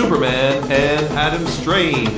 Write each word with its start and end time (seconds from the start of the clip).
Superman 0.00 0.62
and 0.72 1.04
Adam 1.12 1.46
Strange. 1.46 2.10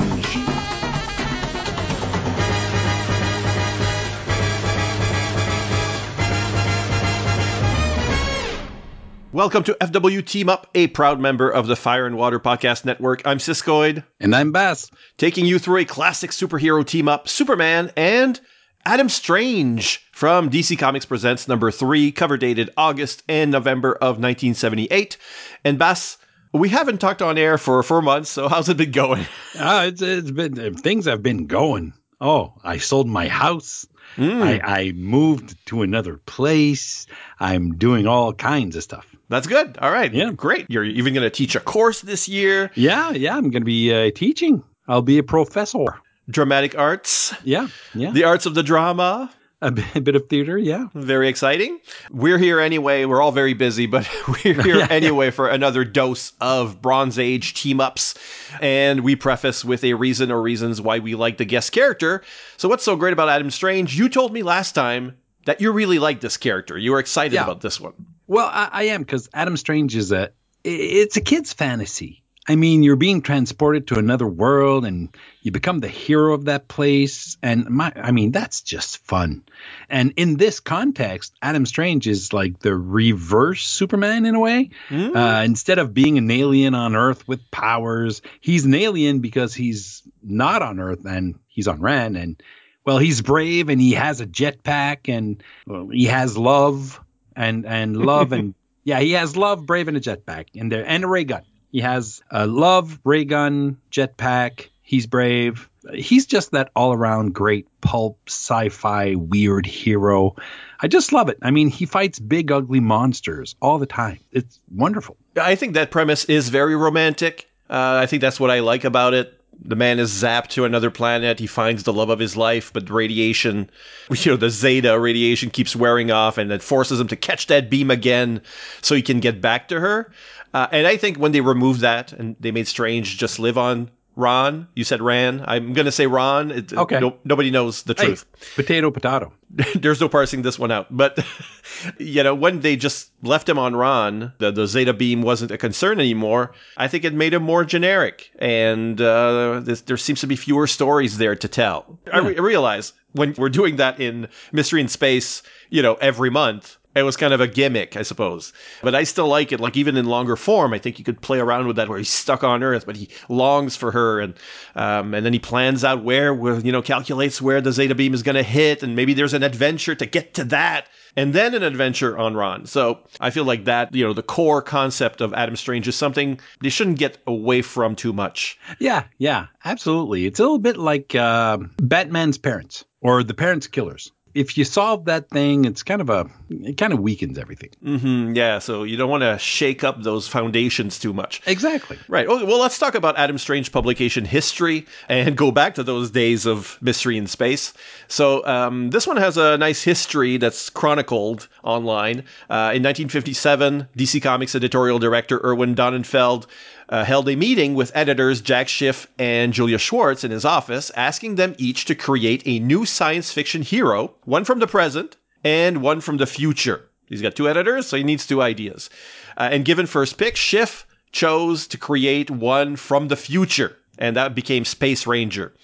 Welcome 9.33 9.65
to 9.65 9.75
FW 9.81 10.25
Team 10.27 10.49
Up, 10.51 10.69
a 10.75 10.89
proud 10.89 11.19
member 11.19 11.49
of 11.49 11.67
the 11.67 11.75
Fire 11.75 12.07
and 12.07 12.17
Water 12.19 12.39
Podcast 12.39 12.85
Network. 12.85 13.27
I'm 13.27 13.39
Siskoid, 13.39 14.05
And 14.21 14.37
I'm 14.37 14.53
Bass. 14.53 14.91
taking 15.17 15.47
you 15.47 15.59
through 15.59 15.79
a 15.79 15.85
classic 15.87 16.31
superhero 16.31 16.87
team 16.87 17.09
up 17.09 17.29
Superman 17.29 17.91
and 17.97 18.39
Adam 18.85 19.09
Strange 19.09 20.07
from 20.13 20.51
DC 20.51 20.79
Comics 20.79 21.07
Presents 21.07 21.49
number 21.49 21.71
three, 21.71 22.13
cover 22.13 22.37
dated 22.37 22.71
August 22.77 23.23
and 23.27 23.51
November 23.51 23.95
of 23.95 24.19
1978. 24.21 25.17
And 25.65 25.79
Bass, 25.79 26.19
we 26.53 26.69
haven't 26.69 26.99
talked 26.99 27.23
on 27.23 27.39
air 27.39 27.59
for 27.59 27.83
four 27.83 28.03
months, 28.03 28.31
so 28.31 28.49
how's 28.49 28.69
it 28.69 28.77
been 28.77 28.91
going? 28.93 29.27
Ah, 29.59 29.85
it's, 29.85 30.03
it's 30.03 30.31
been 30.31 30.75
things 30.75 31.07
have 31.07 31.23
been 31.23 31.47
going. 31.47 31.93
Oh, 32.21 32.55
I 32.63 32.79
sold 32.79 33.09
my 33.09 33.29
house. 33.29 33.87
I, 34.19 34.61
I 34.63 34.93
moved 34.93 35.57
to 35.67 35.83
another 35.83 36.19
place. 36.19 37.07
I'm 37.41 37.77
doing 37.79 38.07
all 38.07 38.33
kinds 38.35 38.77
of 38.77 38.83
stuff. 38.83 39.07
That's 39.31 39.47
good. 39.47 39.79
All 39.79 39.91
right. 39.91 40.13
Yeah. 40.13 40.31
Great. 40.33 40.67
You're 40.69 40.85
even 40.85 41.15
going 41.15 41.25
to 41.25 41.31
teach 41.31 41.57
a 41.57 41.61
course 41.61 42.03
this 42.03 42.29
year. 42.29 42.71
Yeah, 42.75 43.13
yeah. 43.13 43.35
I'm 43.37 43.51
going 43.51 43.63
to 43.63 43.67
be 43.67 43.93
uh, 43.93 44.11
teaching. 44.15 44.63
I'll 44.87 45.01
be 45.03 45.17
a 45.19 45.23
professor. 45.23 45.99
Dramatic 46.29 46.77
arts, 46.79 47.35
Yeah, 47.43 47.67
yeah. 47.95 48.11
the 48.13 48.25
arts 48.25 48.47
of 48.47 48.55
the 48.55 48.63
drama. 48.63 49.31
A, 49.63 49.71
bit, 49.71 50.17
of 50.17 50.29
theater. 50.29 50.59
Yeah. 50.59 50.89
Very 50.95 51.29
exciting. 51.29 51.81
We're 52.11 52.39
here 52.39 52.61
anyway. 52.61 53.05
We're 53.05 53.23
all 53.23 53.33
very 53.33 53.55
busy, 53.55 53.87
but 53.87 54.09
we're 54.45 54.61
here 54.63 54.87
anyway 54.91 55.31
for 55.31 55.49
another 55.49 55.85
dose 55.85 56.33
of 56.41 56.83
Bronze 56.83 57.19
Age 57.19 57.55
team 57.55 57.81
ups. 57.81 58.15
And 58.61 59.01
we 59.01 59.17
preface 59.17 59.65
with 59.65 59.85
a 59.85 59.95
reason 59.95 60.31
or 60.31 60.43
reasons 60.43 60.81
why 60.81 60.99
we 60.99 61.15
like 61.15 61.39
the 61.39 61.45
guest 61.45 61.73
character. 61.73 62.23
So, 62.57 62.69
what's 62.69 62.85
so 62.85 62.97
great 62.97 63.13
about 63.13 63.29
Adam 63.29 63.51
Strange? 63.51 63.97
You 63.97 64.09
told 64.09 64.33
me 64.33 64.43
last 64.43 64.73
time 64.75 65.17
that 65.47 65.61
you 65.61 65.73
really 65.73 65.99
like 65.99 66.21
this 66.21 66.37
character. 66.37 66.77
You 66.77 66.93
were 66.93 66.99
excited 66.99 67.35
Yeah. 67.35 67.45
about 67.45 67.61
this 67.61 67.81
one. 67.81 67.95
Well, 68.27 68.47
I, 68.47 68.69
I 68.73 68.83
am 68.85 69.03
because 69.03 69.29
Adam 69.33 69.57
Strange 69.57 69.97
is 69.97 70.13
a. 70.13 70.31
It's 70.65 71.17
a 71.17 71.21
kid's 71.21 71.53
fantasy. 71.53 72.22
I 72.49 72.57
mean, 72.57 72.83
you're 72.83 72.97
being 72.97 73.23
transported 73.23 73.87
to 73.89 73.99
another 73.99 74.27
world, 74.27 74.85
and 74.85 75.17
you 75.43 75.53
become 75.53 75.79
the 75.79 75.89
hero 75.89 76.35
of 76.35 76.47
that 76.47 76.67
place. 76.67 77.37
And 77.41 77.69
my, 77.71 77.93
I 77.95 78.11
mean, 78.11 78.33
that's 78.33 78.63
just 78.63 78.99
fun. 78.99 79.45
And 79.89 80.15
in 80.17 80.37
this 80.37 80.59
context, 80.59 81.35
Adam 81.41 81.67
Strange 81.67 82.09
is 82.09 82.33
like 82.33 82.59
the 82.59 82.75
reverse 82.75 83.65
Superman 83.65 84.27
in 84.27 84.35
a 84.35 84.41
way. 84.41 84.71
Uh, 85.17 85.43
instead 85.45 85.79
of 85.79 85.95
being 85.95 86.19
an 86.19 86.31
alien 86.33 86.75
on 86.75 86.97
Earth 86.97 87.29
with 87.29 87.49
powers, 87.53 88.23
he's 88.41 88.65
an 88.65 88.75
alien 88.75 89.21
because 89.21 89.55
he's 89.55 90.03
not 90.21 90.63
on 90.63 90.81
Earth 90.81 91.05
and 91.05 91.39
he's 91.47 91.69
on 91.69 91.81
Ren. 91.81 92.17
And 92.17 92.43
well, 92.85 92.99
he's 92.99 93.23
brave 93.23 93.69
and 93.69 93.81
he 93.81 93.93
has 93.93 94.21
a 94.21 94.27
jetpack 94.27 95.09
and 95.09 95.43
well, 95.65 95.89
he 95.89 96.07
has 96.07 96.37
love 96.37 97.01
and 97.37 97.65
and 97.67 97.97
love 97.97 98.33
and 98.33 98.55
yeah, 98.85 98.99
he 98.99 99.13
has 99.13 99.37
love, 99.37 99.65
brave, 99.65 99.87
and 99.87 99.97
a 99.97 100.01
jetpack 100.01 100.47
and 100.57 100.73
there 100.73 100.85
and 100.85 101.05
a 101.05 101.07
ray 101.07 101.23
gun. 101.23 101.43
He 101.73 101.81
has 101.81 102.23
a 102.31 102.47
love, 102.47 103.01
ray 103.03 103.25
gun, 103.25 103.79
jetpack. 103.91 104.69
He's 104.83 105.07
brave. 105.07 105.71
He's 105.95 106.27
just 106.27 106.51
that 106.53 106.71
all 106.77 106.93
around 106.93 107.33
great 107.33 107.67
pulp 107.81 108.19
sci-fi 108.29 109.15
weird 109.15 109.65
hero. 109.65 110.37
I 110.79 110.89
just 110.89 111.13
love 111.13 111.31
it. 111.31 111.39
I 111.41 111.51
mean, 111.51 111.69
he 111.69 111.87
fights 111.87 112.19
big 112.19 112.53
ugly 112.53 112.81
monsters 112.81 113.57
all 113.63 113.79
the 113.79 113.87
time. 113.87 114.19
It's 114.33 114.61
wonderful. 114.71 115.17
I 115.41 115.55
think 115.55 115.75
that 115.75 115.91
premise 115.91 116.27
is 116.27 116.51
very 116.51 116.77
romantic. 116.77 117.49
Uh, 117.71 118.01
I 118.03 118.07
think 118.07 118.21
that's 118.21 118.39
what 118.39 118.51
I 118.51 118.61
like 118.61 118.85
about 118.85 119.15
it. 119.15 119.39
The 119.65 119.77
man 119.77 119.99
is 119.99 120.11
zapped 120.11 120.49
to 120.51 120.65
another 120.65 120.91
planet. 120.91 121.39
He 121.39 121.47
finds 121.47 121.85
the 121.85 121.93
love 121.93 122.11
of 122.11 122.19
his 122.19 122.37
life, 122.37 122.73
but 122.73 122.91
radiation, 122.91 123.71
you 124.11 124.33
know, 124.33 124.37
the 124.37 124.51
Zeta 124.51 124.99
radiation 124.99 125.49
keeps 125.51 125.75
wearing 125.75 126.11
off, 126.11 126.37
and 126.37 126.53
it 126.53 126.63
forces 126.63 127.01
him 127.01 127.09
to 127.09 127.17
catch 127.17 127.47
that 127.47 127.71
beam 127.71 127.91
again 127.91 128.43
so 128.83 128.95
he 128.95 129.03
can 129.03 129.21
get 129.21 129.41
back 129.41 129.69
to 129.69 129.81
her. 129.81 130.13
Uh, 130.55 130.67
and 130.73 130.87
I 130.87 130.97
think 130.97 131.17
when 131.19 131.33
they 131.33 131.41
removed 131.41 131.81
that 131.81 132.13
and 132.13 132.37
they 132.41 132.51
made 132.51 132.69
Strange 132.69 133.17
just 133.19 133.39
live 133.39 133.57
on 133.59 133.91
Ron, 134.15 134.69
you 134.75 134.85
said 134.85 135.01
Ran. 135.01 135.43
I'm 135.49 135.73
going 135.73 135.87
to 135.87 135.93
say 135.93 136.07
Ron. 136.07 136.51
It, 136.51 136.73
Okay. 136.75 137.01
no- 137.01 137.17
nobody 137.25 137.51
knows 137.51 137.85
the 137.85 137.95
Hey, 137.97 138.09
truth. 138.09 138.27
potato, 138.55 138.91
potato. 138.91 139.33
There's 139.75 140.03
no 140.03 140.09
parsing 140.11 140.43
this 140.43 140.59
one 140.59 140.71
out. 140.71 140.95
But, 140.95 141.19
you 141.99 142.23
know, 142.23 142.35
when 142.35 142.61
they 142.61 142.77
just 142.77 143.11
left 143.23 143.49
him 143.49 143.59
on 143.59 143.75
Ron, 143.75 144.35
the, 144.37 144.51
the 144.51 144.67
Zeta 144.67 144.93
beam 144.93 145.23
wasn't 145.23 145.51
a 145.51 145.57
concern 145.57 145.99
anymore. 145.99 146.53
I 146.77 146.89
think 146.89 147.05
it 147.07 147.15
made 147.15 147.33
him 147.33 147.43
more 147.43 147.65
generic. 147.65 148.31
And 148.39 149.01
uh, 149.01 149.61
this, 149.65 149.81
there 149.81 149.97
seems 149.97 150.21
to 150.21 150.27
be 150.27 150.37
fewer 150.37 150.67
stories 150.67 151.17
there 151.17 151.35
to 151.37 151.49
tell. 151.49 151.99
I 152.13 152.19
re- 152.19 152.35
realize 152.39 152.93
when 153.13 153.35
we're 153.39 153.49
doing 153.49 153.77
that 153.77 153.99
in 153.99 154.29
Mystery 154.53 154.83
in 154.83 154.89
Space, 154.89 155.43
you 155.71 155.81
know, 155.81 155.95
every 155.95 156.29
month, 156.29 156.77
it 156.95 157.03
was 157.03 157.17
kind 157.17 157.33
of 157.33 157.41
a 157.41 157.49
gimmick, 157.49 157.97
I 157.97 158.03
suppose. 158.03 158.53
But 158.83 158.95
I 158.95 159.05
still 159.05 159.29
like 159.29 159.53
it. 159.53 159.61
Like 159.61 159.77
even 159.77 159.97
in 159.97 160.05
longer 160.07 160.37
form, 160.37 160.73
I 160.73 160.79
think 160.79 160.99
you 160.99 161.05
could 161.05 161.21
play 161.21 161.39
around 161.39 161.67
with 161.67 161.77
that 161.77 161.89
where 161.89 161.99
he's 161.99 162.11
stuck 162.11 162.45
on 162.45 162.63
Earth, 162.63 162.85
but 162.85 162.97
he 162.97 163.09
longs 163.29 163.77
for 163.77 163.91
her, 163.91 164.21
and 164.21 164.35
um, 164.75 165.15
and 165.15 165.25
then 165.25 165.33
he 165.33 165.39
plans 165.39 165.85
out 165.85 166.05
where, 166.05 166.35
where 166.35 166.59
you 166.61 166.73
know, 166.73 166.83
calculates 166.83 167.41
where 167.41 167.61
the 167.61 167.73
Zeta 167.73 167.95
beam 167.95 168.15
is 168.15 168.23
going 168.23 168.35
to 168.37 168.43
hit, 168.43 168.83
and 168.83 168.95
maybe 168.95 169.15
there's 169.15 169.35
an 169.35 169.43
adventure 169.43 169.95
to 169.95 170.07
get 170.07 170.35
to 170.35 170.45
that, 170.45 170.89
and 171.17 171.33
then 171.33 171.55
an 171.55 171.63
adventure 171.63 172.19
on 172.19 172.35
Ron. 172.35 172.67
So 172.67 173.01
I 173.21 173.31
feel 173.31 173.45
like 173.45 173.65
that, 173.65 173.95
you 173.95 174.05
know, 174.05 174.13
the 174.13 174.23
core 174.23 174.63
concept 174.63 175.21
of 175.21 175.33
Adam 175.35 175.57
Strange 175.57 175.89
is 175.89 175.97
something 175.97 176.39
they 176.61 176.69
shouldn't 176.69 176.99
get 176.99 177.19
away 177.27 177.63
from 177.63 177.97
too 177.97 178.13
much. 178.13 178.59
Yeah, 178.79 179.05
yeah, 179.19 179.47
absolutely. 179.65 180.27
It's 180.27 180.41
a 180.41 180.43
little 180.43 180.59
bit 180.59 180.77
like 180.77 181.15
uh, 181.15 181.59
Batman's 181.79 182.39
parents 182.39 182.85
or 183.01 183.23
the 183.23 183.35
parents' 183.35 183.67
killers. 183.67 184.13
If 184.35 184.57
you 184.57 184.65
solve 184.65 185.05
that 185.05 185.29
thing, 185.29 185.65
it's 185.65 185.83
kind 185.83 186.01
of 186.01 186.09
a 186.09 186.29
it 186.51 186.77
kind 186.77 186.93
of 186.93 187.01
weakens 187.01 187.39
everything. 187.39 187.71
hmm 187.83 188.35
yeah, 188.35 188.59
so 188.59 188.83
you 188.83 188.97
don't 188.97 189.11
want 189.11 189.23
to 189.23 189.39
shake 189.39 189.85
up 189.85 190.03
those 190.03 190.29
foundations 190.29 190.99
too 190.99 191.13
much. 191.13 191.43
Exactly. 191.47 191.99
Right. 192.09 192.27
Okay, 192.27 192.45
well, 192.45 192.59
let's 192.59 192.79
talk 192.79 192.95
about 192.95 193.19
Adam 193.19 193.39
Strange 193.39 193.73
publication 193.73 194.25
history 194.25 194.87
and 195.09 195.37
go 195.37 195.51
back 195.51 195.75
to 195.75 195.83
those 195.83 196.11
days 196.11 196.47
of 196.47 196.79
mystery 196.81 197.17
in 197.17 197.27
space. 197.27 197.73
So, 198.09 198.45
um, 198.47 198.91
this 198.91 199.07
one 199.07 199.17
has 199.17 199.37
a 199.37 199.59
nice 199.59 199.83
history 199.83 200.37
that's 200.37 200.71
chronicled 200.71 201.49
online. 201.63 202.21
Uh, 202.51 202.73
in 202.75 202.83
1957, 202.83 203.89
DC 203.97 204.23
Comics 204.23 204.55
editorial 204.55 204.99
director 204.99 205.41
Irwin 205.45 205.75
Donenfeld 205.75 206.47
uh, 206.93 207.05
held 207.05 207.27
a 207.31 207.35
meeting 207.35 207.75
with 207.75 207.91
editors 207.95 208.43
Jack 208.43 208.69
Schiff 208.69 209.07
and 209.19 209.55
Julius 209.55 209.81
Schwartz 209.81 210.25
in 210.25 210.31
his 210.31 210.45
office, 210.45 210.91
asking 210.95 211.37
them 211.37 211.55
each 211.57 211.87
to 211.87 211.95
create 211.95 212.43
a 212.45 212.59
new 212.59 212.85
science 212.85 213.33
fiction 213.33 213.63
hero, 213.63 214.15
one 214.25 214.45
from 214.45 214.59
the 214.59 214.67
present 214.67 215.17
and 215.43 215.81
one 215.81 216.03
from 216.03 216.19
the 216.19 216.27
future. 216.27 216.83
He's 217.07 217.23
got 217.23 217.35
two 217.35 217.49
editors, 217.49 217.87
so 217.87 217.97
he 217.97 218.05
needs 218.05 218.27
two 218.27 218.43
ideas. 218.43 218.91
Uh, 219.39 219.49
and 219.51 219.65
given 219.65 219.87
first 219.87 220.19
pick, 220.19 220.37
Schiff 220.37 220.87
chose 221.13 221.67
to 221.69 221.79
create 221.79 222.31
one 222.31 222.77
from 222.77 223.09
the 223.09 223.17
future, 223.17 223.75
and 223.99 224.15
that 224.17 224.35
became 224.35 224.67
Space 224.67 225.07
Ranger. 225.07 225.55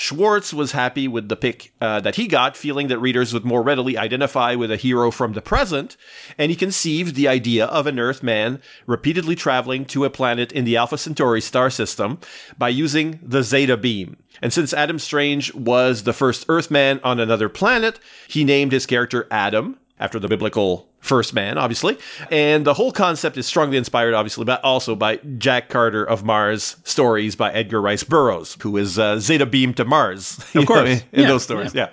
Schwartz 0.00 0.54
was 0.54 0.70
happy 0.70 1.08
with 1.08 1.28
the 1.28 1.34
pick 1.34 1.72
uh, 1.80 1.98
that 1.98 2.14
he 2.14 2.28
got, 2.28 2.56
feeling 2.56 2.86
that 2.86 3.00
readers 3.00 3.34
would 3.34 3.44
more 3.44 3.64
readily 3.64 3.98
identify 3.98 4.54
with 4.54 4.70
a 4.70 4.76
hero 4.76 5.10
from 5.10 5.32
the 5.32 5.42
present, 5.42 5.96
and 6.38 6.52
he 6.52 6.56
conceived 6.56 7.16
the 7.16 7.26
idea 7.26 7.64
of 7.64 7.88
an 7.88 7.98
Earthman 7.98 8.62
repeatedly 8.86 9.34
traveling 9.34 9.84
to 9.86 10.04
a 10.04 10.10
planet 10.10 10.52
in 10.52 10.64
the 10.64 10.76
Alpha 10.76 10.98
Centauri 10.98 11.40
star 11.40 11.68
system 11.68 12.20
by 12.56 12.68
using 12.68 13.18
the 13.24 13.42
Zeta 13.42 13.76
beam. 13.76 14.16
And 14.40 14.52
since 14.52 14.72
Adam 14.72 15.00
Strange 15.00 15.52
was 15.52 16.04
the 16.04 16.12
first 16.12 16.46
Earthman 16.48 17.00
on 17.02 17.18
another 17.18 17.48
planet, 17.48 17.98
he 18.28 18.44
named 18.44 18.70
his 18.70 18.86
character 18.86 19.26
Adam, 19.32 19.78
after 19.98 20.20
the 20.20 20.28
biblical 20.28 20.88
first 21.00 21.32
man, 21.32 21.58
obviously. 21.58 21.96
And 22.30 22.64
the 22.64 22.74
whole 22.74 22.92
concept 22.92 23.36
is 23.36 23.46
strongly 23.46 23.76
inspired, 23.76 24.14
obviously, 24.14 24.44
but 24.44 24.62
also 24.64 24.94
by 24.94 25.16
Jack 25.38 25.68
Carter 25.68 26.04
of 26.04 26.24
Mars 26.24 26.76
stories 26.84 27.36
by 27.36 27.52
Edgar 27.52 27.80
Rice 27.80 28.02
Burroughs, 28.02 28.56
who 28.60 28.76
is 28.76 28.98
uh, 28.98 29.18
Zeta 29.18 29.46
Beam 29.46 29.74
to 29.74 29.84
Mars. 29.84 30.38
know, 30.54 30.66
course. 30.66 30.88
in, 30.88 31.02
Yeah, 31.12 31.28
those 31.28 31.44
stories, 31.44 31.74
yeah. 31.74 31.90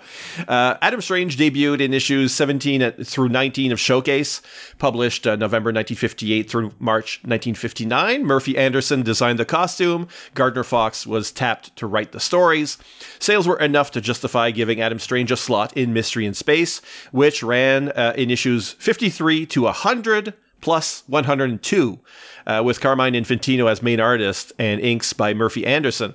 Uh, 0.48 0.76
Adam 0.82 1.02
Strange 1.02 1.38
debuted 1.38 1.82
in 1.82 1.94
issues 1.94 2.34
17 2.34 2.82
at- 2.82 3.06
through 3.06 3.30
19 3.30 3.72
of 3.72 3.80
Showcase, 3.80 4.42
published 4.80 5.28
uh, 5.28 5.36
November 5.36 5.70
1958 5.70 6.50
through 6.50 6.72
March 6.80 7.20
1959. 7.24 8.24
Murphy 8.24 8.58
Anderson 8.58 9.04
designed 9.04 9.40
the 9.40 9.46
costume. 9.46 10.08
Gardner 10.34 10.64
Fox 10.64 11.06
was 11.06 11.32
tapped 11.32 11.76
to 11.76 11.88
write 11.88 12.12
the 12.12 12.20
stories. 12.20 12.78
Sales 13.20 13.48
were 13.48 13.60
enough 13.60 13.92
to 13.92 14.02
justify 14.02 14.52
giving 14.52 14.82
Adam 14.82 15.00
Strange 15.00 15.32
a 15.32 15.38
slot 15.38 15.76
in 15.78 15.94
Mystery 15.94 16.26
in 16.26 16.34
Space, 16.34 16.82
which 17.12 17.44
ran 17.44 17.90
uh, 17.90 18.14
in 18.18 18.32
issues 18.32 18.76
53 18.96 19.46
to 19.48 19.64
100 19.64 20.34
plus 20.62 21.04
102, 21.08 22.00
uh, 22.48 22.62
with 22.64 22.80
Carmine 22.80 23.12
Infantino 23.14 23.70
as 23.70 23.84
main 23.84 24.00
artist 24.00 24.54
and 24.58 24.80
inks 24.80 25.12
by 25.12 25.34
Murphy 25.34 25.66
Anderson. 25.66 26.14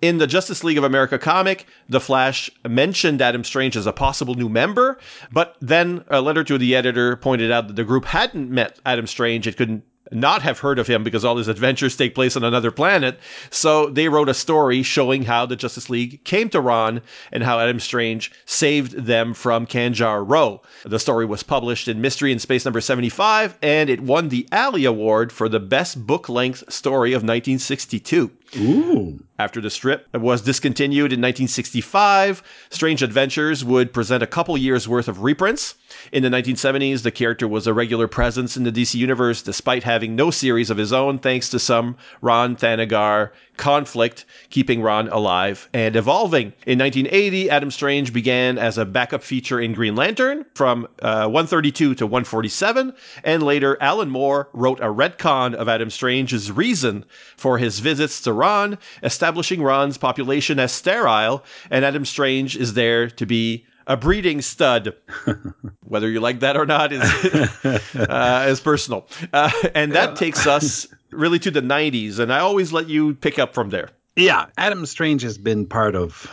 In 0.00 0.18
the 0.18 0.28
Justice 0.28 0.62
League 0.62 0.78
of 0.78 0.84
America 0.84 1.18
comic, 1.18 1.66
The 1.88 1.98
Flash 1.98 2.48
mentioned 2.64 3.20
Adam 3.20 3.42
Strange 3.42 3.76
as 3.76 3.84
a 3.84 3.92
possible 3.92 4.36
new 4.36 4.48
member, 4.48 4.96
but 5.32 5.56
then 5.60 6.04
a 6.06 6.20
letter 6.20 6.44
to 6.44 6.56
the 6.56 6.76
editor 6.76 7.16
pointed 7.16 7.50
out 7.50 7.66
that 7.66 7.74
the 7.74 7.82
group 7.82 8.04
hadn't 8.04 8.48
met 8.48 8.78
Adam 8.86 9.08
Strange. 9.08 9.48
It 9.48 9.56
couldn't 9.56 9.82
not 10.10 10.42
have 10.42 10.58
heard 10.58 10.78
of 10.78 10.86
him 10.86 11.04
because 11.04 11.24
all 11.24 11.36
his 11.36 11.48
adventures 11.48 11.96
take 11.96 12.14
place 12.14 12.36
on 12.36 12.44
another 12.44 12.70
planet. 12.70 13.18
So 13.50 13.88
they 13.88 14.08
wrote 14.08 14.28
a 14.28 14.34
story 14.34 14.82
showing 14.82 15.22
how 15.22 15.46
the 15.46 15.56
Justice 15.56 15.90
League 15.90 16.22
came 16.24 16.48
to 16.50 16.60
Rann 16.60 17.02
and 17.32 17.42
how 17.42 17.58
Adam 17.58 17.80
Strange 17.80 18.32
saved 18.44 18.92
them 18.92 19.34
from 19.34 19.66
Kanjar 19.66 20.28
Ro. 20.28 20.62
The 20.84 20.98
story 20.98 21.26
was 21.26 21.42
published 21.42 21.88
in 21.88 22.00
Mystery 22.00 22.32
in 22.32 22.38
Space 22.38 22.64
number 22.64 22.80
75 22.80 23.56
and 23.62 23.90
it 23.90 24.00
won 24.00 24.28
the 24.28 24.48
Alley 24.52 24.84
Award 24.84 25.32
for 25.32 25.48
the 25.48 25.60
best 25.60 26.06
book 26.06 26.28
length 26.28 26.72
story 26.72 27.12
of 27.12 27.22
1962. 27.22 28.30
Ooh. 28.56 29.20
After 29.38 29.60
the 29.60 29.70
strip 29.70 30.08
was 30.12 30.42
discontinued 30.42 31.12
in 31.12 31.20
1965, 31.20 32.42
Strange 32.70 33.02
Adventures 33.02 33.64
would 33.64 33.92
present 33.92 34.22
a 34.22 34.26
couple 34.26 34.58
years 34.58 34.88
worth 34.88 35.08
of 35.08 35.22
reprints. 35.22 35.76
In 36.12 36.22
the 36.22 36.28
1970s, 36.28 37.02
the 37.02 37.10
character 37.10 37.46
was 37.46 37.66
a 37.66 37.74
regular 37.74 38.08
presence 38.08 38.56
in 38.56 38.64
the 38.64 38.72
DC 38.72 38.94
universe 38.96 39.40
despite 39.40 39.84
having 39.84 40.16
no 40.16 40.30
series 40.30 40.68
of 40.68 40.78
his 40.78 40.92
own 40.92 41.18
thanks 41.18 41.48
to 41.50 41.58
some 41.58 41.96
Ron 42.20 42.56
Thanagar 42.56 43.30
conflict 43.60 44.24
keeping 44.48 44.80
Ron 44.80 45.08
alive 45.08 45.68
and 45.72 45.94
evolving. 45.94 46.54
In 46.66 46.78
1980, 46.78 47.50
Adam 47.50 47.70
Strange 47.70 48.12
began 48.12 48.58
as 48.58 48.78
a 48.78 48.86
backup 48.86 49.22
feature 49.22 49.60
in 49.60 49.74
Green 49.74 49.94
Lantern 49.94 50.46
from 50.54 50.88
uh, 51.02 51.26
132 51.26 51.94
to 51.96 52.06
147, 52.06 52.94
and 53.22 53.42
later 53.42 53.76
Alan 53.80 54.08
Moore 54.08 54.48
wrote 54.54 54.80
a 54.80 54.84
retcon 54.84 55.54
of 55.54 55.68
Adam 55.68 55.90
Strange's 55.90 56.50
reason 56.50 57.04
for 57.36 57.58
his 57.58 57.78
visits 57.78 58.22
to 58.22 58.32
Ron, 58.32 58.78
establishing 59.02 59.62
Ron's 59.62 59.98
population 59.98 60.58
as 60.58 60.72
sterile, 60.72 61.44
and 61.70 61.84
Adam 61.84 62.06
Strange 62.06 62.56
is 62.56 62.72
there 62.72 63.10
to 63.10 63.26
be 63.26 63.66
a 63.90 63.96
breeding 63.96 64.40
stud. 64.40 64.94
Whether 65.84 66.08
you 66.08 66.20
like 66.20 66.40
that 66.40 66.56
or 66.56 66.64
not 66.64 66.92
is 66.92 67.02
uh, 67.94 68.46
is 68.48 68.60
personal, 68.60 69.08
uh, 69.32 69.50
and 69.74 69.92
that 69.92 70.14
takes 70.16 70.46
us 70.46 70.86
really 71.10 71.40
to 71.40 71.50
the 71.50 71.60
'90s. 71.60 72.20
And 72.20 72.32
I 72.32 72.38
always 72.38 72.72
let 72.72 72.88
you 72.88 73.14
pick 73.14 73.38
up 73.38 73.52
from 73.52 73.70
there. 73.70 73.90
Yeah, 74.14 74.46
Adam 74.56 74.86
Strange 74.86 75.22
has 75.22 75.38
been 75.38 75.66
part 75.66 75.96
of 75.96 76.32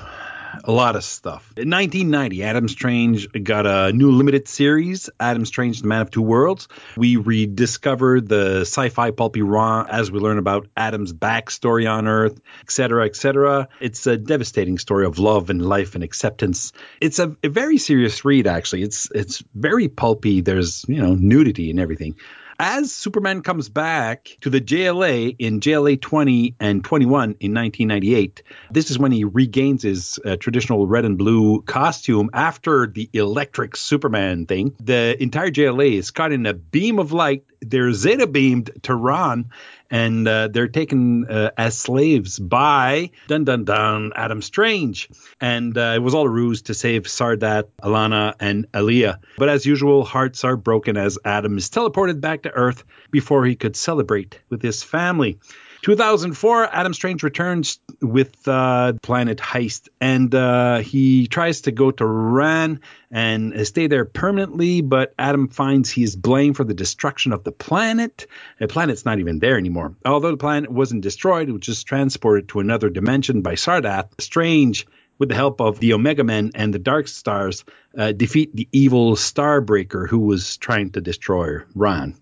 a 0.64 0.72
lot 0.72 0.96
of 0.96 1.04
stuff. 1.04 1.54
In 1.58 1.70
1990, 1.70 2.44
Adam 2.44 2.68
Strange 2.68 3.28
got 3.44 3.66
a 3.66 3.92
new 3.94 4.12
limited 4.12 4.48
series, 4.48 5.10
Adam 5.20 5.46
Strange, 5.46 5.82
the 5.82 5.88
Man 5.88 6.02
of 6.02 6.12
Two 6.12 6.22
Worlds. 6.22 6.68
We 6.96 7.18
rediscovered 7.18 8.28
the 8.28 8.62
sci-fi 8.62 9.12
pulpy 9.12 9.42
Rann 9.42 9.88
as 9.90 10.12
we 10.12 10.20
learn 10.20 10.38
about 10.38 10.68
Adam's 10.76 11.14
backstory 11.14 11.90
on 11.90 12.08
Earth, 12.08 12.40
etc., 12.62 13.06
etc. 13.06 13.70
It's 13.80 14.08
a 14.08 14.18
devastating 14.18 14.78
story 14.78 15.06
of 15.06 15.20
love 15.20 15.50
and 15.50 15.62
life 15.62 15.96
and 15.96 16.04
acceptance. 16.04 16.74
It's 17.02 17.20
a, 17.20 17.36
a 17.44 17.50
very 17.50 17.78
serious 17.78 18.24
read, 18.26 18.48
actually. 18.48 18.84
It's 18.84 19.10
it's 19.14 19.44
very 19.54 19.88
pulpy. 19.88 20.42
There's 20.42 20.86
you 20.88 21.02
know 21.02 21.16
nudity 21.16 21.70
and 21.70 21.80
everything. 21.80 22.16
As 22.60 22.92
Superman 22.92 23.44
comes 23.44 23.70
back 23.70 24.36
to 24.42 24.50
the 24.50 24.60
JLA 24.60 25.36
in 25.38 25.60
JLA 25.60 26.02
20 26.02 26.56
and 26.60 26.84
21 26.84 27.36
in 27.40 27.54
1998, 27.54 28.42
this 28.72 28.90
is 28.90 28.98
when 28.98 29.12
he 29.12 29.26
regains 29.26 29.84
his 29.84 30.20
uh, 30.26 30.38
traditional 30.38 30.88
red 30.88 31.06
and 31.06 31.20
blue 31.20 31.62
costume 31.62 32.32
after 32.34 32.88
the 32.88 33.12
electric 33.14 33.76
Superman 33.76 34.48
thing. 34.48 34.76
The 34.80 35.16
entire 35.22 35.52
JLA 35.52 35.94
is 35.94 36.10
caught 36.10 36.32
in 36.32 36.48
a 36.48 36.56
beam 36.56 36.98
of 36.98 37.12
light. 37.12 37.46
They're 37.62 37.94
zeta 37.94 38.28
beamed 38.28 38.72
to 38.84 38.96
Rann, 38.96 39.50
and 39.90 40.28
uh, 40.28 40.48
they're 40.50 40.68
taken 40.68 41.26
uh, 41.30 41.52
as 41.58 41.78
slaves 41.78 42.40
by 42.40 43.12
dun 43.28 43.46
dun 43.46 43.66
dun 43.66 44.12
Adam 44.16 44.42
Strange, 44.42 45.10
and 45.42 45.78
uh, 45.78 45.94
it 45.96 46.00
was 46.00 46.14
all 46.14 46.26
a 46.26 46.30
ruse 46.30 46.64
to 46.64 46.74
save 46.74 47.04
Sardath, 47.04 47.68
Alanna, 47.82 48.36
and 48.40 48.72
Aleea. 48.72 49.20
But 49.38 49.50
as 49.50 49.66
usual, 49.66 50.04
hearts 50.04 50.44
are 50.44 50.58
broken 50.58 50.98
as 50.98 51.18
Adam 51.26 51.58
is 51.58 51.70
teleported 51.70 52.22
back 52.22 52.44
to 52.44 52.52
Earth 52.52 52.84
before 53.12 53.46
he 53.46 53.56
could 53.56 53.76
celebrate 53.76 54.40
with 54.50 54.62
his 54.62 54.84
family. 54.84 55.40
2004, 55.88 56.68
Adam 56.76 56.94
Strange 56.94 57.24
returns 57.24 57.80
with 58.02 58.46
uh, 58.46 58.92
Planet 59.02 59.38
Heist, 59.38 59.88
and 60.02 60.36
uh, 60.36 60.80
he 60.80 61.28
tries 61.28 61.62
to 61.62 61.72
go 61.72 61.92
to 61.92 62.06
Rann 62.06 62.82
and 63.10 63.66
stay 63.66 63.88
there 63.88 64.04
permanently. 64.04 64.82
But 64.82 65.14
Adam 65.18 65.48
finds 65.48 65.90
he 65.90 66.04
is 66.04 66.18
blamed 66.18 66.58
for 66.58 66.66
the 66.66 66.74
destruction 66.74 67.32
of 67.32 67.46
the 67.46 67.54
planet. 67.54 68.28
The 68.60 68.68
planet's 68.68 69.06
not 69.06 69.20
even 69.20 69.40
there 69.40 69.58
anymore. 69.58 69.96
Although 70.04 70.32
the 70.32 70.36
planet 70.36 70.70
wasn't 70.70 71.04
destroyed, 71.04 71.48
it 71.48 71.54
was 71.54 71.62
just 71.62 71.88
transported 71.88 72.50
to 72.50 72.60
another 72.60 72.90
dimension 72.90 73.42
by 73.42 73.54
Sardath. 73.54 74.10
Strange 74.20 74.86
with 75.20 75.30
the 75.30 75.36
help 75.36 75.62
of 75.62 75.80
the 75.80 75.94
Omega 75.94 76.24
Men 76.26 76.52
and 76.54 76.74
the 76.74 76.80
Dark 76.80 77.08
Stars, 77.08 77.64
uh, 77.98 78.12
defeat 78.12 78.56
the 78.56 78.68
evil 78.72 79.16
Starbreaker 79.16 80.08
who 80.08 80.20
was 80.20 80.58
trying 80.58 80.92
to 80.92 81.02
destroy 81.02 81.60
Rann. 81.74 82.16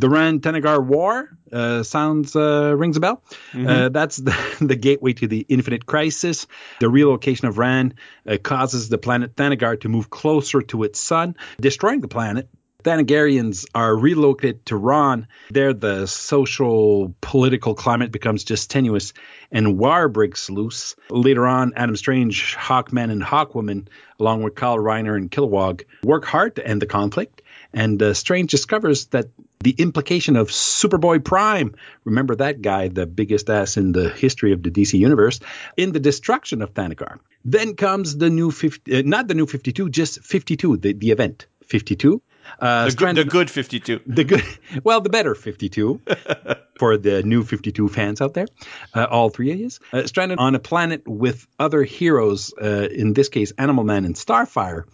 The 0.00 0.10
Rann 0.10 0.40
Thanagar 0.40 0.84
War 0.84 1.30
uh, 1.52 1.82
sounds 1.82 2.34
uh, 2.34 2.74
rings 2.76 2.96
a 2.96 3.00
bell. 3.00 3.22
Mm-hmm. 3.52 3.92
that's 3.92 4.16
the, 4.16 4.36
the, 4.60 4.76
gateway 4.76 5.12
to 5.14 5.26
the 5.26 5.44
Infinite 5.48 5.86
Crisis. 5.86 6.46
The 6.80 6.88
relocation 6.88 7.48
of 7.48 7.58
Ran 7.58 7.94
uh, 8.26 8.38
causes 8.38 8.88
the 8.88 8.98
planet 8.98 9.36
Thanagar 9.36 9.80
to 9.80 9.88
move 9.88 10.10
closer 10.10 10.62
to 10.62 10.82
its 10.84 11.00
sun, 11.00 11.36
destroying 11.60 12.00
the 12.00 12.08
planet 12.08 12.48
Thanagarians 12.82 13.66
are 13.74 13.94
relocated 13.94 14.66
to 14.66 14.76
Rann. 14.76 15.28
There, 15.50 15.72
the 15.72 16.06
social 16.06 17.14
political 17.20 17.74
climate 17.74 18.10
becomes 18.10 18.44
just 18.44 18.70
tenuous, 18.70 19.12
and 19.50 19.78
war 19.78 20.08
breaks 20.08 20.50
loose. 20.50 20.96
Later 21.10 21.46
on, 21.46 21.72
Adam 21.76 21.96
Strange, 21.96 22.56
Hawkman, 22.56 23.10
and 23.10 23.22
Hawkwoman, 23.22 23.88
along 24.18 24.42
with 24.42 24.54
Kyle 24.54 24.78
Rayner 24.78 25.14
and 25.14 25.30
Kilowog, 25.30 25.82
work 26.02 26.24
hard 26.24 26.56
to 26.56 26.66
end 26.66 26.82
the 26.82 26.86
conflict. 26.86 27.41
And 27.72 28.02
uh, 28.02 28.14
Strange 28.14 28.50
discovers 28.50 29.06
that 29.06 29.26
the 29.60 29.70
implication 29.70 30.36
of 30.36 30.48
Superboy 30.48 31.24
Prime, 31.24 31.74
remember 32.04 32.36
that 32.36 32.62
guy, 32.62 32.88
the 32.88 33.06
biggest 33.06 33.48
ass 33.48 33.76
in 33.76 33.92
the 33.92 34.10
history 34.10 34.52
of 34.52 34.62
the 34.62 34.70
DC 34.70 34.98
universe, 34.98 35.40
in 35.76 35.92
the 35.92 36.00
destruction 36.00 36.62
of 36.62 36.74
Thanagar. 36.74 37.18
Then 37.44 37.76
comes 37.76 38.16
the 38.16 38.30
new 38.30 38.50
50, 38.50 38.98
uh, 38.98 39.02
not 39.04 39.28
the 39.28 39.34
new 39.34 39.46
52, 39.46 39.88
just 39.90 40.20
52, 40.20 40.76
the, 40.76 40.92
the 40.92 41.10
event. 41.10 41.46
52 41.66 42.20
uh, 42.60 42.88
the, 42.88 42.96
good, 42.96 43.16
the 43.16 43.24
good 43.24 43.50
52. 43.50 44.00
The 44.06 44.24
good, 44.24 44.44
well, 44.84 45.00
the 45.00 45.08
better 45.08 45.34
52 45.34 46.00
for 46.78 46.96
the 46.96 47.22
new 47.22 47.44
52 47.44 47.88
fans 47.88 48.20
out 48.20 48.34
there. 48.34 48.46
Uh, 48.94 49.06
all 49.10 49.30
three 49.30 49.52
of 49.52 49.58
you. 49.58 49.70
Uh, 49.92 50.06
stranded 50.06 50.38
on 50.38 50.54
a 50.54 50.58
planet 50.58 51.06
with 51.06 51.46
other 51.58 51.82
heroes, 51.82 52.52
uh, 52.60 52.88
in 52.90 53.12
this 53.12 53.28
case, 53.28 53.52
Animal 53.58 53.84
Man 53.84 54.04
and 54.04 54.14
Starfire, 54.14 54.84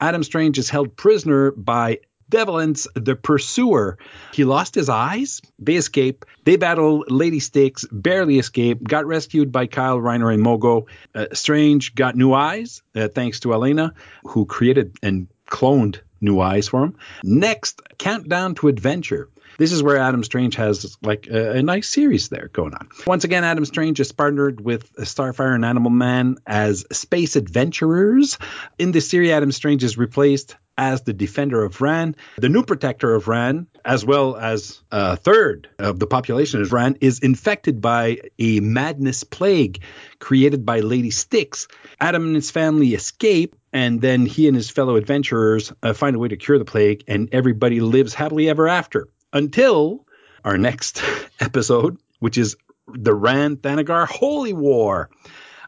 Adam 0.00 0.22
Strange 0.22 0.58
is 0.58 0.68
held 0.68 0.96
prisoner 0.96 1.52
by 1.52 2.00
Devilance, 2.30 2.86
the 2.94 3.16
pursuer. 3.16 3.98
He 4.32 4.44
lost 4.44 4.74
his 4.74 4.88
eyes. 4.88 5.40
They 5.58 5.76
escape. 5.76 6.24
They 6.44 6.56
battle 6.56 7.04
Lady 7.08 7.40
Styx, 7.40 7.84
barely 7.90 8.38
escape, 8.38 8.82
got 8.82 9.06
rescued 9.06 9.52
by 9.52 9.66
Kyle 9.66 9.98
Rayner 9.98 10.30
and 10.30 10.44
Mogo. 10.44 10.86
Uh, 11.14 11.26
Strange 11.32 11.94
got 11.94 12.16
new 12.16 12.32
eyes, 12.32 12.82
uh, 12.94 13.08
thanks 13.08 13.40
to 13.40 13.52
Elena, 13.52 13.94
who 14.24 14.46
created 14.46 14.96
and 15.02 15.28
cloned 15.48 16.00
new 16.20 16.40
eyes 16.40 16.68
for 16.68 16.82
him. 16.82 16.96
Next, 17.22 17.80
Countdown 17.98 18.54
to 18.56 18.68
Adventure. 18.68 19.28
This 19.58 19.72
is 19.72 19.82
where 19.82 19.96
Adam 19.96 20.22
Strange 20.22 20.56
has 20.56 20.98
like 21.02 21.28
a, 21.28 21.52
a, 21.52 21.62
nice 21.62 21.88
series 21.88 22.28
there 22.28 22.50
going 22.52 22.74
on. 22.74 22.88
Once 23.06 23.24
again, 23.24 23.42
Adam 23.42 23.64
Strange 23.64 24.00
is 24.00 24.12
partnered 24.12 24.60
with 24.60 24.92
Starfire 24.96 25.54
and 25.54 25.64
Animal 25.64 25.90
Man 25.90 26.36
as 26.46 26.84
space 26.92 27.36
adventurers. 27.36 28.38
In 28.78 28.92
this 28.92 29.08
series, 29.08 29.30
Adam 29.30 29.52
Strange 29.52 29.82
is 29.82 29.96
replaced 29.96 30.56
as 30.76 31.02
the 31.02 31.12
defender 31.12 31.64
of 31.64 31.80
Rann. 31.80 32.16
The 32.36 32.48
new 32.48 32.62
protector 32.64 33.14
of 33.14 33.28
Rann, 33.28 33.66
as 33.84 34.04
well 34.04 34.36
as 34.36 34.82
a 34.90 35.16
third 35.16 35.68
of 35.78 35.98
the 35.98 36.06
population 36.06 36.62
of 36.62 36.72
Rann, 36.72 36.96
is 37.00 37.20
infected 37.20 37.80
by 37.80 38.18
a 38.38 38.60
madness 38.60 39.24
plague 39.24 39.82
created 40.18 40.66
by 40.66 40.80
Lady 40.80 41.10
Styx. 41.10 41.68
Adam 42.00 42.26
and 42.26 42.34
his 42.34 42.50
family 42.50 42.94
escape, 42.94 43.56
and 43.72 44.00
then 44.00 44.26
he 44.26 44.48
and 44.48 44.56
his 44.56 44.70
fellow 44.70 44.96
adventurers 44.96 45.72
uh, 45.82 45.92
find 45.92 46.16
a 46.16 46.18
way 46.18 46.28
to 46.28 46.36
cure 46.36 46.58
the 46.58 46.64
plague, 46.64 47.04
and 47.08 47.30
everybody 47.32 47.80
lives 47.80 48.14
happily 48.14 48.48
ever 48.48 48.68
after 48.68 49.08
until 49.32 50.06
our 50.44 50.58
next 50.58 51.02
episode, 51.40 51.98
which 52.18 52.38
is 52.38 52.56
the 52.88 53.14
Rann 53.14 53.56
Thanagar 53.56 54.06
Holy 54.06 54.52
War. 54.52 55.10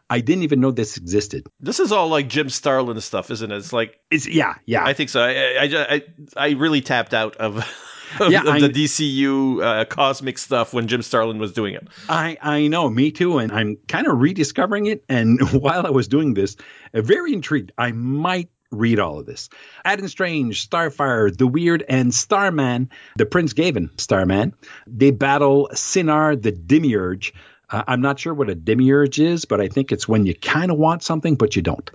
I 0.09 0.21
didn't 0.21 0.43
even 0.43 0.59
know 0.59 0.71
this 0.71 0.97
existed. 0.97 1.47
This 1.59 1.79
is 1.79 1.91
all 1.91 2.09
like 2.09 2.27
Jim 2.27 2.49
Starlin 2.49 2.99
stuff, 3.01 3.29
isn't 3.29 3.51
it? 3.51 3.57
It's 3.57 3.73
like 3.73 3.99
it's 4.09 4.27
yeah, 4.27 4.55
yeah. 4.65 4.83
I 4.85 4.93
think 4.93 5.09
so. 5.09 5.21
I 5.21 5.31
I, 5.31 5.95
I, 5.95 6.03
I 6.35 6.49
really 6.51 6.81
tapped 6.81 7.13
out 7.13 7.35
of. 7.37 7.57
of, 8.19 8.31
yeah, 8.31 8.41
of 8.41 8.47
I, 8.47 8.59
the 8.59 8.69
DCU 8.69 9.63
uh, 9.63 9.85
cosmic 9.85 10.39
stuff 10.39 10.73
when 10.73 10.87
Jim 10.87 11.03
Starlin 11.03 11.37
was 11.37 11.53
doing 11.53 11.75
it. 11.75 11.87
I, 12.07 12.37
I 12.41 12.67
know, 12.67 12.89
me 12.89 13.11
too, 13.11 13.37
and 13.37 13.51
I'm 13.51 13.77
kind 13.87 14.07
of 14.07 14.19
rediscovering 14.19 14.87
it. 14.87 15.03
And 15.07 15.39
while 15.51 15.85
I 15.85 15.91
was 15.91 16.07
doing 16.07 16.33
this, 16.33 16.55
uh, 16.93 17.01
very 17.01 17.33
intrigued. 17.33 17.71
I 17.77 17.91
might 17.91 18.49
read 18.71 18.99
all 18.99 19.19
of 19.19 19.25
this. 19.25 19.49
Adam 19.83 20.07
Strange, 20.07 20.67
Starfire, 20.69 21.35
The 21.35 21.47
Weird, 21.47 21.83
and 21.87 22.13
Starman, 22.13 22.89
the 23.15 23.25
Prince 23.25 23.53
Gavin 23.53 23.89
Starman, 23.97 24.53
they 24.87 25.11
battle 25.11 25.69
Synnar 25.73 26.41
the 26.41 26.51
Demiurge. 26.51 27.33
Uh, 27.71 27.83
I'm 27.87 28.01
not 28.01 28.19
sure 28.19 28.33
what 28.33 28.49
a 28.49 28.55
demiurge 28.55 29.19
is, 29.19 29.45
but 29.45 29.61
I 29.61 29.67
think 29.67 29.91
it's 29.91 30.07
when 30.07 30.25
you 30.25 30.35
kind 30.35 30.71
of 30.71 30.77
want 30.77 31.03
something 31.03 31.35
but 31.35 31.55
you 31.55 31.61
don't. 31.61 31.89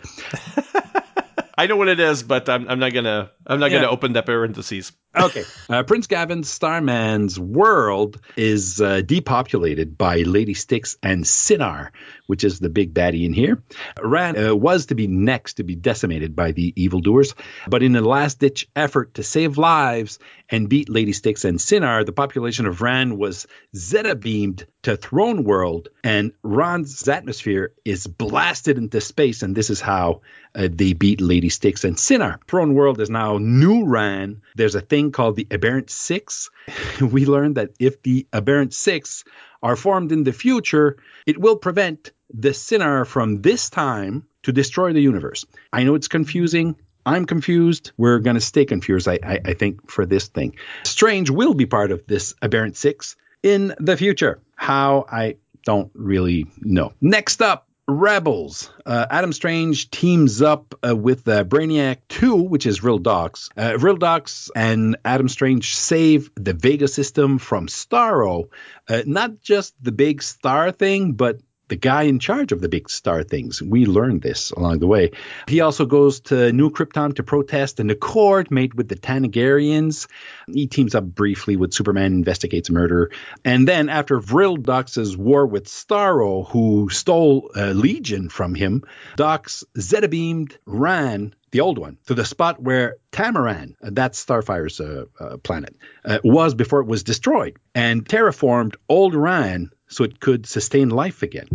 I 1.59 1.66
know 1.66 1.76
what 1.76 1.88
it 1.88 2.00
is, 2.00 2.23
but 2.23 2.49
I'm, 2.49 2.69
I'm 2.69 2.78
not 2.78 2.93
gonna 2.93 3.31
I'm 3.47 3.61
not 3.61 3.71
yeah. 3.71 3.78
gonna 3.78 3.90
open 3.90 4.12
that 4.14 4.26
parentheses. 4.26 4.93
Okay. 5.16 5.44
Uh, 5.68 5.83
Prince 5.85 6.06
Gavin's 6.06 6.49
Starman's 6.49 7.38
world 7.38 8.21
is 8.37 8.80
uh, 8.80 9.00
depopulated 9.00 9.97
by 9.97 10.18
Lady 10.18 10.54
Styx 10.54 10.97
and 11.02 11.25
Synnar, 11.25 11.90
which 12.26 12.42
is 12.42 12.59
the 12.59 12.68
big 12.68 12.92
baddie 12.92 13.25
in 13.25 13.33
here. 13.33 13.62
Ran 14.02 14.37
uh, 14.37 14.54
was 14.54 14.87
to 14.87 14.94
be 14.94 15.06
next 15.06 15.54
to 15.54 15.62
be 15.62 15.76
decimated 15.76 16.35
by 16.35 16.52
the 16.52 16.73
evildoers, 16.76 17.35
but 17.68 17.83
in 17.83 17.94
a 17.94 18.00
last 18.00 18.40
ditch 18.40 18.68
effort 18.75 19.14
to 19.14 19.23
save 19.23 19.56
lives 19.56 20.18
and 20.50 20.68
beat 20.68 20.88
Lady 20.88 21.12
Styx 21.12 21.44
and 21.44 21.59
Synnar, 21.59 22.04
the 22.04 22.12
population 22.12 22.66
of 22.66 22.83
Ran 22.83 23.16
was 23.16 23.47
Zeta 23.75 24.14
beamed 24.14 24.66
to 24.83 24.97
Throne 24.97 25.44
World, 25.44 25.88
and 26.02 26.33
Ran's 26.42 27.09
atmosphere 27.09 27.73
is 27.85 28.06
blasted 28.06 28.76
into 28.76 29.00
space, 29.00 29.42
and 29.42 29.54
this 29.54 29.71
is 29.71 29.80
how 29.80 30.21
uh, 30.54 30.68
they 30.71 30.92
beat 30.92 31.21
Lady 31.21 31.49
Styx 31.49 31.85
and 31.85 31.97
Sinar. 31.97 32.38
Throne 32.47 32.75
World 32.75 33.00
is 33.00 33.11
now 33.11 33.38
New 33.38 33.87
Ran. 33.87 34.42
There's 34.54 34.75
a 34.75 34.80
thing 34.80 35.04
called 35.13 35.37
the 35.37 35.47
Aberrant 35.51 35.91
Six. 35.91 36.51
we 37.01 37.27
learned 37.27 37.57
that 37.57 37.71
if 37.79 38.03
the 38.03 38.27
Aberrant 38.33 38.73
Six 38.75 39.25
are 39.63 39.77
formed 39.77 40.13
in 40.13 40.25
the 40.25 40.33
future, 40.33 40.97
it 41.27 41.39
will 41.39 41.57
prevent 41.57 42.13
the 42.33 42.55
sinner 42.55 43.05
from 43.05 43.43
this 43.43 43.71
time 43.71 44.27
to 44.43 44.53
destroy 44.53 44.93
the 44.93 45.01
universe. 45.01 45.45
I 45.73 45.85
know 45.85 45.95
it's 45.95 46.09
confusing. 46.09 46.77
I'm 47.07 47.27
confused. 47.27 47.93
We're 47.97 48.19
going 48.19 48.35
to 48.35 48.41
stay 48.41 48.65
confused, 48.65 49.09
I, 49.09 49.19
I, 49.23 49.41
I, 49.45 49.55
think, 49.55 49.91
for 49.91 50.07
this 50.07 50.29
thing. 50.29 50.57
Strange 50.85 51.31
will 51.31 51.55
be 51.55 51.67
part 51.67 51.93
of 51.93 52.07
this 52.07 52.35
Aberrant 52.43 52.77
Six 52.77 53.17
in 53.43 53.75
the 53.79 53.97
future. 53.97 54.41
How, 54.57 55.07
I 55.11 55.37
don't 55.65 55.91
really 55.95 56.47
know. 56.61 56.93
Next 57.01 57.43
up, 57.43 57.69
Rebels. 57.87 58.71
Uh, 58.87 59.07
Adam 59.11 59.33
Strange 59.33 59.91
teams 59.91 60.41
up 60.41 60.75
uh, 60.87 60.97
with 60.97 61.29
uh, 61.29 61.45
Brainiac 61.45 61.99
2, 62.09 62.35
which 62.37 62.67
is 62.67 62.79
Vril 62.79 62.99
Dox. 62.99 63.50
Uh, 63.57 63.76
Vril 63.76 63.99
Dox 63.99 64.50
and 64.57 64.97
Adam 65.05 65.29
Strange 65.29 65.75
save 65.76 66.31
the 66.35 66.55
Vega 66.55 66.88
system 66.88 67.38
from 67.38 67.67
Starro. 67.67 68.49
Uh, 68.88 69.03
not 69.07 69.41
just 69.41 69.75
the 69.83 69.93
big 69.93 70.23
star 70.23 70.73
thing, 70.73 71.12
but 71.12 71.41
the 71.75 71.81
guy 71.81 72.04
in 72.04 72.21
charge 72.21 72.52
of 72.52 72.61
the 72.61 72.69
big 72.69 72.88
star 72.88 73.25
things. 73.25 73.61
We 73.61 73.85
learned 73.85 74.23
this 74.23 74.52
along 74.52 74.78
the 74.78 74.87
way. 74.87 75.11
He 75.49 75.61
also 75.61 75.87
goes 75.87 76.21
to 76.31 76.52
New 76.52 76.71
Krypton 76.71 77.16
to 77.16 77.25
protest 77.25 77.81
an 77.81 77.90
accord 77.90 78.52
made 78.52 78.75
with 78.75 78.88
the 78.88 78.95
Thanagarians. 78.95 80.07
He 80.47 80.69
teams 80.69 80.95
up 80.95 81.02
briefly 81.02 81.57
with 81.57 81.75
Superman, 81.75 82.12
investigates 82.12 82.71
murder. 82.71 83.11
And 83.45 83.66
then, 83.66 83.88
after 83.88 84.21
Vril 84.21 84.57
Dox's 84.57 85.16
war 85.16 85.47
with 85.47 85.66
Starro, 85.66 86.49
who 86.49 86.90
stole 86.90 87.50
uh, 87.57 87.73
Legion 87.73 88.28
from 88.28 88.54
him, 88.54 88.85
Dox 89.16 89.64
Zeta 89.76 90.07
beamed 90.07 90.57
Ran 90.66 91.35
the 91.54 91.61
old 91.61 91.78
one, 91.78 91.99
to 92.07 92.14
the 92.14 92.25
spot 92.25 92.61
where 92.61 92.97
Tamaran, 93.12 93.76
that's 93.81 94.19
Starfire's 94.19 94.81
uh, 94.81 95.04
uh, 95.21 95.37
planet, 95.37 95.76
uh, 96.04 96.19
was 96.25 96.52
before 96.52 96.81
it 96.81 96.88
was 96.88 97.04
destroyed, 97.04 97.59
and 97.76 98.04
terraformed 98.04 98.75
old 98.88 99.14
Ran 99.14 99.71
so 99.88 100.05
it 100.05 100.21
could 100.21 100.47
sustain 100.47 100.88
life 100.91 101.23
again. 101.23 101.49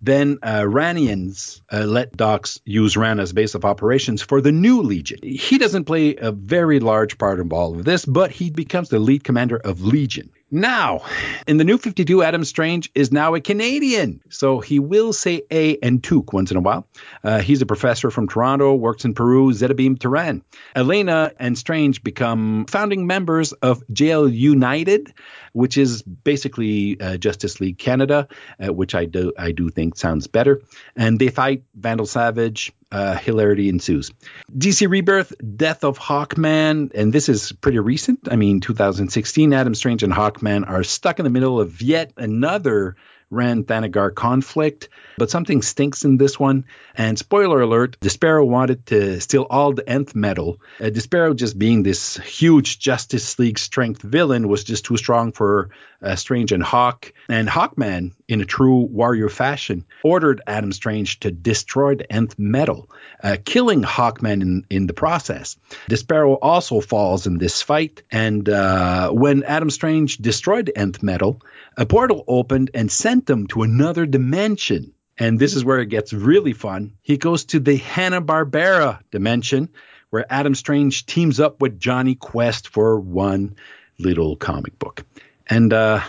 Then 0.00 0.38
uh, 0.42 0.62
Ranians 0.62 1.60
uh, 1.72 1.84
let 1.84 2.16
Dox 2.16 2.60
use 2.64 2.96
Ran 2.96 3.18
as 3.20 3.32
base 3.32 3.54
of 3.54 3.64
operations 3.64 4.22
for 4.22 4.40
the 4.40 4.52
new 4.52 4.82
Legion. 4.82 5.18
He 5.22 5.58
doesn't 5.58 5.84
play 5.84 6.16
a 6.16 6.32
very 6.32 6.80
large 6.80 7.18
part 7.18 7.40
in 7.40 7.50
all 7.50 7.76
of 7.76 7.84
this, 7.84 8.04
but 8.04 8.30
he 8.30 8.50
becomes 8.50 8.88
the 8.88 8.98
lead 8.98 9.24
commander 9.24 9.56
of 9.56 9.82
Legion. 9.82 10.30
Now, 10.50 11.02
in 11.46 11.58
the 11.58 11.64
new 11.64 11.76
52, 11.76 12.22
Adam 12.22 12.42
Strange 12.42 12.90
is 12.94 13.12
now 13.12 13.34
a 13.34 13.40
Canadian, 13.40 14.22
so 14.30 14.60
he 14.60 14.78
will 14.78 15.12
say 15.12 15.42
A 15.50 15.76
and 15.82 16.02
Took 16.02 16.32
once 16.32 16.50
in 16.50 16.56
a 16.56 16.60
while. 16.60 16.86
Uh, 17.22 17.40
he's 17.40 17.60
a 17.60 17.66
professor 17.66 18.10
from 18.10 18.28
Toronto, 18.28 18.74
works 18.74 19.04
in 19.04 19.12
Peru, 19.12 19.52
Zetabeam 19.52 19.98
Terran. 19.98 20.42
Elena 20.74 21.32
and 21.38 21.58
Strange 21.58 22.02
become 22.02 22.64
founding 22.64 23.06
members 23.06 23.52
of 23.52 23.86
JL 23.88 24.32
United, 24.32 25.12
which 25.52 25.76
is 25.76 26.00
basically 26.00 26.98
uh, 26.98 27.18
Justice 27.18 27.60
League 27.60 27.76
Canada, 27.76 28.28
uh, 28.58 28.72
which 28.72 28.94
I 28.94 29.04
do 29.04 29.34
I 29.38 29.52
do 29.52 29.68
think 29.68 29.96
sounds 29.96 30.28
better. 30.28 30.62
And 30.96 31.18
they 31.18 31.28
fight 31.28 31.64
Vandal 31.74 32.06
Savage, 32.06 32.72
uh, 32.90 33.16
hilarity 33.16 33.68
ensues. 33.68 34.10
DC 34.56 34.88
Rebirth, 34.88 35.32
Death 35.56 35.84
of 35.84 35.98
Hawkman, 35.98 36.92
and 36.94 37.12
this 37.12 37.28
is 37.28 37.52
pretty 37.52 37.78
recent. 37.78 38.28
I 38.30 38.36
mean, 38.36 38.60
2016, 38.60 39.52
Adam 39.52 39.74
Strange 39.74 40.02
and 40.02 40.12
Hawkman 40.12 40.68
are 40.68 40.82
stuck 40.82 41.18
in 41.18 41.24
the 41.24 41.30
middle 41.30 41.60
of 41.60 41.82
yet 41.82 42.12
another 42.16 42.96
Rann 43.30 43.64
Thanagar 43.64 44.14
conflict, 44.14 44.88
but 45.18 45.30
something 45.30 45.62
stinks 45.62 46.04
in 46.04 46.16
this 46.16 46.38
one. 46.40 46.64
And 46.94 47.18
spoiler 47.18 47.60
alert, 47.60 47.98
Despero 48.00 48.46
wanted 48.46 48.86
to 48.86 49.20
steal 49.20 49.46
all 49.48 49.72
the 49.72 49.88
nth 49.88 50.14
metal. 50.14 50.60
Uh, 50.80 50.84
Despero, 50.84 51.36
just 51.36 51.58
being 51.58 51.82
this 51.82 52.16
huge 52.16 52.78
Justice 52.78 53.38
League 53.38 53.58
strength 53.58 54.02
villain, 54.02 54.48
was 54.48 54.64
just 54.64 54.84
too 54.84 54.96
strong 54.96 55.32
for 55.32 55.70
uh, 56.02 56.16
Strange 56.16 56.52
and 56.52 56.62
Hawk. 56.62 57.12
And 57.28 57.48
Hawkman, 57.48 58.12
in 58.28 58.40
a 58.40 58.44
true 58.44 58.80
warrior 58.80 59.28
fashion, 59.28 59.84
ordered 60.02 60.40
Adam 60.46 60.72
Strange 60.72 61.20
to 61.20 61.30
destroy 61.30 61.96
the 61.96 62.10
nth 62.10 62.38
metal, 62.38 62.88
uh, 63.22 63.36
killing 63.44 63.82
Hawkman 63.82 64.42
in, 64.42 64.66
in 64.70 64.86
the 64.86 64.94
process. 64.94 65.56
Despero 65.90 66.38
also 66.40 66.80
falls 66.80 67.26
in 67.26 67.38
this 67.38 67.62
fight, 67.62 68.02
and 68.10 68.48
uh, 68.48 69.10
when 69.10 69.42
Adam 69.42 69.70
Strange 69.70 70.18
destroyed 70.18 70.66
the 70.66 70.78
nth 70.78 71.02
metal, 71.02 71.42
a 71.76 71.86
portal 71.86 72.24
opened 72.26 72.70
and 72.74 72.90
sent 72.90 73.17
him 73.26 73.46
to 73.48 73.62
another 73.62 74.06
dimension. 74.06 74.92
And 75.16 75.38
this 75.38 75.56
is 75.56 75.64
where 75.64 75.78
it 75.78 75.86
gets 75.86 76.12
really 76.12 76.52
fun. 76.52 76.92
He 77.02 77.16
goes 77.16 77.46
to 77.46 77.60
the 77.60 77.76
Hanna-Barbera 77.76 79.00
dimension, 79.10 79.70
where 80.10 80.26
Adam 80.30 80.54
Strange 80.54 81.06
teams 81.06 81.40
up 81.40 81.60
with 81.60 81.80
Jonny 81.80 82.14
Quest 82.14 82.68
for 82.68 83.00
one 83.00 83.56
little 83.98 84.36
comic 84.36 84.78
book. 84.78 85.04
And 85.48 85.72
uh 85.72 86.00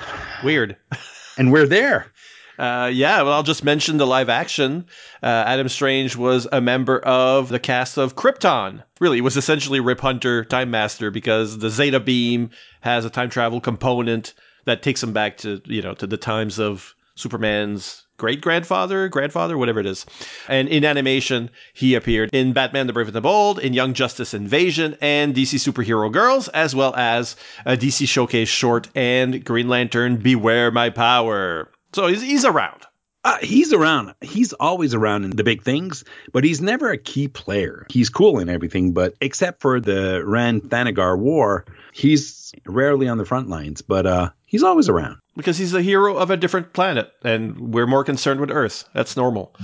weird. 0.44 0.76
and 1.38 1.52
we're 1.52 1.68
there. 1.68 2.12
Uh, 2.60 2.92
yeah, 2.94 3.22
well, 3.22 3.32
I'll 3.32 3.44
just 3.44 3.64
mention 3.64 3.96
the 3.96 4.06
live 4.06 4.28
action. 4.28 4.86
Uh, 5.24 5.28
Adam 5.48 5.70
Strange 5.70 6.18
was 6.18 6.46
a 6.52 6.60
member 6.60 7.00
of 7.00 7.48
the 7.48 7.60
cast 7.60 7.98
of 7.98 8.18
Krypton. 8.18 8.84
Really, 9.00 9.20
it 9.20 9.22
was 9.22 9.38
essentially 9.38 9.80
Rip 9.80 10.02
Hunter, 10.02 10.44
Time 10.44 10.70
Master, 10.70 11.10
because 11.10 11.58
the 11.58 11.70
Zeta 11.70 12.02
Beam 12.02 12.50
has 12.82 13.06
a 13.06 13.10
time 13.10 13.30
travel 13.30 13.62
component 13.62 14.34
that 14.66 14.84
takes 14.84 15.02
him 15.02 15.14
back 15.14 15.38
to 15.38 15.62
you 15.66 15.82
know 15.82 15.94
to 15.94 16.06
the 16.06 16.18
times 16.18 16.60
of 16.60 16.96
Superman's 17.20 18.06
great 18.18 18.42
grandfather, 18.42 19.08
grandfather, 19.10 19.58
whatever 19.58 19.80
it 19.80 19.86
is. 19.86 20.06
And 20.48 20.68
in 20.68 20.86
animation, 20.86 21.50
he 21.74 21.96
appeared 21.96 22.30
in 22.34 22.54
Batman 22.54 22.88
the 22.88 22.94
Brave 22.94 23.08
and 23.08 23.16
the 23.16 23.22
Bold, 23.22 23.60
in 23.60 23.74
Young 23.74 23.94
Justice 23.94 24.34
Invasion, 24.34 24.98
and 25.02 25.36
DC 25.36 25.56
Superhero 25.56 26.12
Girls, 26.12 26.48
as 26.50 26.76
well 26.76 26.96
as 26.96 27.36
a 27.66 27.76
DC 27.76 28.08
Showcase 28.08 28.50
short 28.50 28.90
and 28.96 29.44
Green 29.44 29.68
Lantern 29.68 30.18
Beware 30.18 30.72
My 30.72 30.90
Power. 30.90 31.72
So 31.94 32.08
he's, 32.08 32.22
he's 32.22 32.46
around. 32.46 32.86
Uh, 33.26 33.38
he's 33.42 33.74
around. 33.74 34.14
He's 34.22 34.54
always 34.54 34.94
around 34.94 35.26
in 35.26 35.32
the 35.32 35.44
big 35.44 35.62
things, 35.62 36.06
but 36.32 36.46
he's 36.46 36.62
never 36.62 36.90
a 36.90 36.98
key 36.98 37.28
player. 37.28 37.86
He's 37.90 38.10
cool 38.10 38.40
in 38.40 38.48
everything, 38.48 38.94
but 38.94 39.14
except 39.20 39.62
for 39.62 39.82
the 39.82 40.24
Rann 40.26 40.62
Thanagar 40.62 41.20
War, 41.20 41.66
he's 41.92 42.54
rarely 42.66 43.10
on 43.10 43.18
the 43.18 43.26
front 43.26 43.50
lines. 43.50 43.82
But 43.82 44.06
uh, 44.06 44.30
he's 44.50 44.64
always 44.64 44.90
around 44.90 45.18
because 45.38 45.58
he's 45.58 45.74
a 45.74 45.82
hero 45.82 46.18
of 46.18 46.30
a 46.30 46.38
different 46.38 46.74
planet, 46.74 47.12
and 47.24 47.74
we're 47.74 47.88
more 47.88 48.04
concerned 48.04 48.42
with 48.42 48.52
Earth. 48.52 48.84
That's 48.94 49.16
normal. 49.16 49.56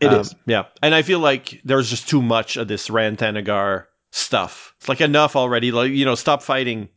It 0.00 0.12
um, 0.12 0.20
is. 0.20 0.34
yeah. 0.46 0.64
And 0.82 0.94
I 0.94 1.02
feel 1.02 1.18
like 1.18 1.60
there's 1.64 1.90
just 1.90 2.08
too 2.08 2.22
much 2.22 2.56
of 2.56 2.68
this 2.68 2.88
Rann 2.88 3.16
Thanagar 3.16 3.86
stuff. 4.12 4.74
It's 4.78 4.88
like 4.88 5.00
enough 5.00 5.36
already. 5.36 5.72
Like 5.72 5.90
you 5.90 6.04
know, 6.04 6.14
stop 6.14 6.42
fighting 6.42 6.88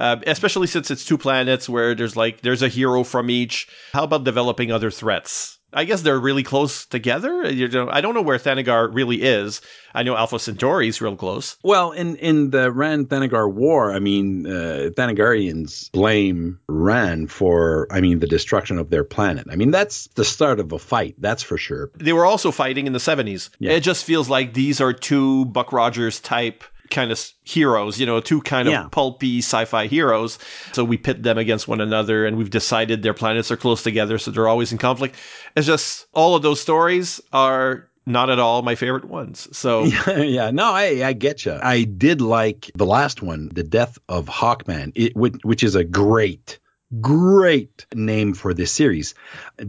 uh, 0.00 0.16
especially 0.26 0.66
since 0.66 0.90
it's 0.90 1.04
two 1.04 1.18
planets 1.18 1.68
where 1.68 1.94
there's 1.94 2.16
like 2.16 2.40
there's 2.40 2.62
a 2.62 2.68
hero 2.68 3.04
from 3.04 3.30
each. 3.30 3.68
How 3.92 4.04
about 4.04 4.24
developing 4.24 4.72
other 4.72 4.90
threats? 4.90 5.58
I 5.72 5.84
guess 5.84 6.02
they're 6.02 6.18
really 6.18 6.42
close 6.42 6.86
together. 6.86 7.50
You 7.50 7.68
know, 7.68 7.88
I 7.90 8.00
don't 8.00 8.14
know 8.14 8.22
where 8.22 8.38
Thanagar 8.38 8.92
really 8.92 9.22
is. 9.22 9.60
I 9.94 10.02
know 10.02 10.16
Alpha 10.16 10.38
Centauri 10.38 10.88
is 10.88 11.00
real 11.00 11.16
close. 11.16 11.56
Well, 11.62 11.92
in 11.92 12.16
in 12.16 12.50
the 12.50 12.70
Rann 12.70 13.06
Thanagar 13.06 13.52
War, 13.52 13.92
I 13.92 13.98
mean, 13.98 14.46
uh, 14.46 14.90
Thanagarians 14.96 15.90
blame 15.92 16.58
Rann 16.68 17.26
for, 17.26 17.88
I 17.90 18.00
mean, 18.00 18.20
the 18.20 18.26
destruction 18.26 18.78
of 18.78 18.90
their 18.90 19.04
planet. 19.04 19.46
I 19.50 19.56
mean, 19.56 19.70
that's 19.70 20.08
the 20.14 20.24
start 20.24 20.60
of 20.60 20.72
a 20.72 20.78
fight. 20.78 21.14
That's 21.18 21.42
for 21.42 21.58
sure. 21.58 21.90
They 21.96 22.12
were 22.12 22.26
also 22.26 22.50
fighting 22.50 22.86
in 22.86 22.92
the 22.92 23.00
seventies. 23.00 23.50
Yeah. 23.58 23.72
It 23.72 23.80
just 23.80 24.04
feels 24.04 24.28
like 24.28 24.54
these 24.54 24.80
are 24.80 24.92
two 24.92 25.44
Buck 25.46 25.72
Rogers 25.72 26.20
type 26.20 26.64
kind 26.90 27.10
of 27.10 27.30
heroes, 27.44 27.98
you 27.98 28.06
know, 28.06 28.20
two 28.20 28.40
kind 28.42 28.68
of 28.68 28.72
yeah. 28.72 28.88
pulpy 28.90 29.38
sci-fi 29.38 29.86
heroes. 29.86 30.38
So 30.72 30.84
we 30.84 30.96
pit 30.96 31.22
them 31.22 31.38
against 31.38 31.68
one 31.68 31.80
another 31.80 32.26
and 32.26 32.36
we've 32.36 32.50
decided 32.50 33.02
their 33.02 33.14
planets 33.14 33.50
are 33.50 33.56
close 33.56 33.82
together, 33.82 34.18
so 34.18 34.30
they're 34.30 34.48
always 34.48 34.72
in 34.72 34.78
conflict. 34.78 35.16
It's 35.56 35.66
just 35.66 36.06
all 36.14 36.34
of 36.34 36.42
those 36.42 36.60
stories 36.60 37.20
are 37.32 37.88
not 38.06 38.30
at 38.30 38.38
all 38.38 38.62
my 38.62 38.74
favorite 38.74 39.06
ones. 39.06 39.48
So 39.56 39.84
yeah, 40.06 40.18
yeah. 40.18 40.50
no, 40.50 40.64
I 40.64 41.02
I 41.04 41.12
get 41.12 41.44
you. 41.44 41.58
I 41.62 41.84
did 41.84 42.20
like 42.20 42.70
the 42.74 42.86
last 42.86 43.22
one, 43.22 43.50
the 43.54 43.62
death 43.62 43.98
of 44.08 44.26
Hawkman, 44.26 44.92
it, 44.94 45.16
which, 45.16 45.36
which 45.42 45.62
is 45.62 45.74
a 45.74 45.84
great 45.84 46.58
great 47.00 47.86
name 47.94 48.34
for 48.34 48.52
this 48.54 48.72
series. 48.72 49.14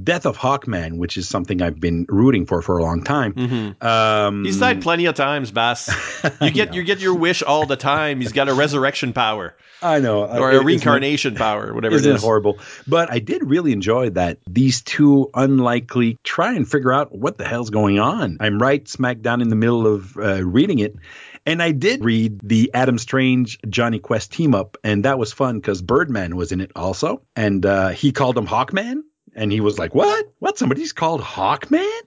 Death 0.04 0.25
of 0.25 0.38
Hawkman, 0.38 0.98
which 0.98 1.18
is 1.18 1.28
something 1.28 1.62
I've 1.62 1.80
been 1.80 2.06
rooting 2.10 2.46
for 2.46 2.62
for 2.62 2.78
a 2.78 2.84
long 2.84 3.04
time. 3.04 3.34
Mm-hmm. 3.34 3.86
Um, 3.86 4.44
He's 4.46 4.60
died 4.60 4.82
plenty 4.82 5.06
of 5.06 5.16
times, 5.16 5.51
Bass. 5.51 5.90
You 6.42 6.51
get 6.51 6.74
you 6.74 6.84
get 6.84 7.00
your 7.00 7.16
wish 7.16 7.42
all 7.44 7.66
the 7.66 7.75
time. 7.75 8.22
He's 8.22 8.32
got 8.32 8.48
a 8.50 8.54
resurrection 8.54 9.13
power 9.13 9.56
I 9.82 10.00
know. 10.00 10.25
or 10.25 10.51
It- 10.51 10.62
a 10.62 10.63
reincarnation 10.63 11.36
power, 11.36 11.74
whatever 11.74 11.96
Isn't 11.96 12.10
it 12.10 12.13
it 12.13 12.16
is. 12.18 12.22
horrible? 12.22 12.60
But 12.88 13.12
I 13.12 13.20
did 13.20 13.44
really 13.44 13.72
enjoy 13.74 14.12
that 14.12 14.38
these 14.48 14.82
two 14.82 15.30
unlikely 15.34 16.18
try 16.24 16.54
and 16.54 16.70
figure 16.70 16.92
out 16.94 17.12
what 17.16 17.38
the 17.38 17.46
hell's 17.46 17.70
going 17.70 18.00
on. 18.00 18.38
I'm 18.40 18.60
right 18.60 18.88
smack 18.88 19.22
down 19.22 19.42
in 19.42 19.50
the 19.50 19.56
middle 19.56 19.88
of 19.88 20.16
uh, 20.18 20.44
reading 20.44 20.80
it. 20.80 20.96
And 21.45 21.62
I 21.62 21.71
did 21.71 22.03
read 22.03 22.39
the 22.43 22.69
Adam 22.74 22.98
Strange 22.98 23.57
Jonny 23.67 24.00
Quest 24.00 24.31
team 24.31 24.53
up, 24.53 24.77
and 24.83 25.05
that 25.05 25.17
was 25.17 25.33
fun 25.33 25.60
because 25.60 25.81
Birdman 25.81 26.36
was 26.36 26.51
in 26.51 26.62
it 26.62 26.71
also. 26.75 27.21
And 27.36 27.65
uh, 27.65 27.89
he 27.89 28.12
called 28.12 28.38
him 28.38 28.45
Hawkman. 28.45 29.01
And 29.33 29.51
he 29.51 29.62
was 29.62 29.79
like, 29.79 29.95
What? 29.95 30.25
What? 30.39 30.57
Somebody's 30.57 30.91
called 30.93 31.21
Hawkman? 31.21 32.01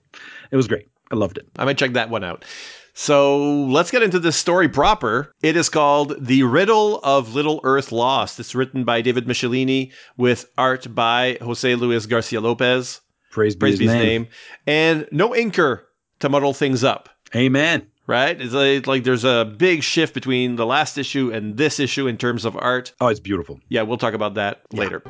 It 0.51 0.55
was 0.55 0.67
great. 0.67 0.87
I 1.11 1.15
loved 1.15 1.37
it. 1.37 1.47
I 1.57 1.65
might 1.65 1.77
check 1.77 1.93
that 1.93 2.09
one 2.09 2.23
out. 2.23 2.45
So 2.93 3.65
let's 3.65 3.91
get 3.91 4.03
into 4.03 4.19
this 4.19 4.37
story 4.37 4.69
proper. 4.69 5.33
It 5.41 5.57
is 5.57 5.67
called 5.67 6.15
The 6.25 6.43
Riddle 6.43 6.99
of 7.03 7.35
Little 7.35 7.59
Earth 7.63 7.91
Lost. 7.91 8.39
It's 8.39 8.55
written 8.55 8.85
by 8.85 9.01
David 9.01 9.25
Michelinie 9.25 9.91
with 10.15 10.45
art 10.57 10.93
by 10.95 11.37
Jose 11.41 11.75
Luis 11.75 12.05
Garcia 12.05 12.39
Lopez. 12.39 13.01
Praise, 13.31 13.55
Praise 13.55 13.77
be 13.77 13.85
his 13.85 13.93
name. 13.93 14.03
name. 14.03 14.27
And 14.65 15.07
no 15.11 15.31
inker 15.31 15.81
to 16.19 16.29
muddle 16.29 16.53
things 16.53 16.85
up. 16.85 17.09
Amen. 17.35 17.85
Right? 18.07 18.39
It's 18.39 18.53
like, 18.53 18.85
like 18.85 19.03
there's 19.03 19.23
a 19.23 19.51
big 19.57 19.81
shift 19.81 20.13
between 20.13 20.57
the 20.57 20.65
last 20.65 20.97
issue 20.97 21.31
and 21.33 21.57
this 21.57 21.79
issue 21.79 22.07
in 22.07 22.17
terms 22.17 22.45
of 22.45 22.55
art. 22.55 22.93
Oh, 23.01 23.07
it's 23.07 23.19
beautiful. 23.19 23.59
Yeah, 23.69 23.81
we'll 23.81 23.97
talk 23.97 24.13
about 24.13 24.35
that 24.35 24.61
later. 24.71 25.01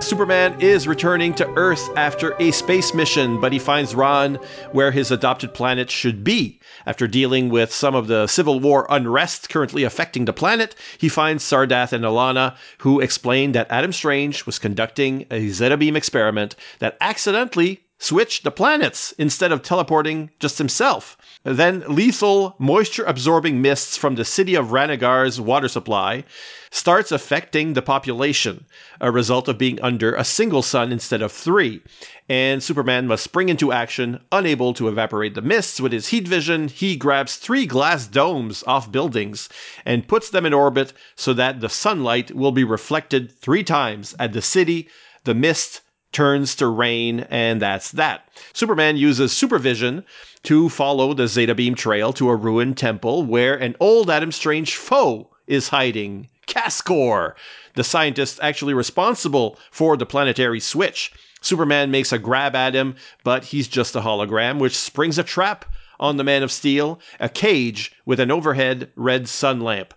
Superman 0.00 0.58
is 0.60 0.86
returning 0.86 1.34
to 1.34 1.48
Earth 1.56 1.90
after 1.96 2.34
a 2.40 2.52
space 2.52 2.94
mission, 2.94 3.40
but 3.40 3.52
he 3.52 3.58
finds 3.58 3.96
Ron 3.96 4.36
where 4.70 4.92
his 4.92 5.10
adopted 5.10 5.52
planet 5.52 5.90
should 5.90 6.22
be. 6.22 6.60
After 6.86 7.08
dealing 7.08 7.48
with 7.48 7.72
some 7.72 7.96
of 7.96 8.06
the 8.06 8.28
Civil 8.28 8.60
War 8.60 8.86
unrest 8.88 9.50
currently 9.50 9.82
affecting 9.82 10.24
the 10.24 10.32
planet, 10.32 10.76
he 10.98 11.08
finds 11.08 11.42
Sardath 11.42 11.92
and 11.92 12.04
Alanna, 12.04 12.56
who 12.78 13.00
explain 13.00 13.52
that 13.52 13.70
Adam 13.70 13.92
Strange 13.92 14.46
was 14.46 14.58
conducting 14.60 15.26
a 15.32 15.48
Zeta 15.48 15.76
Beam 15.76 15.96
experiment 15.96 16.54
that 16.78 16.96
accidentally 17.00 17.80
switched 18.00 18.44
the 18.44 18.50
planets 18.50 19.12
instead 19.18 19.50
of 19.50 19.60
teleporting 19.60 20.30
just 20.38 20.58
himself. 20.58 21.16
Then 21.42 21.82
lethal 21.88 22.54
moisture 22.58 23.04
absorbing 23.04 23.60
mists 23.60 23.96
from 23.96 24.14
the 24.14 24.24
city 24.24 24.54
of 24.54 24.72
Ranagar's 24.72 25.40
water 25.40 25.66
supply 25.66 26.24
starts 26.70 27.10
affecting 27.10 27.72
the 27.72 27.82
population, 27.82 28.66
a 29.00 29.10
result 29.10 29.48
of 29.48 29.58
being 29.58 29.80
under 29.80 30.14
a 30.14 30.24
single 30.24 30.62
sun 30.62 30.92
instead 30.92 31.22
of 31.22 31.32
three. 31.32 31.80
And 32.28 32.62
Superman 32.62 33.06
must 33.08 33.24
spring 33.24 33.48
into 33.48 33.72
action, 33.72 34.20
unable 34.30 34.74
to 34.74 34.86
evaporate 34.86 35.34
the 35.34 35.42
mists 35.42 35.80
with 35.80 35.92
his 35.92 36.08
heat 36.08 36.28
vision. 36.28 36.68
He 36.68 36.94
grabs 36.94 37.36
three 37.36 37.66
glass 37.66 38.06
domes 38.06 38.62
off 38.66 38.92
buildings 38.92 39.48
and 39.84 40.06
puts 40.06 40.30
them 40.30 40.46
in 40.46 40.54
orbit 40.54 40.92
so 41.16 41.32
that 41.32 41.60
the 41.60 41.68
sunlight 41.68 42.32
will 42.32 42.52
be 42.52 42.64
reflected 42.64 43.32
three 43.40 43.64
times 43.64 44.14
at 44.18 44.32
the 44.32 44.42
city, 44.42 44.88
the 45.24 45.34
mist, 45.34 45.80
turns 46.12 46.54
to 46.56 46.66
rain, 46.66 47.20
and 47.30 47.60
that's 47.60 47.92
that. 47.92 48.28
Superman 48.52 48.96
uses 48.96 49.32
supervision 49.32 50.04
to 50.44 50.68
follow 50.68 51.14
the 51.14 51.28
Zeta 51.28 51.54
Beam 51.54 51.74
trail 51.74 52.12
to 52.14 52.30
a 52.30 52.36
ruined 52.36 52.76
temple 52.76 53.24
where 53.24 53.54
an 53.54 53.76
old 53.80 54.10
Adam 54.10 54.32
Strange 54.32 54.76
foe 54.76 55.30
is 55.46 55.68
hiding. 55.68 56.28
Cascor, 56.46 57.34
the 57.74 57.84
scientist 57.84 58.40
actually 58.42 58.74
responsible 58.74 59.58
for 59.70 59.96
the 59.96 60.06
planetary 60.06 60.60
switch. 60.60 61.12
Superman 61.40 61.90
makes 61.90 62.12
a 62.12 62.18
grab 62.18 62.56
at 62.56 62.74
him, 62.74 62.96
but 63.22 63.44
he's 63.44 63.68
just 63.68 63.94
a 63.94 64.00
hologram, 64.00 64.58
which 64.58 64.76
springs 64.76 65.18
a 65.18 65.22
trap 65.22 65.64
on 66.00 66.16
the 66.16 66.24
Man 66.24 66.42
of 66.42 66.50
Steel, 66.50 67.00
a 67.20 67.28
cage 67.28 67.92
with 68.06 68.18
an 68.18 68.30
overhead 68.30 68.90
red 68.96 69.28
sun 69.28 69.60
lamp. 69.60 69.94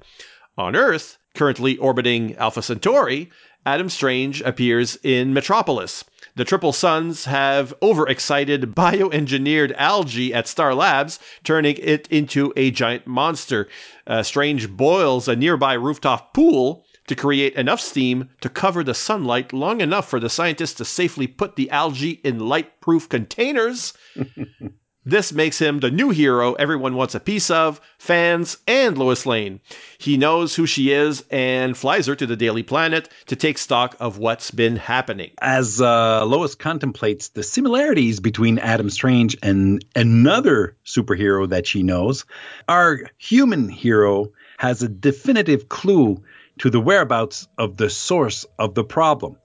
On 0.58 0.76
Earth, 0.76 1.18
currently 1.34 1.78
orbiting 1.78 2.36
Alpha 2.36 2.62
Centauri, 2.62 3.30
Adam 3.66 3.90
Strange 3.90 4.42
appears 4.42 4.98
in 5.04 5.34
Metropolis. 5.34 6.04
The 6.34 6.46
Triple 6.46 6.72
Suns 6.72 7.26
have 7.26 7.74
overexcited 7.82 8.74
bioengineered 8.74 9.76
algae 9.76 10.34
at 10.34 10.48
Star 10.48 10.74
Labs, 10.74 11.20
turning 11.44 11.76
it 11.78 12.08
into 12.10 12.54
a 12.56 12.72
giant 12.72 13.06
monster. 13.06 13.68
Uh, 14.08 14.24
Strange 14.24 14.70
boils 14.70 15.28
a 15.28 15.36
nearby 15.36 15.74
rooftop 15.74 16.34
pool 16.34 16.86
to 17.08 17.16
create 17.16 17.56
enough 17.56 17.82
steam 17.82 18.30
to 18.40 18.48
cover 18.48 18.82
the 18.82 18.94
sunlight 18.94 19.52
long 19.52 19.82
enough 19.82 20.10
for 20.10 20.22
the 20.22 20.30
scientists 20.30 20.76
to 20.76 20.86
safely 20.86 21.28
put 21.28 21.58
the 21.58 21.70
algae 21.70 22.22
in 22.24 22.40
light 22.40 22.80
proof 22.80 23.10
containers. 23.10 23.92
This 25.04 25.34
makes 25.34 25.58
him 25.58 25.80
the 25.80 25.90
new 25.90 26.12
hero 26.12 26.54
everyone 26.54 26.94
wants 26.94 27.16
a 27.16 27.20
piece 27.20 27.50
of, 27.50 27.82
fans 27.98 28.58
and 28.68 28.96
Lois 28.96 29.26
Lane. 29.26 29.60
He 29.98 30.16
knows 30.16 30.56
who 30.56 30.68
she 30.68 30.92
is 30.92 31.24
and 31.32 31.76
flies 31.76 32.06
her 32.06 32.16
to 32.16 32.28
the 32.28 32.36
Daily 32.36 32.62
Planet 32.62 33.10
to 33.26 33.36
take 33.36 33.58
stock 33.58 33.96
of 34.00 34.20
what's 34.20 34.52
been 34.52 34.76
happening. 34.76 35.32
as 35.42 35.82
uh, 35.82 36.24
Lois 36.26 36.54
contemplates 36.54 37.30
the 37.30 37.42
similarities 37.42 38.20
between 38.20 38.60
Adam 38.60 38.92
Strange 38.92 39.36
and 39.42 39.84
another 39.96 40.78
superhero 40.86 41.50
that 41.50 41.66
she 41.66 41.82
knows, 41.82 42.26
our 42.70 43.10
human 43.18 43.70
hero 43.70 44.32
has 44.60 44.84
a 44.84 44.88
definitive 44.88 45.68
clue 45.68 46.22
to 46.60 46.70
the 46.70 46.80
whereabouts 46.80 47.48
of 47.58 47.78
the 47.78 47.90
source 47.90 48.46
of 48.60 48.76
the 48.76 48.84
problem. 48.84 49.36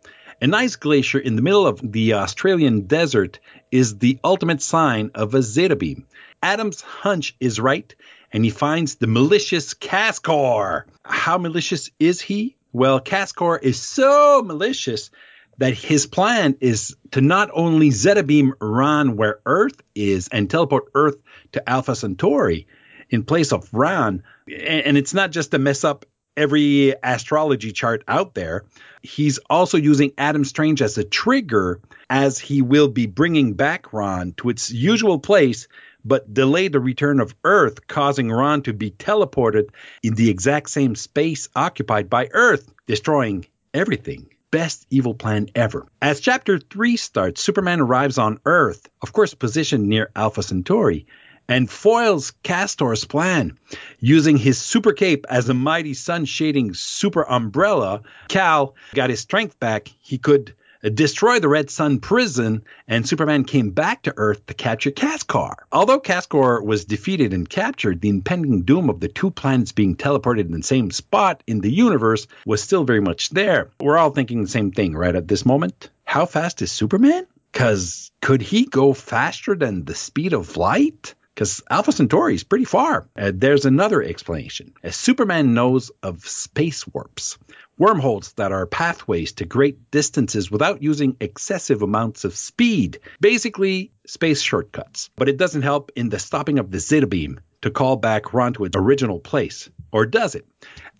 An 0.40 0.52
ice 0.52 0.76
glacier 0.76 1.18
in 1.18 1.34
the 1.34 1.42
middle 1.42 1.66
of 1.66 1.80
the 1.82 2.14
Australian 2.14 2.82
desert 2.82 3.40
is 3.72 3.98
the 3.98 4.18
ultimate 4.22 4.60
sign 4.60 5.10
of 5.14 5.34
a 5.34 5.42
zeta 5.42 5.76
beam. 5.76 6.06
Adam's 6.42 6.82
hunch 6.82 7.34
is 7.40 7.58
right, 7.58 7.94
and 8.32 8.44
he 8.44 8.50
finds 8.50 8.96
the 8.96 9.06
malicious 9.06 9.72
Cascor. 9.72 10.84
How 11.02 11.38
malicious 11.38 11.90
is 11.98 12.20
he? 12.20 12.56
Well, 12.72 13.00
Cascor 13.00 13.58
is 13.58 13.80
so 13.80 14.42
malicious 14.42 15.10
that 15.56 15.72
his 15.72 16.06
plan 16.06 16.56
is 16.60 16.96
to 17.12 17.22
not 17.22 17.48
only 17.54 17.90
Zeta 17.90 18.22
beam 18.22 18.52
Ron 18.60 19.16
where 19.16 19.40
Earth 19.46 19.80
is 19.94 20.28
and 20.28 20.50
teleport 20.50 20.90
Earth 20.94 21.16
to 21.52 21.66
Alpha 21.66 21.96
Centauri 21.96 22.66
in 23.08 23.24
place 23.24 23.52
of 23.52 23.72
Ron. 23.72 24.22
And 24.46 24.98
it's 24.98 25.14
not 25.14 25.30
just 25.30 25.52
to 25.52 25.58
mess 25.58 25.82
up 25.82 26.04
every 26.36 26.94
astrology 27.02 27.72
chart 27.72 28.04
out 28.06 28.34
there. 28.34 28.64
He's 29.02 29.38
also 29.50 29.78
using 29.78 30.12
Adam 30.18 30.44
Strange 30.44 30.82
as 30.82 30.98
a 30.98 31.04
trigger 31.04 31.80
as 32.10 32.38
he 32.38 32.62
will 32.62 32.88
be 32.88 33.06
bringing 33.06 33.54
back 33.54 33.92
Ron 33.92 34.32
to 34.38 34.50
its 34.50 34.70
usual 34.70 35.18
place 35.18 35.68
but 36.06 36.32
delay 36.32 36.68
the 36.68 36.78
return 36.78 37.18
of 37.18 37.34
Earth, 37.42 37.88
causing 37.88 38.30
Ron 38.30 38.62
to 38.62 38.72
be 38.72 38.92
teleported 38.92 39.70
in 40.02 40.14
the 40.14 40.30
exact 40.30 40.70
same 40.70 40.94
space 40.94 41.48
occupied 41.56 42.08
by 42.08 42.28
Earth, 42.32 42.72
destroying 42.86 43.46
everything. 43.74 44.28
Best 44.52 44.86
evil 44.88 45.14
plan 45.14 45.48
ever. 45.56 45.86
As 46.00 46.20
chapter 46.20 46.60
3 46.60 46.96
starts, 46.96 47.42
Superman 47.42 47.80
arrives 47.80 48.16
on 48.16 48.38
Earth, 48.46 48.88
of 49.02 49.12
course, 49.12 49.34
positioned 49.34 49.88
near 49.88 50.10
Alpha 50.14 50.44
Centauri, 50.44 51.06
and 51.48 51.70
foils 51.70 52.32
Cascor's 52.42 53.04
plan. 53.04 53.58
Using 54.00 54.36
his 54.36 54.58
super 54.58 54.92
cape 54.92 55.26
as 55.28 55.48
a 55.48 55.54
mighty 55.54 55.94
sun 55.94 56.24
shading 56.24 56.74
super 56.74 57.22
umbrella, 57.22 58.02
Cal 58.28 58.74
got 58.94 59.10
his 59.10 59.20
strength 59.20 59.58
back. 59.60 59.88
He 60.00 60.18
could 60.18 60.54
destroy 60.94 61.40
the 61.40 61.48
Red 61.48 61.70
Sun 61.70 62.00
prison, 62.00 62.62
and 62.86 63.08
Superman 63.08 63.44
came 63.44 63.70
back 63.70 64.02
to 64.02 64.14
Earth 64.16 64.46
to 64.46 64.54
capture 64.54 64.90
Cascor. 64.90 65.54
Although 65.72 66.00
Cascor 66.00 66.62
was 66.62 66.84
defeated 66.84 67.32
and 67.32 67.48
captured, 67.48 68.00
the 68.00 68.08
impending 68.08 68.62
doom 68.62 68.88
of 68.88 69.00
the 69.00 69.08
two 69.08 69.30
planets 69.30 69.72
being 69.72 69.96
teleported 69.96 70.46
in 70.46 70.52
the 70.52 70.62
same 70.62 70.90
spot 70.90 71.42
in 71.46 71.60
the 71.60 71.72
universe 71.72 72.26
was 72.44 72.62
still 72.62 72.84
very 72.84 73.00
much 73.00 73.30
there. 73.30 73.70
We're 73.80 73.98
all 73.98 74.10
thinking 74.10 74.42
the 74.42 74.48
same 74.48 74.70
thing 74.70 74.94
right 74.94 75.14
at 75.14 75.28
this 75.28 75.44
moment. 75.44 75.90
How 76.04 76.26
fast 76.26 76.62
is 76.62 76.70
Superman? 76.70 77.26
Because 77.52 78.12
could 78.20 78.42
he 78.42 78.66
go 78.66 78.92
faster 78.92 79.54
than 79.54 79.84
the 79.84 79.94
speed 79.94 80.34
of 80.34 80.56
light? 80.56 81.14
Because 81.36 81.62
Alpha 81.68 81.92
Centauri 81.92 82.34
is 82.34 82.44
pretty 82.44 82.64
far. 82.64 83.06
Uh, 83.14 83.30
there's 83.34 83.66
another 83.66 84.02
explanation. 84.02 84.72
As 84.82 84.96
Superman 84.96 85.52
knows 85.52 85.90
of 86.02 86.26
space 86.26 86.86
warps, 86.86 87.36
wormholes 87.76 88.32
that 88.38 88.52
are 88.52 88.64
pathways 88.64 89.32
to 89.32 89.44
great 89.44 89.90
distances 89.90 90.50
without 90.50 90.82
using 90.82 91.14
excessive 91.20 91.82
amounts 91.82 92.24
of 92.24 92.34
speed. 92.34 93.00
Basically, 93.20 93.92
space 94.06 94.40
shortcuts. 94.40 95.10
But 95.14 95.28
it 95.28 95.36
doesn't 95.36 95.60
help 95.60 95.92
in 95.94 96.08
the 96.08 96.18
stopping 96.18 96.58
of 96.58 96.70
the 96.70 96.78
Zeta 96.78 97.06
beam 97.06 97.40
to 97.66 97.70
call 97.72 97.96
back 97.96 98.32
Ron 98.32 98.52
to 98.54 98.64
its 98.64 98.76
original 98.76 99.18
place. 99.18 99.68
Or 99.92 100.06
does 100.06 100.34
it? 100.34 100.46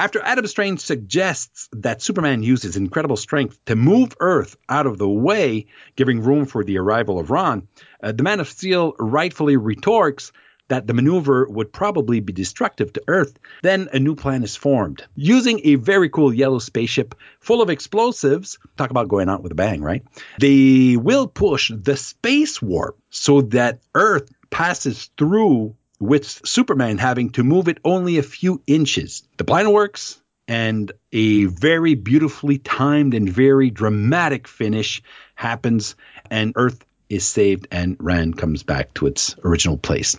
After 0.01 0.21
Adam 0.21 0.47
Strange 0.47 0.81
suggests 0.81 1.69
that 1.73 2.03
Superman 2.03 2.43
use 2.43 2.63
his 2.63 2.77
incredible 2.77 3.17
strength 3.17 3.65
to 3.67 3.77
move 3.77 4.17
Earth 4.21 4.57
out 4.69 4.87
of 4.87 4.99
the 4.99 5.09
way, 5.09 5.67
giving 5.95 6.23
room 6.23 6.45
for 6.45 6.65
the 6.65 6.79
arrival 6.79 7.19
of 7.19 7.31
Ron, 7.31 7.69
uh, 8.03 8.13
the 8.13 8.23
Man 8.23 8.41
of 8.41 8.49
Steel 8.49 8.95
rightfully 8.99 9.57
retorts 9.57 10.33
that 10.69 10.89
the 10.89 10.95
maneuver 10.95 11.47
would 11.49 11.73
probably 11.73 12.19
be 12.19 12.33
destructive 12.33 12.93
to 12.95 13.03
Earth, 13.07 13.39
then 13.63 13.89
a 13.93 14.01
new 14.01 14.17
plan 14.17 14.43
is 14.43 14.57
formed. 14.57 15.05
Using 15.15 15.61
a 15.63 15.77
very 15.77 16.09
cool 16.09 16.35
yellow 16.35 16.59
spaceship 16.59 17.15
full 17.39 17.63
of 17.63 17.71
explosives, 17.71 18.59
talk 18.77 18.91
about 18.91 19.09
going 19.09 19.29
out 19.29 19.45
with 19.45 19.53
a 19.53 19.57
bang, 19.57 19.83
right? 19.83 20.03
They 20.41 20.97
will 20.97 21.29
push 21.29 21.71
the 21.73 21.97
space 21.97 22.61
warp 22.61 22.99
so 23.11 23.43
that 23.43 23.79
Earth 23.95 24.29
passes 24.51 25.11
through 25.17 25.77
with 25.99 26.27
Superman 26.47 26.99
having 26.99 27.31
to 27.31 27.45
move 27.45 27.69
it 27.69 27.79
only 27.85 28.19
a 28.19 28.23
few 28.23 28.63
inches. 28.67 29.23
The 29.37 29.45
plan 29.45 29.73
works, 29.73 30.21
and 30.49 30.93
a 31.13 31.45
very 31.47 31.95
beautifully 31.95 32.59
timed 32.59 33.15
and 33.15 33.29
very 33.29 33.71
dramatic 33.71 34.47
finish 34.47 35.03
happens, 35.35 35.97
and 36.31 36.53
Earth 36.57 36.85
is 37.09 37.25
saved 37.25 37.69
and 37.71 37.97
Rand 38.01 38.37
comes 38.37 38.63
back 38.63 38.93
to 38.95 39.07
its 39.07 39.37
original 39.45 39.79
place. 39.79 40.17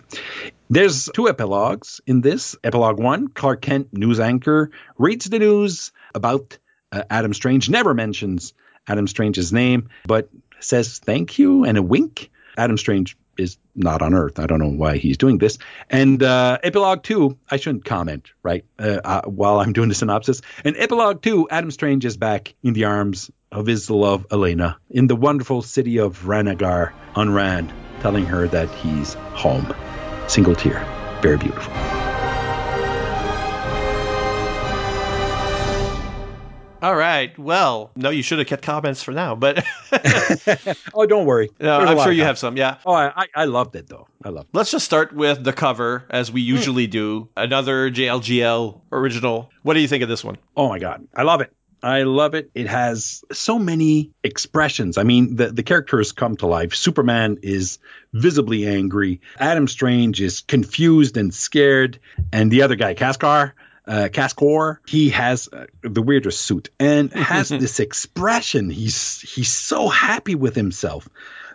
There's 0.69 1.09
two 1.13 1.29
epilogues 1.29 2.01
in 2.05 2.21
this. 2.21 2.55
Epilogue 2.63 2.99
one 2.99 3.27
Clark 3.27 3.61
Kent, 3.61 3.93
news 3.93 4.19
anchor, 4.19 4.71
reads 4.97 5.25
the 5.25 5.39
news 5.39 5.91
about 6.13 6.57
uh, 6.91 7.03
Adam 7.09 7.33
Strange, 7.33 7.69
never 7.69 7.93
mentions 7.93 8.53
Adam 8.87 9.07
Strange's 9.07 9.51
name, 9.51 9.89
but 10.05 10.29
says 10.59 10.99
thank 10.99 11.39
you 11.39 11.65
and 11.65 11.77
a 11.77 11.83
wink. 11.83 12.31
Adam 12.57 12.77
Strange 12.77 13.17
is 13.37 13.57
not 13.75 14.01
on 14.01 14.13
Earth. 14.13 14.39
I 14.39 14.47
don't 14.47 14.59
know 14.59 14.69
why 14.69 14.97
he's 14.97 15.17
doing 15.17 15.37
this. 15.37 15.57
And 15.89 16.21
uh, 16.21 16.57
epilogue 16.63 17.03
two, 17.03 17.37
I 17.49 17.57
shouldn't 17.57 17.85
comment, 17.85 18.31
right? 18.43 18.65
Uh, 18.79 18.99
uh, 19.03 19.21
while 19.23 19.59
I'm 19.59 19.73
doing 19.73 19.89
the 19.89 19.95
synopsis. 19.95 20.41
And 20.63 20.75
epilogue 20.77 21.21
two, 21.21 21.47
Adam 21.49 21.71
Strange 21.71 22.05
is 22.05 22.17
back 22.17 22.53
in 22.63 22.73
the 22.73 22.85
arms 22.85 23.31
of 23.51 23.65
his 23.65 23.89
love, 23.89 24.27
Elena, 24.31 24.77
in 24.89 25.07
the 25.07 25.15
wonderful 25.15 25.61
city 25.61 25.99
of 25.99 26.23
Ranagar 26.23 26.93
on 27.15 27.33
Rand, 27.33 27.73
telling 28.01 28.25
her 28.25 28.47
that 28.47 28.69
he's 28.69 29.13
home. 29.13 29.73
Single 30.27 30.55
tear. 30.55 30.85
Very 31.21 31.37
beautiful. 31.37 31.73
All 36.81 36.95
right. 36.95 37.37
Well, 37.39 37.91
no, 37.95 38.09
you 38.11 38.21
should 38.21 38.37
have 38.37 38.47
kept 38.47 38.61
comments 38.61 39.01
for 39.01 39.11
now, 39.11 39.33
but 39.33 39.65
oh, 40.93 41.05
don't 41.07 41.25
worry. 41.25 41.49
No, 41.59 41.79
I'm 41.79 41.97
sure 41.97 42.11
you 42.11 42.23
have 42.23 42.37
some. 42.37 42.55
Yeah. 42.55 42.77
Oh, 42.85 42.93
I, 42.93 43.25
I 43.35 43.45
loved 43.45 43.75
it 43.75 43.87
though. 43.87 44.07
I 44.23 44.29
loved. 44.29 44.49
It. 44.49 44.57
Let's 44.57 44.71
just 44.71 44.85
start 44.85 45.11
with 45.11 45.43
the 45.43 45.53
cover, 45.53 46.05
as 46.09 46.31
we 46.31 46.41
usually 46.41 46.87
mm. 46.87 46.91
do. 46.91 47.29
Another 47.35 47.89
JLGL 47.89 48.81
original. 48.91 49.49
What 49.63 49.73
do 49.73 49.79
you 49.79 49.87
think 49.87 50.03
of 50.03 50.09
this 50.09 50.23
one? 50.23 50.37
Oh 50.55 50.69
my 50.69 50.77
god, 50.77 51.07
I 51.15 51.23
love 51.23 51.41
it. 51.41 51.51
I 51.83 52.03
love 52.03 52.33
it. 52.33 52.49
It 52.55 52.67
has 52.67 53.23
so 53.31 53.59
many 53.59 54.11
expressions. 54.23 54.97
I 54.97 55.03
mean, 55.03 55.35
the, 55.35 55.51
the 55.51 55.63
characters 55.63 56.11
come 56.11 56.35
to 56.37 56.47
life. 56.47 56.73
Superman 56.73 57.37
is 57.43 57.77
visibly 58.13 58.67
angry. 58.67 59.21
Adam 59.39 59.67
Strange 59.67 60.19
is 60.19 60.41
confused 60.41 61.17
and 61.17 61.33
scared. 61.33 61.99
And 62.33 62.49
the 62.49 62.63
other 62.63 62.75
guy, 62.75 62.95
Kaskar, 62.95 63.53
uh, 63.87 64.09
Cascor, 64.11 64.79
he 64.87 65.09
has 65.09 65.49
uh, 65.51 65.65
the 65.81 66.01
weirdest 66.01 66.41
suit 66.41 66.69
and 66.79 67.11
has 67.13 67.49
this 67.49 67.79
expression. 67.79 68.69
He's 68.69 69.21
he's 69.21 69.51
so 69.51 69.87
happy 69.87 70.35
with 70.35 70.55
himself. 70.55 71.07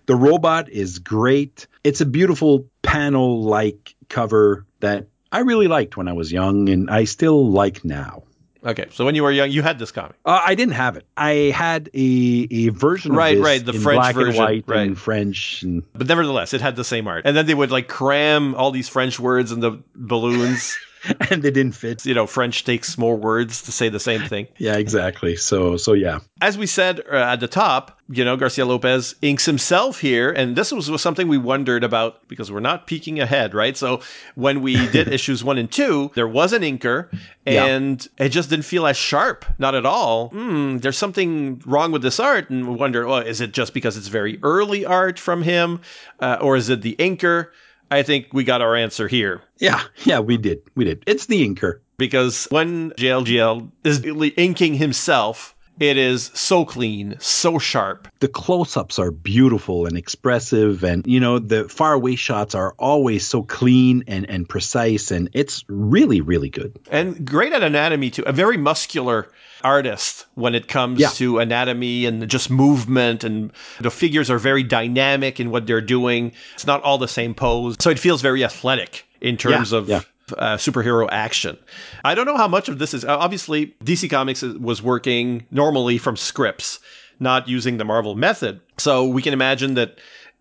The 0.07 0.17
robot 0.17 0.69
is 0.69 0.99
great. 0.99 1.67
It's 1.85 2.01
a 2.01 2.07
beautiful 2.07 2.67
panel 2.83 3.43
like 3.43 3.95
cover 4.09 4.67
that 4.81 5.07
I 5.31 5.41
really 5.41 5.69
liked 5.69 5.97
when 5.97 6.09
I 6.09 6.13
was 6.13 6.33
young 6.33 6.69
and 6.69 6.91
I 6.91 7.05
still 7.05 7.51
like 7.51 7.85
now. 7.85 8.25
Okay, 8.65 8.87
so 8.93 9.05
when 9.05 9.17
you 9.17 9.25
were 9.25 9.33
young, 9.33 9.51
you 9.51 9.61
had 9.61 9.79
this 9.81 9.91
comic. 9.91 10.15
Uh, 10.25 10.41
I 10.45 10.55
didn't 10.55 10.75
have 10.75 10.97
it. 10.97 11.05
I 11.17 11.53
had 11.53 11.91
a, 11.95 12.47
a 12.51 12.69
version 12.69 13.13
right, 13.13 13.33
of 13.33 13.39
this 13.39 13.45
right, 13.45 13.67
the 13.67 13.73
French 13.73 13.99
black 13.99 14.15
version, 14.15 14.29
and 14.29 14.39
white 14.39 14.65
right. 14.69 14.87
and 14.87 14.97
French, 14.97 15.65
and 15.65 15.83
but 15.93 16.07
nevertheless, 16.07 16.55
it 16.55 16.61
had 16.61 16.77
the 16.77 16.85
same 16.85 17.09
art. 17.09 17.23
And 17.25 17.37
then 17.37 17.47
they 17.47 17.55
would 17.55 17.73
like 17.73 17.89
cram 17.89 18.55
all 18.55 18.71
these 18.71 18.89
French 18.89 19.19
words 19.19 19.51
in 19.51 19.59
the 19.59 19.83
balloons. 19.97 20.79
and 21.31 21.43
they 21.43 21.51
didn't 21.51 21.75
fit. 21.75 22.05
You 22.05 22.15
know, 22.15 22.27
French 22.27 22.65
takes 22.65 22.97
more 22.97 23.17
words 23.17 23.63
to 23.63 23.73
say 23.73 23.89
the 23.89 24.01
same 24.01 24.23
thing. 24.23 24.47
yeah, 24.59 24.77
exactly. 24.77 25.37
So, 25.37 25.77
so 25.77 25.93
yeah. 25.93 26.21
As 26.41 26.59
we 26.59 26.67
said 26.67 27.01
uh, 27.11 27.17
at 27.17 27.41
the 27.41 27.49
top, 27.49 28.01
you 28.09 28.25
know, 28.25 28.37
Garcia 28.37 28.67
Lopez 28.67 29.15
inks 29.23 29.45
himself 29.45 29.99
here, 29.99 30.31
and 30.31 30.55
this 30.55 30.71
was, 30.71 30.91
was 30.91 31.01
something 31.01 31.29
we 31.29 31.39
wondered 31.39 31.83
about 31.83 32.27
because 32.29 32.53
we're 32.53 32.61
not 32.61 32.87
peeking 32.87 33.21
ahead, 33.21 33.55
right? 33.55 33.77
So 33.77 34.01
when 34.35 34.61
we 34.61 34.87
did 34.91 35.09
issues 35.09 35.43
one 35.43 35.59
and 35.59 35.71
two, 35.71 36.11
there 36.15 36.29
was 36.29 36.53
an 36.53 36.63
inker, 36.63 37.09
and 37.47 38.07
yeah. 38.19 38.27
it 38.27 38.29
just 38.29 38.51
didn't 38.51 38.65
feel 38.65 38.87
as 38.87 38.97
sharp, 38.97 39.45
not 39.59 39.75
at 39.75 39.87
all. 39.87 40.31
Mm, 40.31 40.83
there's 40.83 40.99
something 40.99 41.63
wrong 41.65 41.91
with 41.91 42.03
this 42.03 42.21
art, 42.21 42.51
and 42.51 42.69
we 42.69 42.75
wonder, 42.75 43.07
well, 43.07 43.19
is 43.19 43.41
it 43.41 43.53
just 43.53 43.73
because 43.73 43.97
it's 43.97 44.09
very 44.09 44.39
early 44.43 44.85
art 44.85 45.19
from 45.19 45.43
him, 45.43 45.81
uh, 46.21 46.39
or 46.41 46.57
is 46.57 46.69
it 46.69 46.83
the 46.83 46.97
inker? 46.99 47.49
I 47.93 48.03
think 48.03 48.29
we 48.33 48.45
got 48.45 48.63
our 48.63 48.75
answer 48.75 49.07
here. 49.07 49.43
Yeah, 49.59 49.83
yeah, 50.05 50.21
we 50.21 50.37
did. 50.37 50.63
We 50.75 50.85
did. 50.85 51.05
It's 51.07 51.27
the 51.27 51.47
inker. 51.47 51.81
Because 51.99 52.47
when 52.51 52.91
JLGL 52.93 53.71
is 53.85 54.05
inking 54.37 54.75
himself, 54.75 55.55
it 55.81 55.97
is 55.97 56.31
so 56.35 56.65
clean, 56.65 57.17
so 57.19 57.59
sharp. 57.59 58.09
The 58.21 58.29
close 58.29 58.77
ups 58.77 58.99
are 58.99 59.11
beautiful 59.11 59.87
and 59.87 59.97
expressive. 59.97 60.85
And, 60.85 61.07
you 61.07 61.19
know, 61.19 61.39
the 61.39 61.69
faraway 61.69 62.15
shots 62.15 62.55
are 62.55 62.75
always 62.79 63.27
so 63.27 63.43
clean 63.43 64.05
and, 64.07 64.29
and 64.29 64.49
precise. 64.49 65.11
And 65.11 65.31
it's 65.33 65.65
really, 65.69 66.21
really 66.21 66.51
good. 66.51 66.79
And 66.91 67.27
great 67.27 67.53
at 67.53 67.63
anatomy, 67.63 68.11
too. 68.11 68.23
A 68.27 68.33
very 68.33 68.57
muscular 68.57 69.29
artist 69.65 70.27
when 70.35 70.55
it 70.55 70.69
comes 70.69 71.01
yeah. 71.01 71.09
to 71.11 71.39
anatomy 71.39 72.07
and 72.07 72.29
just 72.29 72.51
movement. 72.51 73.25
And 73.25 73.53
the 73.81 73.91
figures 73.91 74.31
are 74.31 74.39
very 74.39 74.63
dynamic 74.63 75.41
in 75.41 75.51
what 75.51 75.67
they're 75.67 75.81
doing. 75.81 76.33
It's 76.55 76.67
not 76.67 76.83
all 76.83 76.99
the 76.99 77.09
same 77.09 77.35
pose. 77.35 77.77
So 77.81 77.91
it 77.91 77.99
feels 77.99 78.23
very 78.23 78.45
athletic 78.45 79.07
in 79.21 79.37
terms 79.37 79.73
yeah, 79.73 79.79
of 79.79 79.89
yeah 79.89 80.03
uh, 80.39 80.57
superhero 80.57 81.09
action. 81.11 81.59
I 82.05 82.15
don't 82.15 82.27
know 82.27 82.37
how 82.37 82.49
much 82.49 82.69
of 82.69 82.79
this 82.79 82.95
is 82.95 83.05
obviously 83.05 83.75
DC 83.85 84.11
Comics 84.11 84.43
was 84.43 84.83
working 84.83 85.47
normally 85.51 85.99
from 85.99 86.17
scripts, 86.17 86.79
not 87.21 87.49
using 87.49 87.79
the 87.79 87.85
Marvel 87.85 88.15
method. 88.15 88.61
So 88.79 89.07
we 89.07 89.23
can 89.23 89.33
imagine 89.33 89.75
that 89.75 89.99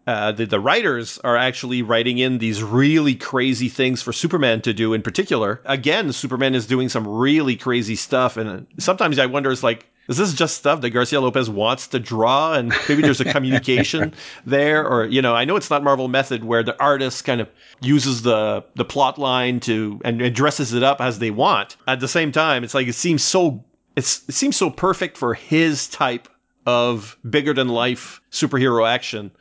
uh, 0.07 0.31
the, 0.31 0.45
the 0.45 0.59
writers 0.59 1.19
are 1.19 1.37
actually 1.37 1.81
writing 1.81 2.17
in 2.17 2.39
these 2.39 2.63
really 2.63 3.13
crazy 3.13 3.69
things 3.69 4.01
for 4.01 4.11
Superman 4.11 4.61
to 4.61 4.73
do 4.73 4.93
in 4.93 5.01
particular. 5.01 5.61
Again, 5.65 6.11
Superman 6.11 6.55
is 6.55 6.65
doing 6.65 6.89
some 6.89 7.07
really 7.07 7.55
crazy 7.55 7.95
stuff. 7.95 8.35
And 8.35 8.65
sometimes 8.79 9.19
I 9.19 9.27
wonder, 9.27 9.51
is 9.51 9.63
like, 9.63 9.90
is 10.07 10.17
this 10.17 10.33
just 10.33 10.57
stuff 10.57 10.81
that 10.81 10.89
Garcia 10.89 11.21
Lopez 11.21 11.49
wants 11.49 11.87
to 11.87 11.99
draw 11.99 12.53
and 12.53 12.73
maybe 12.89 13.01
there's 13.01 13.21
a 13.21 13.25
communication 13.25 14.13
there? 14.45 14.85
Or 14.85 15.05
you 15.05 15.21
know 15.21 15.35
I 15.35 15.45
know 15.45 15.55
it's 15.55 15.69
not 15.69 15.83
Marvel 15.83 16.07
method 16.07 16.43
where 16.43 16.63
the 16.63 16.79
artist 16.81 17.23
kind 17.25 17.41
of 17.41 17.49
uses 17.81 18.23
the 18.23 18.63
the 18.75 18.85
plot 18.85 19.17
line 19.17 19.59
to 19.61 20.01
and, 20.03 20.21
and 20.21 20.35
dresses 20.35 20.73
it 20.73 20.83
up 20.83 21.01
as 21.01 21.19
they 21.19 21.31
want. 21.31 21.77
At 21.87 21.99
the 21.99 22.07
same 22.07 22.31
time 22.31 22.63
it's 22.63 22.73
like 22.73 22.87
it 22.87 22.95
seems 22.95 23.23
so 23.23 23.63
it's 23.95 24.27
it 24.27 24.35
seems 24.35 24.55
so 24.55 24.69
perfect 24.69 25.17
for 25.17 25.33
his 25.33 25.87
type 25.87 26.27
of 26.65 27.17
bigger 27.29 27.53
than 27.53 27.67
life 27.67 28.21
superhero 28.31 28.87
action 28.87 29.31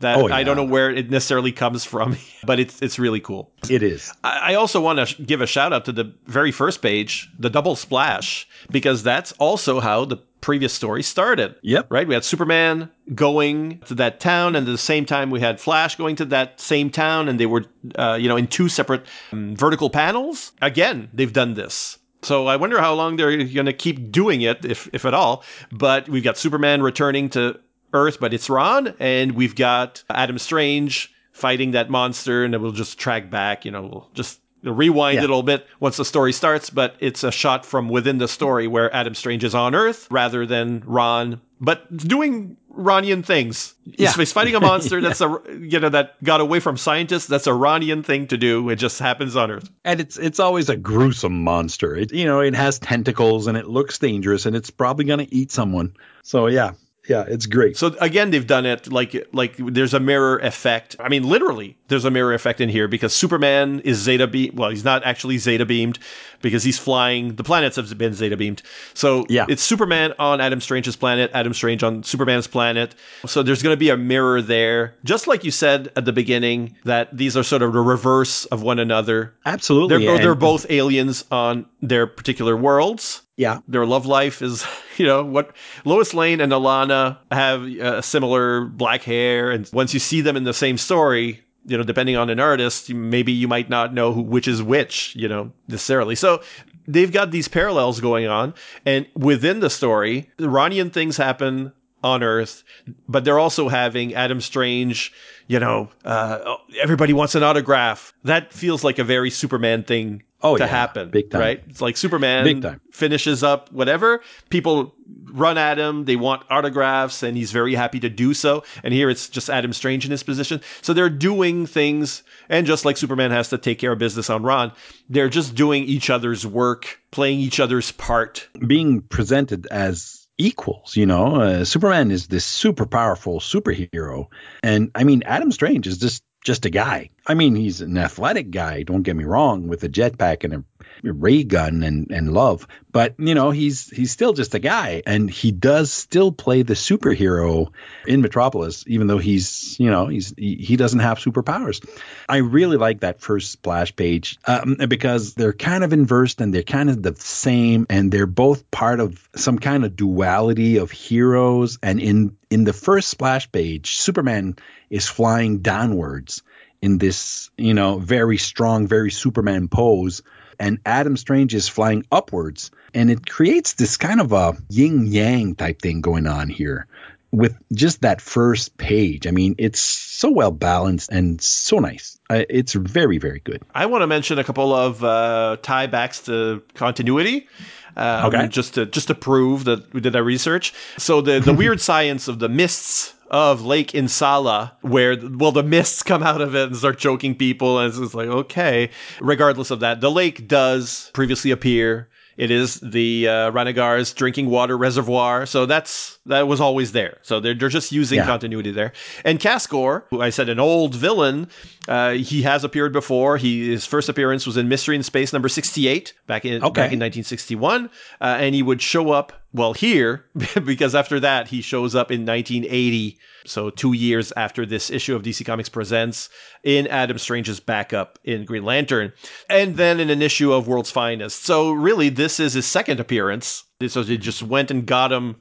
that 0.00 0.16
oh, 0.16 0.28
yeah. 0.28 0.36
I 0.36 0.42
don't 0.44 0.56
know 0.56 0.64
where 0.64 0.90
it 0.90 1.10
necessarily 1.10 1.52
comes 1.52 1.84
from, 1.84 2.16
but 2.44 2.60
it's 2.60 2.80
it's 2.82 2.98
really 2.98 3.20
cool. 3.20 3.50
It 3.68 3.82
is. 3.82 4.12
I, 4.24 4.52
I 4.52 4.54
also 4.54 4.80
want 4.80 4.98
to 4.98 5.06
sh- 5.06 5.16
give 5.24 5.40
a 5.40 5.46
shout 5.46 5.72
out 5.72 5.84
to 5.86 5.92
the 5.92 6.12
very 6.26 6.52
first 6.52 6.82
page, 6.82 7.30
the 7.38 7.50
double 7.50 7.76
splash, 7.76 8.46
because 8.70 9.02
that's 9.02 9.32
also 9.32 9.80
how 9.80 10.04
the 10.04 10.16
previous 10.40 10.72
story 10.72 11.02
started. 11.02 11.54
Yep. 11.62 11.86
Right? 11.90 12.06
We 12.06 12.14
had 12.14 12.24
Superman 12.24 12.90
going 13.14 13.80
to 13.80 13.94
that 13.96 14.20
town, 14.20 14.56
and 14.56 14.66
at 14.66 14.70
the 14.70 14.78
same 14.78 15.04
time, 15.04 15.30
we 15.30 15.40
had 15.40 15.60
Flash 15.60 15.96
going 15.96 16.16
to 16.16 16.24
that 16.26 16.60
same 16.60 16.90
town, 16.90 17.28
and 17.28 17.40
they 17.40 17.46
were, 17.46 17.64
uh, 17.96 18.18
you 18.20 18.28
know, 18.28 18.36
in 18.36 18.46
two 18.46 18.68
separate 18.68 19.04
um, 19.32 19.56
vertical 19.56 19.90
panels. 19.90 20.52
Again, 20.62 21.08
they've 21.12 21.32
done 21.32 21.54
this. 21.54 21.98
So 22.22 22.46
I 22.48 22.56
wonder 22.56 22.80
how 22.80 22.94
long 22.94 23.16
they're 23.16 23.44
going 23.44 23.66
to 23.66 23.72
keep 23.72 24.10
doing 24.10 24.42
it, 24.42 24.64
if 24.64 24.88
if 24.92 25.04
at 25.04 25.14
all. 25.14 25.44
But 25.70 26.08
we've 26.08 26.24
got 26.24 26.36
Superman 26.36 26.82
returning 26.82 27.30
to 27.30 27.60
Earth, 27.92 28.18
but 28.20 28.34
it's 28.34 28.50
Ron, 28.50 28.94
and 28.98 29.32
we've 29.32 29.54
got 29.54 30.02
Adam 30.10 30.38
Strange 30.38 31.12
fighting 31.32 31.72
that 31.72 31.90
monster, 31.90 32.44
and 32.44 32.60
we'll 32.60 32.72
just 32.72 32.98
track 32.98 33.30
back. 33.30 33.64
You 33.64 33.70
know, 33.70 33.82
we'll 33.82 34.08
just 34.14 34.40
rewind 34.62 35.16
yeah. 35.16 35.22
it 35.22 35.24
a 35.24 35.32
little 35.32 35.42
bit 35.42 35.66
once 35.80 35.96
the 35.96 36.04
story 36.04 36.32
starts, 36.32 36.70
but 36.70 36.96
it's 37.00 37.24
a 37.24 37.30
shot 37.30 37.64
from 37.64 37.88
within 37.88 38.18
the 38.18 38.28
story 38.28 38.66
where 38.66 38.94
Adam 38.94 39.14
Strange 39.14 39.44
is 39.44 39.54
on 39.54 39.74
Earth 39.74 40.08
rather 40.10 40.46
than 40.46 40.82
Ron, 40.84 41.40
but 41.60 41.96
doing 41.96 42.56
Ronian 42.78 43.24
things. 43.24 43.74
Yeah. 43.84 44.12
He's 44.12 44.32
fighting 44.32 44.54
a 44.54 44.60
monster 44.60 45.00
that's 45.02 45.20
a 45.20 45.40
you 45.60 45.80
know 45.80 45.88
that 45.88 46.22
got 46.22 46.40
away 46.40 46.60
from 46.60 46.76
scientists. 46.76 47.26
That's 47.26 47.46
a 47.46 47.52
Ronian 47.52 48.04
thing 48.04 48.28
to 48.28 48.36
do. 48.36 48.68
It 48.68 48.76
just 48.76 48.98
happens 48.98 49.36
on 49.36 49.50
Earth. 49.50 49.68
And 49.84 50.00
it's 50.00 50.16
it's 50.16 50.38
always 50.38 50.68
a 50.68 50.76
gruesome 50.76 51.42
monster. 51.42 51.96
It 51.96 52.12
you 52.12 52.24
know, 52.24 52.40
it 52.40 52.54
has 52.54 52.78
tentacles 52.78 53.46
and 53.46 53.56
it 53.58 53.66
looks 53.66 53.98
dangerous 53.98 54.46
and 54.46 54.54
it's 54.54 54.70
probably 54.70 55.04
gonna 55.04 55.26
eat 55.30 55.50
someone. 55.50 55.94
So 56.22 56.46
yeah, 56.46 56.72
yeah, 57.08 57.24
it's 57.26 57.46
great. 57.46 57.76
So 57.76 57.96
again, 58.00 58.30
they've 58.30 58.46
done 58.46 58.66
it 58.66 58.92
like 58.92 59.26
like 59.32 59.56
there's 59.56 59.94
a 59.94 60.00
mirror 60.00 60.38
effect. 60.38 60.96
I 61.00 61.08
mean, 61.08 61.22
literally 61.22 61.77
there's 61.88 62.04
a 62.04 62.10
mirror 62.10 62.32
effect 62.34 62.60
in 62.60 62.68
here 62.68 62.86
because 62.88 63.14
Superman 63.14 63.80
is 63.80 63.98
zeta 63.98 64.26
beam. 64.26 64.54
Well, 64.54 64.70
he's 64.70 64.84
not 64.84 65.04
actually 65.04 65.38
zeta 65.38 65.66
beamed 65.66 65.98
because 66.40 66.62
he's 66.62 66.78
flying. 66.78 67.34
The 67.34 67.42
planets 67.42 67.76
have 67.76 67.96
been 67.98 68.14
zeta 68.14 68.36
beamed. 68.36 68.62
So 68.94 69.26
Yeah. 69.28 69.46
it's 69.48 69.62
Superman 69.62 70.14
on 70.18 70.40
Adam 70.40 70.60
Strange's 70.60 70.94
planet, 70.96 71.30
Adam 71.34 71.52
Strange 71.52 71.82
on 71.82 72.02
Superman's 72.04 72.46
planet. 72.46 72.94
So 73.26 73.42
there's 73.42 73.62
going 73.62 73.72
to 73.72 73.78
be 73.78 73.90
a 73.90 73.96
mirror 73.96 74.40
there, 74.40 74.94
just 75.04 75.26
like 75.26 75.42
you 75.44 75.50
said 75.50 75.90
at 75.96 76.04
the 76.04 76.12
beginning 76.12 76.76
that 76.84 77.08
these 77.16 77.36
are 77.36 77.42
sort 77.42 77.62
of 77.62 77.72
the 77.72 77.80
reverse 77.80 78.44
of 78.46 78.62
one 78.62 78.78
another. 78.78 79.34
Absolutely. 79.46 80.04
They're, 80.06 80.18
they're 80.18 80.34
both 80.34 80.66
aliens 80.70 81.24
on 81.30 81.66
their 81.82 82.06
particular 82.06 82.56
worlds. 82.56 83.22
Yeah. 83.36 83.58
Their 83.68 83.86
love 83.86 84.04
life 84.06 84.42
is, 84.42 84.64
you 84.96 85.06
know, 85.06 85.24
what 85.24 85.54
Lois 85.84 86.12
Lane 86.14 86.40
and 86.40 86.52
Alanna 86.52 87.18
have 87.32 87.62
uh, 87.64 88.00
similar 88.02 88.64
black 88.66 89.02
hair, 89.02 89.50
and 89.50 89.68
once 89.72 89.94
you 89.94 90.00
see 90.00 90.20
them 90.20 90.36
in 90.36 90.44
the 90.44 90.54
same 90.54 90.76
story, 90.76 91.40
you 91.68 91.76
know, 91.76 91.84
depending 91.84 92.16
on 92.16 92.30
an 92.30 92.40
artist, 92.40 92.90
maybe 92.92 93.32
you 93.32 93.46
might 93.48 93.68
not 93.70 93.92
know 93.94 94.12
who 94.12 94.22
which 94.22 94.48
is 94.48 94.62
which, 94.62 95.14
you 95.16 95.28
know, 95.28 95.52
necessarily. 95.68 96.14
So 96.14 96.42
they've 96.86 97.12
got 97.12 97.30
these 97.30 97.46
parallels 97.48 98.00
going 98.00 98.26
on, 98.26 98.54
and 98.86 99.06
within 99.14 99.60
the 99.60 99.70
story, 99.70 100.30
Iranian 100.40 100.90
things 100.90 101.16
happen 101.16 101.72
on 102.02 102.22
Earth, 102.22 102.62
but 103.08 103.24
they're 103.24 103.38
also 103.40 103.68
having 103.68 104.14
Adam 104.14 104.40
Strange. 104.40 105.12
You 105.46 105.58
know, 105.60 105.88
uh, 106.04 106.56
everybody 106.80 107.12
wants 107.12 107.34
an 107.34 107.42
autograph. 107.42 108.12
That 108.24 108.52
feels 108.52 108.84
like 108.84 108.98
a 108.98 109.04
very 109.04 109.30
Superman 109.30 109.82
thing 109.84 110.22
Oh, 110.40 110.56
to 110.56 110.62
yeah. 110.62 110.68
happen, 110.68 111.10
Big 111.10 111.30
time. 111.30 111.40
right? 111.40 111.62
It's 111.68 111.80
like 111.80 111.96
Superman 111.96 112.44
Big 112.44 112.62
time. 112.62 112.80
finishes 112.92 113.42
up 113.42 113.72
whatever. 113.72 114.20
People 114.50 114.94
run 115.32 115.58
at 115.58 115.78
him. 115.78 116.04
They 116.04 116.16
want 116.16 116.42
autographs, 116.50 117.22
and 117.22 117.36
he's 117.36 117.52
very 117.52 117.74
happy 117.74 118.00
to 118.00 118.08
do 118.08 118.34
so. 118.34 118.64
And 118.82 118.92
here 118.94 119.10
it's 119.10 119.28
just 119.28 119.50
Adam 119.50 119.72
Strange 119.72 120.04
in 120.04 120.10
his 120.10 120.22
position. 120.22 120.60
So 120.82 120.92
they're 120.92 121.10
doing 121.10 121.66
things, 121.66 122.22
and 122.48 122.66
just 122.66 122.84
like 122.84 122.96
Superman 122.96 123.30
has 123.30 123.50
to 123.50 123.58
take 123.58 123.78
care 123.78 123.92
of 123.92 123.98
business 123.98 124.30
on 124.30 124.42
Ron, 124.42 124.72
they're 125.08 125.28
just 125.28 125.54
doing 125.54 125.84
each 125.84 126.10
other's 126.10 126.46
work, 126.46 127.00
playing 127.10 127.40
each 127.40 127.60
other's 127.60 127.92
part. 127.92 128.48
being 128.66 129.02
presented 129.02 129.66
as 129.70 130.26
equals. 130.38 130.96
You 130.96 131.06
know, 131.06 131.36
uh, 131.36 131.64
Superman 131.64 132.10
is 132.10 132.28
this 132.28 132.44
super 132.44 132.86
powerful 132.86 133.40
superhero, 133.40 134.26
and 134.62 134.90
I 134.94 135.04
mean, 135.04 135.22
Adam 135.24 135.52
Strange 135.52 135.86
is 135.86 135.98
just 135.98 136.22
just 136.44 136.64
a 136.64 136.70
guy. 136.70 137.10
I 137.26 137.34
mean, 137.34 137.56
he's 137.56 137.80
an 137.80 137.98
athletic 137.98 138.50
guy. 138.50 138.82
Don't 138.84 139.02
get 139.02 139.16
me 139.16 139.24
wrong, 139.24 139.66
with 139.66 139.82
a 139.82 139.88
jetpack 139.88 140.44
and 140.44 140.54
a 140.54 140.64
ray 141.02 141.44
gun 141.44 141.82
and 141.82 142.10
and 142.10 142.32
love, 142.32 142.66
but 142.90 143.14
you 143.18 143.34
know, 143.34 143.50
he's 143.50 143.88
he's 143.90 144.10
still 144.10 144.32
just 144.32 144.54
a 144.54 144.58
guy, 144.58 145.02
and 145.06 145.30
he 145.30 145.52
does 145.52 145.92
still 145.92 146.32
play 146.32 146.62
the 146.62 146.74
superhero 146.74 147.70
in 148.06 148.22
Metropolis, 148.22 148.82
even 148.86 149.06
though 149.06 149.18
he's 149.18 149.78
you 149.78 149.90
know 149.90 150.06
he's 150.06 150.34
he, 150.36 150.76
doesn't 150.76 151.00
have 151.00 151.18
superpowers. 151.18 151.86
I 152.28 152.38
really 152.38 152.76
like 152.76 153.00
that 153.00 153.20
first 153.20 153.52
splash 153.52 153.94
page 153.94 154.38
um, 154.46 154.76
because 154.88 155.34
they're 155.34 155.52
kind 155.52 155.84
of 155.84 155.92
inversed 155.92 156.40
and 156.40 156.52
they're 156.52 156.62
kind 156.62 156.88
of 156.90 157.02
the 157.02 157.14
same, 157.16 157.86
and 157.90 158.10
they're 158.10 158.26
both 158.26 158.70
part 158.70 159.00
of 159.00 159.28
some 159.36 159.58
kind 159.58 159.84
of 159.84 159.94
duality 159.94 160.78
of 160.78 160.90
heroes. 160.90 161.78
And 161.82 162.00
in 162.00 162.36
in 162.50 162.64
the 162.64 162.72
first 162.72 163.10
splash 163.10 163.52
page, 163.52 163.96
Superman 163.96 164.56
is 164.88 165.06
flying 165.06 165.58
downwards 165.58 166.42
in 166.80 166.98
this 166.98 167.50
you 167.58 167.74
know 167.74 167.98
very 167.98 168.38
strong, 168.38 168.86
very 168.86 169.10
Superman 169.10 169.68
pose. 169.68 170.22
And 170.58 170.78
Adam 170.84 171.16
Strange 171.16 171.54
is 171.54 171.68
flying 171.68 172.04
upwards, 172.10 172.70
and 172.94 173.10
it 173.10 173.28
creates 173.28 173.74
this 173.74 173.96
kind 173.96 174.20
of 174.20 174.32
a 174.32 174.56
yin 174.68 175.06
yang 175.06 175.54
type 175.54 175.80
thing 175.80 176.00
going 176.00 176.26
on 176.26 176.48
here 176.48 176.86
with 177.30 177.56
just 177.72 178.02
that 178.02 178.20
first 178.20 178.76
page. 178.76 179.26
I 179.26 179.30
mean, 179.30 179.54
it's 179.58 179.80
so 179.80 180.30
well 180.30 180.50
balanced 180.50 181.10
and 181.12 181.40
so 181.40 181.78
nice. 181.78 182.18
It's 182.30 182.72
very, 182.72 183.18
very 183.18 183.40
good. 183.40 183.62
I 183.74 183.86
want 183.86 184.02
to 184.02 184.06
mention 184.06 184.38
a 184.38 184.44
couple 184.44 184.72
of 184.72 185.04
uh, 185.04 185.58
tie 185.62 185.86
backs 185.86 186.22
to 186.22 186.62
continuity. 186.74 187.48
Um, 187.96 188.26
Okay. 188.26 188.48
Just 188.48 188.74
to 188.74 188.86
just 188.86 189.08
to 189.08 189.14
prove 189.14 189.64
that 189.64 189.92
we 189.92 190.00
did 190.00 190.14
our 190.14 190.22
research. 190.22 190.72
So 190.98 191.20
the 191.20 191.40
the 191.40 191.52
weird 191.62 191.80
science 191.80 192.28
of 192.28 192.38
the 192.38 192.48
mists 192.48 193.12
of 193.30 193.62
Lake 193.64 193.92
Insala, 193.92 194.72
where 194.82 195.16
well 195.34 195.52
the 195.52 195.62
mists 195.62 196.02
come 196.02 196.22
out 196.22 196.40
of 196.40 196.54
it 196.54 196.68
and 196.68 196.76
start 196.76 196.98
choking 196.98 197.34
people, 197.34 197.78
and 197.78 197.88
it's 197.88 197.98
just 197.98 198.14
like 198.14 198.28
okay. 198.28 198.90
Regardless 199.20 199.70
of 199.70 199.80
that, 199.80 200.00
the 200.00 200.10
lake 200.10 200.48
does 200.48 201.10
previously 201.14 201.50
appear. 201.50 202.08
It 202.38 202.50
is 202.52 202.78
the 202.80 203.26
uh, 203.28 203.50
Ranagar's 203.50 204.14
drinking 204.14 204.48
water 204.48 204.78
reservoir, 204.78 205.44
so 205.44 205.66
that's 205.66 206.18
that 206.26 206.46
was 206.46 206.60
always 206.60 206.92
there. 206.92 207.18
So 207.22 207.40
they're 207.40 207.52
they're 207.54 207.68
just 207.68 207.90
using 207.92 208.18
Yeah. 208.18 208.26
continuity 208.26 208.70
there. 208.70 208.92
And 209.24 209.40
Cascor, 209.40 210.04
who 210.08 210.22
I 210.22 210.30
said 210.30 210.48
an 210.48 210.60
old 210.60 210.94
villain, 210.94 211.48
uh, 211.88 212.12
he 212.12 212.42
has 212.42 212.62
appeared 212.62 212.92
before. 212.92 213.36
He 213.38 213.68
his 213.68 213.84
first 213.84 214.08
appearance 214.08 214.46
was 214.46 214.56
in 214.56 214.68
Mystery 214.68 214.94
in 214.94 215.02
Space 215.02 215.32
number 215.32 215.48
sixty 215.48 215.88
eight 215.88 216.14
back 216.28 216.44
in 216.44 216.62
Okay. 216.62 216.80
back 216.82 216.92
in 216.92 217.00
nineteen 217.00 217.24
sixty 217.24 217.56
one, 217.56 217.90
uh, 218.20 218.36
and 218.38 218.54
he 218.54 218.62
would 218.62 218.80
show 218.80 219.10
up 219.10 219.32
well 219.52 219.72
here 219.72 220.24
because 220.64 220.94
after 220.94 221.18
that 221.18 221.48
he 221.48 221.60
shows 221.60 221.96
up 221.96 222.12
in 222.12 222.24
nineteen 222.24 222.64
eighty. 222.68 223.18
So 223.48 223.70
two 223.70 223.92
years 223.92 224.32
after 224.36 224.66
this 224.66 224.90
issue 224.90 225.16
of 225.16 225.22
DC 225.22 225.44
Comics 225.44 225.68
Presents 225.68 226.28
in 226.62 226.86
Adam 226.86 227.18
Strange's 227.18 227.60
backup 227.60 228.18
in 228.24 228.44
Green 228.44 228.64
Lantern, 228.64 229.12
and 229.48 229.76
then 229.76 230.00
in 230.00 230.10
an 230.10 230.22
issue 230.22 230.52
of 230.52 230.68
World's 230.68 230.90
Finest. 230.90 231.44
So 231.44 231.72
really, 231.72 232.08
this 232.08 232.40
is 232.40 232.54
his 232.54 232.66
second 232.66 233.00
appearance. 233.00 233.64
So 233.86 234.02
they 234.02 234.16
just 234.16 234.42
went 234.42 234.70
and 234.70 234.86
got 234.86 235.12
him 235.12 235.36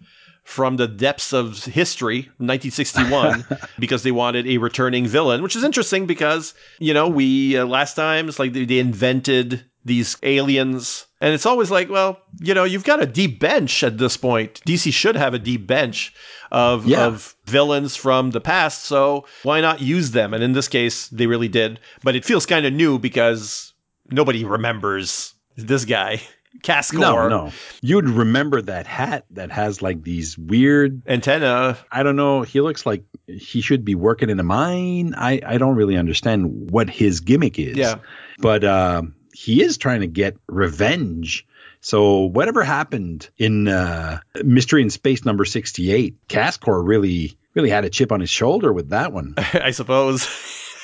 from 0.48 0.78
the 0.78 0.88
depths 0.88 1.34
of 1.34 1.66
history, 1.66 2.20
1961, 2.38 3.46
because 3.80 4.04
they 4.04 4.14
wanted 4.14 4.48
a 4.48 4.58
returning 4.60 5.06
villain, 5.06 5.44
which 5.44 5.58
is 5.58 5.64
interesting 5.64 6.06
because, 6.06 6.54
you 6.80 6.94
know, 6.94 7.10
we, 7.10 7.58
uh, 7.58 7.66
last 7.66 7.96
time, 7.96 8.30
it's 8.30 8.40
like 8.40 8.54
they, 8.54 8.64
they 8.64 8.80
invented 8.80 9.66
these 9.88 10.18
aliens. 10.24 11.06
And 11.20 11.34
it's 11.34 11.46
always 11.48 11.72
like, 11.72 11.90
well, 11.90 12.20
you 12.40 12.54
know, 12.54 12.64
you've 12.64 12.84
got 12.84 13.02
a 13.02 13.06
deep 13.08 13.40
bench 13.40 13.84
at 13.84 13.98
this 13.98 14.16
point. 14.18 14.62
DC 14.68 14.94
should 14.94 15.16
have 15.16 15.34
a 15.34 15.40
deep 15.40 15.66
bench 15.66 16.14
of, 16.52 16.86
Yeah. 16.86 17.06
of 17.08 17.36
villains 17.46 17.96
from 17.96 18.32
the 18.32 18.42
past. 18.42 18.84
So 18.84 19.26
why 19.44 19.62
not 19.62 19.82
use 19.82 20.12
them? 20.12 20.34
And 20.34 20.44
in 20.44 20.54
this 20.54 20.68
case, 20.68 21.08
they 21.08 21.26
really 21.26 21.48
did. 21.48 21.80
But 22.04 22.16
it 22.16 22.24
feels 22.24 22.46
kind 22.46 22.66
of 22.66 22.74
new 22.74 23.00
because 23.00 23.74
nobody 24.12 24.46
remembers 24.46 25.34
this 25.56 25.86
guy, 25.86 26.22
Cascor. 26.64 27.00
No, 27.00 27.28
no. 27.28 27.52
You'd 27.82 28.10
remember 28.10 28.62
that 28.62 28.86
hat 28.86 29.26
that 29.32 29.52
has 29.52 29.82
like 29.82 30.04
these 30.04 30.38
weird, 30.38 31.02
Antenna. 31.08 31.78
I 31.92 32.04
don't 32.04 32.16
know, 32.16 32.44
he 32.44 32.62
looks 32.62 32.86
like 32.86 33.04
he 33.28 33.62
should 33.62 33.84
be 33.84 33.96
working 33.96 34.30
in 34.30 34.40
a 34.40 34.44
mine. 34.44 35.16
I, 35.18 35.42
I 35.46 35.58
don't 35.58 35.76
really 35.76 35.98
understand 35.98 36.70
what 36.72 36.90
his 36.90 37.20
gimmick 37.22 37.58
is. 37.58 37.76
Yeah. 37.76 37.96
But 38.40 38.64
um, 38.64 39.16
he 39.38 39.62
is 39.62 39.78
trying 39.78 40.02
to 40.02 40.08
get 40.08 40.36
revenge. 40.48 41.46
So 41.80 42.24
whatever 42.24 42.64
happened 42.64 43.30
in 43.38 43.68
uh, 43.68 44.20
Mystery 44.44 44.82
in 44.82 44.90
Space 44.90 45.26
number 45.26 45.46
68, 45.46 46.16
Cascor 46.28 46.82
really 46.84 47.38
really 47.54 47.70
had 47.70 47.86
a 47.86 47.90
chip 47.90 48.12
on 48.12 48.20
his 48.20 48.32
shoulder 48.32 48.74
with 48.74 48.90
that 48.90 49.14
one. 49.14 49.36
I 49.38 49.72
suppose. 49.72 50.28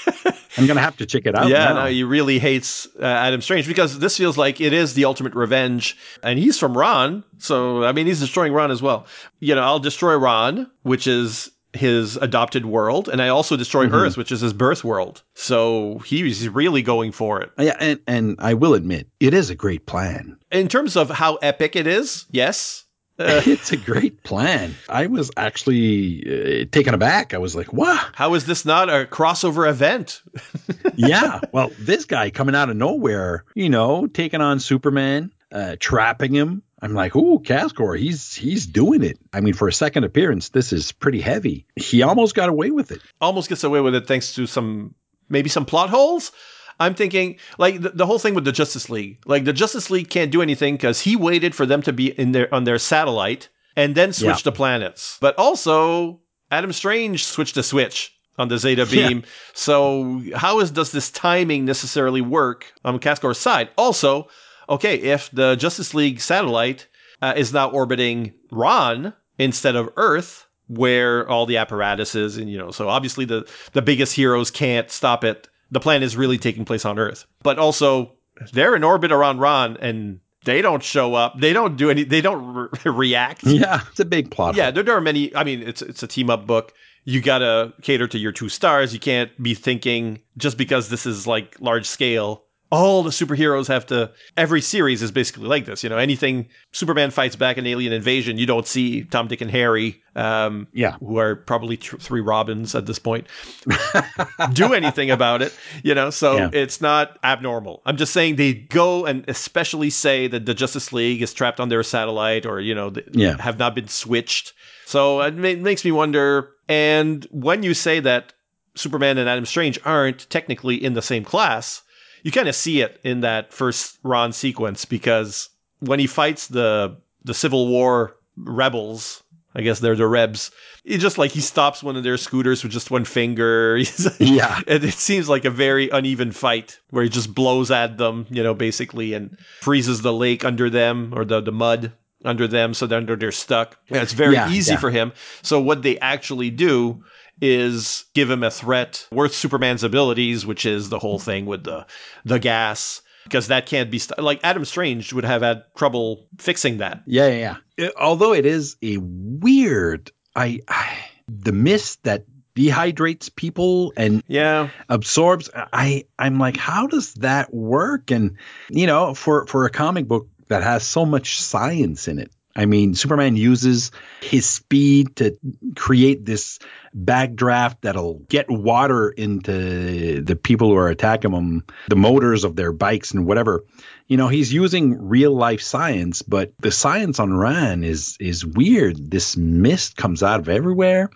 I'm 0.55 0.67
going 0.67 0.75
to 0.75 0.83
have 0.83 0.97
to 0.97 1.07
check 1.07 1.25
it 1.25 1.35
out 1.35 1.47
yeah, 1.47 1.65
now. 1.65 1.73
no, 1.73 1.85
he 1.87 2.03
really 2.03 2.37
hates 2.37 2.87
uh, 2.99 3.05
Adam 3.05 3.41
Strange 3.41 3.67
because 3.67 3.97
this 3.97 4.17
feels 4.17 4.37
like 4.37 4.61
it 4.61 4.71
is 4.71 4.93
the 4.93 5.05
ultimate 5.05 5.33
revenge, 5.33 5.97
and 6.21 6.37
he's 6.37 6.59
from 6.59 6.77
Ron, 6.77 7.23
so 7.39 7.83
I 7.83 7.91
mean 7.91 8.05
he's 8.05 8.19
destroying 8.19 8.53
Ron 8.53 8.69
as 8.69 8.81
well. 8.81 9.07
You 9.39 9.55
know, 9.55 9.61
I'll 9.61 9.79
destroy 9.79 10.15
Ron, 10.15 10.69
which 10.83 11.07
is 11.07 11.49
his 11.73 12.17
adopted 12.17 12.65
world, 12.65 13.09
and 13.09 13.21
I 13.21 13.29
also 13.29 13.57
destroy 13.57 13.85
Mm-hmm. 13.85 13.95
Earth, 13.95 14.17
which 14.17 14.31
is 14.31 14.41
his 14.41 14.53
birth 14.53 14.83
world. 14.83 15.23
So 15.33 15.99
he's 16.05 16.47
really 16.47 16.81
going 16.81 17.11
for 17.11 17.41
it. 17.41 17.51
yeah, 17.57 17.75
and, 17.79 17.99
and 18.07 18.35
I 18.39 18.53
will 18.53 18.73
admit, 18.75 19.07
it 19.19 19.33
is 19.33 19.49
a 19.49 19.55
great 19.55 19.85
plan. 19.85 20.37
In 20.51 20.67
terms 20.67 20.95
of 20.95 21.09
how 21.09 21.35
epic 21.35 21.75
it 21.75 21.87
is, 21.87 22.25
yes. 22.31 22.85
Uh, 23.19 23.41
it's 23.45 23.71
a 23.71 23.77
great 23.77 24.23
plan. 24.23 24.73
I 24.89 25.05
was 25.05 25.29
actually 25.37 26.23
uh, 26.25 26.65
taken 26.71 26.95
aback. 26.95 27.35
I 27.35 27.37
was 27.37 27.55
like, 27.55 27.71
wow. 27.71 27.99
how 28.13 28.33
is 28.33 28.47
this 28.47 28.65
not 28.65 28.89
a 28.89 29.05
crossover 29.05 29.69
event? 29.69 30.23
yeah. 30.95 31.39
Well, 31.51 31.69
this 31.77 32.05
guy 32.05 32.31
coming 32.31 32.55
out 32.55 32.71
of 32.71 32.75
nowhere, 32.75 33.45
you 33.53 33.69
know, 33.69 34.07
taking 34.07 34.41
on 34.41 34.59
Superman, 34.59 35.31
uh, 35.51 35.75
trapping 35.79 36.33
him. 36.33 36.63
I'm 36.83 36.93
like, 36.93 37.15
ooh, 37.15 37.39
Cascor, 37.39 37.97
he's 37.97 38.35
he's 38.35 38.67
doing 38.67 39.03
it. 39.03 39.17
I 39.33 39.39
mean, 39.41 39.53
for 39.53 39.67
a 39.67 39.73
second 39.73 40.03
appearance, 40.03 40.49
this 40.49 40.73
is 40.73 40.91
pretty 40.91 41.21
heavy. 41.21 41.65
He 41.77 42.01
almost 42.03 42.35
got 42.35 42.49
away 42.49 42.71
with 42.71 42.91
it. 42.91 43.01
almost 43.21 43.49
gets 43.49 43.63
away 43.63 43.79
with 43.79 43.95
it 43.95 44.05
thanks 44.05 44.33
to 44.35 44.45
some 44.45 44.93
maybe 45.29 45.49
some 45.49 45.65
plot 45.65 45.89
holes. 45.89 46.31
I'm 46.79 46.93
thinking 46.95 47.37
like 47.57 47.81
the, 47.81 47.89
the 47.91 48.05
whole 48.05 48.19
thing 48.19 48.33
with 48.35 48.43
the 48.45 48.51
Justice 48.51 48.89
League. 48.89 49.19
Like 49.25 49.45
the 49.45 49.53
Justice 49.53 49.89
League 49.89 50.09
can't 50.09 50.31
do 50.31 50.41
anything 50.41 50.73
because 50.75 50.99
he 50.99 51.15
waited 51.15 51.55
for 51.55 51.65
them 51.65 51.81
to 51.83 51.93
be 51.93 52.07
in 52.11 52.33
their 52.33 52.53
on 52.53 52.65
their 52.65 52.77
satellite 52.79 53.47
and 53.77 53.95
then 53.95 54.11
switch 54.11 54.39
Yeah. 54.39 54.43
the 54.43 54.51
planets. 54.51 55.17
But 55.21 55.35
also 55.39 56.19
Adam 56.51 56.73
Strange 56.73 57.23
switched 57.23 57.55
the 57.55 57.63
switch 57.63 58.13
on 58.37 58.47
the 58.49 58.57
Zeta 58.57 58.85
Yeah. 58.89 59.07
beam. 59.07 59.23
So 59.53 60.21
how 60.35 60.59
is 60.59 60.71
does 60.71 60.91
this 60.91 61.11
timing 61.11 61.63
necessarily 61.65 62.21
work 62.21 62.73
on 62.83 62.99
Cascor's 62.99 63.37
side? 63.37 63.69
Also, 63.77 64.27
okay, 64.69 64.95
if 64.95 65.29
the 65.31 65.55
Justice 65.55 65.93
League 65.93 66.21
satellite 66.21 66.87
uh, 67.21 67.33
is 67.35 67.53
now 67.53 67.69
orbiting 67.69 68.33
Ron 68.51 69.13
instead 69.37 69.75
of 69.75 69.89
Earth, 69.97 70.45
where 70.67 71.27
all 71.29 71.45
the 71.45 71.57
apparatus 71.57 72.15
is, 72.15 72.37
and 72.37 72.49
you 72.49 72.57
know, 72.57 72.71
so 72.71 72.89
obviously 72.89 73.25
the 73.25 73.49
the 73.73 73.81
biggest 73.81 74.13
heroes 74.13 74.51
can't 74.51 74.89
stop 74.89 75.23
it 75.23 75.47
the 75.73 75.79
plan 75.79 76.03
is 76.03 76.15
really 76.15 76.37
taking 76.37 76.65
place 76.65 76.85
on 76.85 76.97
Earth. 76.99 77.25
But 77.41 77.57
also, 77.57 78.13
they're 78.53 78.75
in 78.75 78.83
orbit 78.83 79.11
around 79.11 79.39
Ron, 79.39 79.75
and 79.77 80.19
they 80.45 80.61
don't 80.61 80.83
show 80.83 81.15
up. 81.15 81.39
They 81.39 81.51
don't 81.51 81.75
do 81.75 81.89
any. 81.89 82.03
They 82.03 82.21
don't 82.21 82.69
re- 82.85 82.91
react. 82.91 83.43
Yeah, 83.43 83.81
it's 83.89 83.99
a 83.99 84.05
big 84.05 84.31
plot. 84.31 84.55
Yeah, 84.55 84.71
there, 84.71 84.83
there 84.83 84.95
are 84.95 85.01
many. 85.01 85.35
I 85.35 85.43
mean, 85.43 85.61
it's 85.63 85.81
it's 85.81 86.03
a 86.03 86.07
team 86.07 86.29
up 86.29 86.47
book. 86.47 86.73
You 87.05 87.21
gotta 87.21 87.73
cater 87.81 88.07
to 88.07 88.17
your 88.17 88.31
two 88.31 88.49
stars. 88.49 88.93
You 88.93 88.99
can't 88.99 89.31
be 89.41 89.55
thinking 89.55 90.19
just 90.37 90.57
because 90.57 90.89
this 90.89 91.05
is 91.05 91.27
like 91.27 91.57
large 91.59 91.87
scale. 91.87 92.43
All 92.73 93.03
the 93.03 93.11
superheroes 93.11 93.67
have 93.67 93.85
to. 93.87 94.11
Every 94.35 94.59
series 94.61 95.03
is 95.03 95.11
basically 95.11 95.45
like 95.47 95.65
this. 95.65 95.83
You 95.83 95.89
know, 95.89 95.97
anything 95.97 96.47
Superman 96.71 97.11
fights 97.11 97.35
back 97.35 97.57
an 97.57 97.67
alien 97.67 97.93
invasion, 97.93 98.39
you 98.39 98.47
don't 98.47 98.65
see 98.65 99.03
Tom, 99.03 99.27
Dick, 99.27 99.41
and 99.41 99.51
Harry, 99.51 100.01
um, 100.15 100.67
Yeah. 100.73 100.95
who 100.99 101.17
are 101.19 101.35
probably 101.35 101.77
tr- 101.77 101.97
three 101.97 102.21
Robins 102.21 102.73
at 102.73 102.87
this 102.87 102.97
point, 102.97 103.27
do 104.53 104.73
anything 104.73 105.11
about 105.11 105.41
it. 105.43 105.53
You 105.83 105.93
know, 105.93 106.09
so 106.09 106.35
Yeah. 106.37 106.49
it's 106.51 106.81
not 106.81 107.19
abnormal. 107.23 107.81
I'm 107.85 107.97
just 107.97 108.11
saying 108.11 108.37
they 108.37 108.53
go 108.53 109.05
and 109.05 109.23
especially 109.27 109.89
say 109.91 110.27
that 110.27 110.45
the 110.47 110.53
Justice 110.55 110.91
League 110.91 111.21
is 111.21 111.31
trapped 111.33 111.59
on 111.59 111.69
their 111.69 111.83
satellite, 111.83 112.45
or 112.45 112.59
you 112.59 112.73
know, 112.73 112.89
th- 112.89 113.05
Yeah. 113.11 113.39
have 113.39 113.59
not 113.59 113.75
been 113.75 113.87
switched. 113.87 114.53
So 114.85 115.21
it 115.21 115.35
ma- 115.35 115.61
makes 115.61 115.85
me 115.85 115.91
wonder. 115.91 116.49
And 116.67 117.27
when 117.29 117.61
you 117.61 117.75
say 117.75 117.99
that 117.99 118.33
Superman 118.75 119.19
and 119.19 119.29
Adam 119.29 119.45
Strange 119.45 119.77
aren't 119.85 120.27
technically 120.31 120.83
in 120.83 120.93
the 120.95 121.01
same 121.03 121.23
class, 121.23 121.82
you 122.23 122.31
kind 122.31 122.47
of 122.49 122.55
see 122.55 122.81
it 122.81 122.99
in 123.03 123.21
that 123.21 123.53
first 123.53 123.99
Rann 124.03 124.31
sequence 124.33 124.85
because 124.85 125.49
when 125.79 125.99
he 125.99 126.07
fights 126.07 126.47
the 126.47 126.97
the 127.23 127.33
Civil 127.33 127.67
War 127.67 128.15
rebels, 128.35 129.23
I 129.55 129.61
guess 129.61 129.79
they're 129.79 129.95
the 129.95 130.07
Rebs. 130.07 130.51
He 130.83 130.97
just 130.97 131.17
like 131.17 131.31
he 131.31 131.39
stops 131.41 131.83
one 131.83 131.95
of 131.95 132.03
their 132.03 132.17
scooters 132.17 132.63
with 132.63 132.71
just 132.71 132.91
one 132.91 133.05
finger. 133.05 133.77
Yeah. 134.19 134.59
and 134.67 134.83
it 134.83 134.93
seems 134.93 135.29
like 135.29 135.45
a 135.45 135.49
very 135.49 135.89
uneven 135.89 136.31
fight 136.31 136.79
where 136.89 137.03
he 137.03 137.09
just 137.09 137.33
blows 137.33 137.71
at 137.71 137.97
them, 137.97 138.25
you 138.29 138.43
know, 138.43 138.53
basically, 138.53 139.13
and 139.13 139.37
freezes 139.61 140.01
the 140.01 140.11
lake 140.13 140.43
under 140.43 140.69
them 140.69 141.13
or 141.15 141.23
the, 141.25 141.39
the 141.41 141.51
mud 141.51 141.93
under 142.25 142.47
them, 142.47 142.73
so 142.73 142.87
they're, 142.87 143.01
they're 143.01 143.31
stuck. 143.31 143.77
Yeah, 143.89 144.01
it's 144.01 144.13
very 144.13 144.33
Yeah, 144.33 144.49
easy 144.49 144.73
yeah. 144.73 144.79
for 144.79 144.89
him. 144.89 145.11
So 145.41 145.59
what 145.61 145.81
they 145.83 145.99
actually 145.99 146.49
do 146.49 147.03
is 147.41 148.05
give 148.13 148.29
him 148.29 148.43
a 148.43 148.51
threat 148.51 149.07
worth 149.11 149.33
Superman's 149.33 149.83
abilities, 149.83 150.45
which 150.45 150.65
is 150.65 150.89
the 150.89 150.99
whole 150.99 151.19
thing 151.19 151.45
with 151.45 151.63
the 151.63 151.85
the 152.25 152.39
gas. 152.39 153.01
Because 153.23 153.47
that 153.47 153.67
can't 153.67 153.89
be 153.89 153.99
st- 153.99 154.19
like 154.21 154.41
Adam 154.43 154.65
Strange 154.65 155.13
would 155.13 155.23
have 155.23 155.41
had 155.41 155.63
trouble 155.77 156.27
fixing 156.39 156.79
that. 156.79 157.03
Yeah, 157.07 157.27
yeah, 157.27 157.57
yeah. 157.77 157.87
Uh, 157.87 157.91
Although 157.97 158.33
it 158.33 158.45
is 158.45 158.75
a 158.81 158.97
weird, 158.97 160.11
I, 160.35 160.59
I 160.67 160.97
the 161.29 161.53
mist 161.53 162.03
that 162.03 162.25
dehydrates 162.53 163.33
people 163.33 163.93
and 163.95 164.23
Yeah, 164.27 164.69
absorbs. 164.89 165.49
I, 165.55 166.05
I'm 166.19 166.37
like, 166.37 166.57
how 166.57 166.87
does 166.87 167.13
that 167.15 167.53
work? 167.53 168.11
And 168.11 168.37
you 168.69 168.87
know, 168.87 169.13
for 169.13 169.47
for 169.47 169.65
a 169.65 169.69
comic 169.69 170.05
book 170.07 170.27
that 170.49 170.61
has 170.63 170.83
so 170.83 171.05
much 171.05 171.39
science 171.39 172.09
in 172.09 172.19
it. 172.19 172.31
I 172.55 172.65
mean, 172.65 172.93
Superman 172.93 173.35
uses 173.35 173.91
his 174.21 174.47
speed 174.47 175.15
to 175.15 175.37
create 175.75 176.23
this 176.25 176.59
backdraft 176.95 177.77
that'll 177.81 178.19
get 178.29 178.49
water 178.49 179.09
into 179.09 180.21
the 180.21 180.35
people 180.35 180.69
who 180.69 180.75
are 180.75 180.89
attacking 180.89 181.31
him, 181.31 181.63
the 181.87 181.95
motors 181.95 182.43
of 182.43 182.55
their 182.55 182.71
bikes 182.71 183.11
and 183.11 183.25
whatever. 183.25 183.63
You 184.07 184.17
know, 184.17 184.27
he's 184.27 184.53
using 184.53 185.07
real 185.07 185.35
life 185.35 185.61
science, 185.61 186.21
but 186.21 186.53
the 186.59 186.71
science 186.71 187.19
on 187.19 187.33
Rann 187.35 187.83
is 187.83 188.17
is 188.19 188.45
weird. 188.45 189.09
This 189.09 189.35
mist 189.35 189.97
comes 189.97 190.21
out 190.21 190.39
of 190.39 190.49
everywhere, 190.49 191.09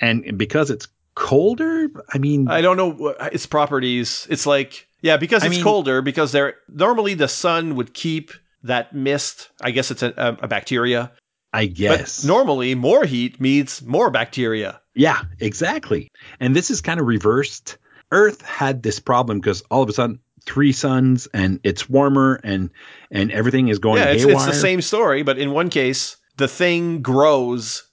and 0.00 0.38
because 0.38 0.70
it's 0.70 0.88
colder, 1.14 1.88
I 2.12 2.16
mean, 2.18 2.48
I 2.48 2.62
don't 2.62 2.78
know 2.78 3.08
its 3.30 3.44
properties. 3.44 4.26
It's 4.30 4.46
like 4.46 4.86
yeah, 5.02 5.18
because 5.18 5.42
I 5.42 5.46
it's 5.46 5.56
mean- 5.56 5.64
colder. 5.64 6.00
Because 6.00 6.32
they're 6.32 6.54
normally 6.68 7.12
the 7.14 7.28
sun 7.28 7.74
would 7.76 7.92
keep 7.92 8.30
that 8.64 8.94
mist. 8.94 9.50
I 9.60 9.70
guess 9.70 9.90
it's 9.90 10.02
a, 10.02 10.38
a, 10.42 10.48
bacteria. 10.48 11.12
I 11.52 11.66
guess 11.66 12.22
But 12.22 12.28
normally, 12.28 12.74
more 12.74 13.04
heat 13.04 13.40
means 13.40 13.82
more 13.82 14.10
bacteria. 14.10 14.80
Yeah, 14.94 15.22
exactly. 15.38 16.10
And 16.40 16.56
this 16.56 16.70
is 16.70 16.80
kind 16.80 17.00
of 17.00 17.06
reversed. 17.06 17.78
Earth 18.10 18.42
had 18.42 18.82
this 18.82 18.98
problem 18.98 19.40
because 19.40 19.62
all 19.70 19.82
of 19.82 19.88
a 19.88 19.92
sudden 19.92 20.18
three 20.44 20.72
suns 20.72 21.28
and 21.32 21.60
it's 21.62 21.88
warmer 21.88 22.40
and 22.42 22.70
and 23.10 23.30
everything 23.30 23.68
is 23.68 23.78
going 23.78 24.02
yeah, 24.02 24.10
it's, 24.10 24.24
it's 24.24 24.46
the 24.46 24.52
same 24.52 24.80
story, 24.80 25.22
but 25.22 25.38
in 25.38 25.52
one 25.52 25.70
case, 25.70 26.16
the 26.36 26.48
thing 26.48 27.00
grows 27.02 27.84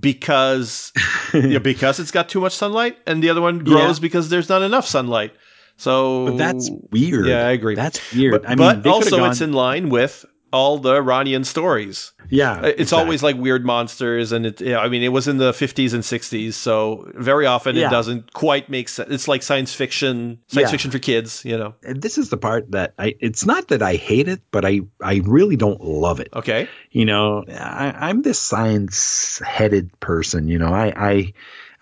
because 0.00 0.92
yeah, 1.34 1.58
because 1.58 2.00
it's 2.00 2.10
got 2.10 2.28
too 2.28 2.40
much 2.40 2.54
sunlight, 2.54 2.96
and 3.06 3.22
the 3.22 3.30
other 3.30 3.40
one 3.40 3.60
grows 3.60 3.98
Yeah. 3.98 4.02
because 4.02 4.28
there's 4.28 4.48
not 4.48 4.62
enough 4.62 4.86
sunlight. 4.86 5.32
So 5.76 6.26
But 6.26 6.38
that's 6.38 6.70
weird. 6.90 7.26
Yeah, 7.26 7.46
I 7.46 7.50
agree. 7.52 7.74
That's 7.74 8.00
weird. 8.14 8.32
But, 8.32 8.46
I 8.48 8.54
mean, 8.54 8.80
but 8.82 8.86
also, 8.86 9.18
gone- 9.18 9.30
it's 9.30 9.40
in 9.40 9.52
line 9.52 9.88
with 9.90 10.24
all 10.52 10.78
the 10.78 11.02
Rannian 11.02 11.44
stories. 11.44 12.12
yeah. 12.30 12.52
Uh, 12.52 12.66
It's 12.68 12.80
exactly. 12.82 13.02
always 13.04 13.22
like 13.22 13.36
weird 13.36 13.64
monsters, 13.66 14.32
and 14.32 14.46
it. 14.46 14.60
Yeah, 14.60 14.78
I 14.78 14.88
mean, 14.88 15.02
it 15.02 15.08
was 15.12 15.28
in 15.28 15.36
the 15.38 15.52
50s 15.52 15.92
and 15.92 16.02
60s, 16.02 16.54
so 16.54 17.10
very 17.14 17.44
often 17.46 17.76
Yeah. 17.76 17.88
it 17.88 17.90
doesn't 17.90 18.32
quite 18.32 18.70
make 18.70 18.88
sense. 18.88 19.10
It's 19.10 19.28
like 19.28 19.42
science 19.42 19.74
fiction, 19.74 20.38
science 20.46 20.68
Yeah. 20.68 20.70
fiction 20.70 20.90
for 20.92 20.98
kids, 21.00 21.42
you 21.44 21.58
know. 21.58 21.74
And 21.84 22.00
this 22.00 22.16
is 22.16 22.30
the 22.30 22.36
part 22.38 22.70
that 22.70 22.94
I. 22.98 23.16
It's 23.20 23.44
not 23.44 23.68
that 23.68 23.82
I 23.82 23.96
hate 23.96 24.28
it, 24.28 24.40
but 24.50 24.64
I 24.64 24.80
I 25.02 25.20
really 25.26 25.56
don't 25.56 25.80
love 25.82 26.20
it. 26.20 26.28
Okay, 26.32 26.68
You 26.90 27.04
know, 27.04 27.44
I, 27.50 27.92
I'm 28.08 28.22
this 28.22 28.38
science 28.40 29.42
headed 29.44 29.90
person. 30.00 30.48
You 30.48 30.58
know, 30.58 30.72
I 30.72 30.92
I 30.96 31.32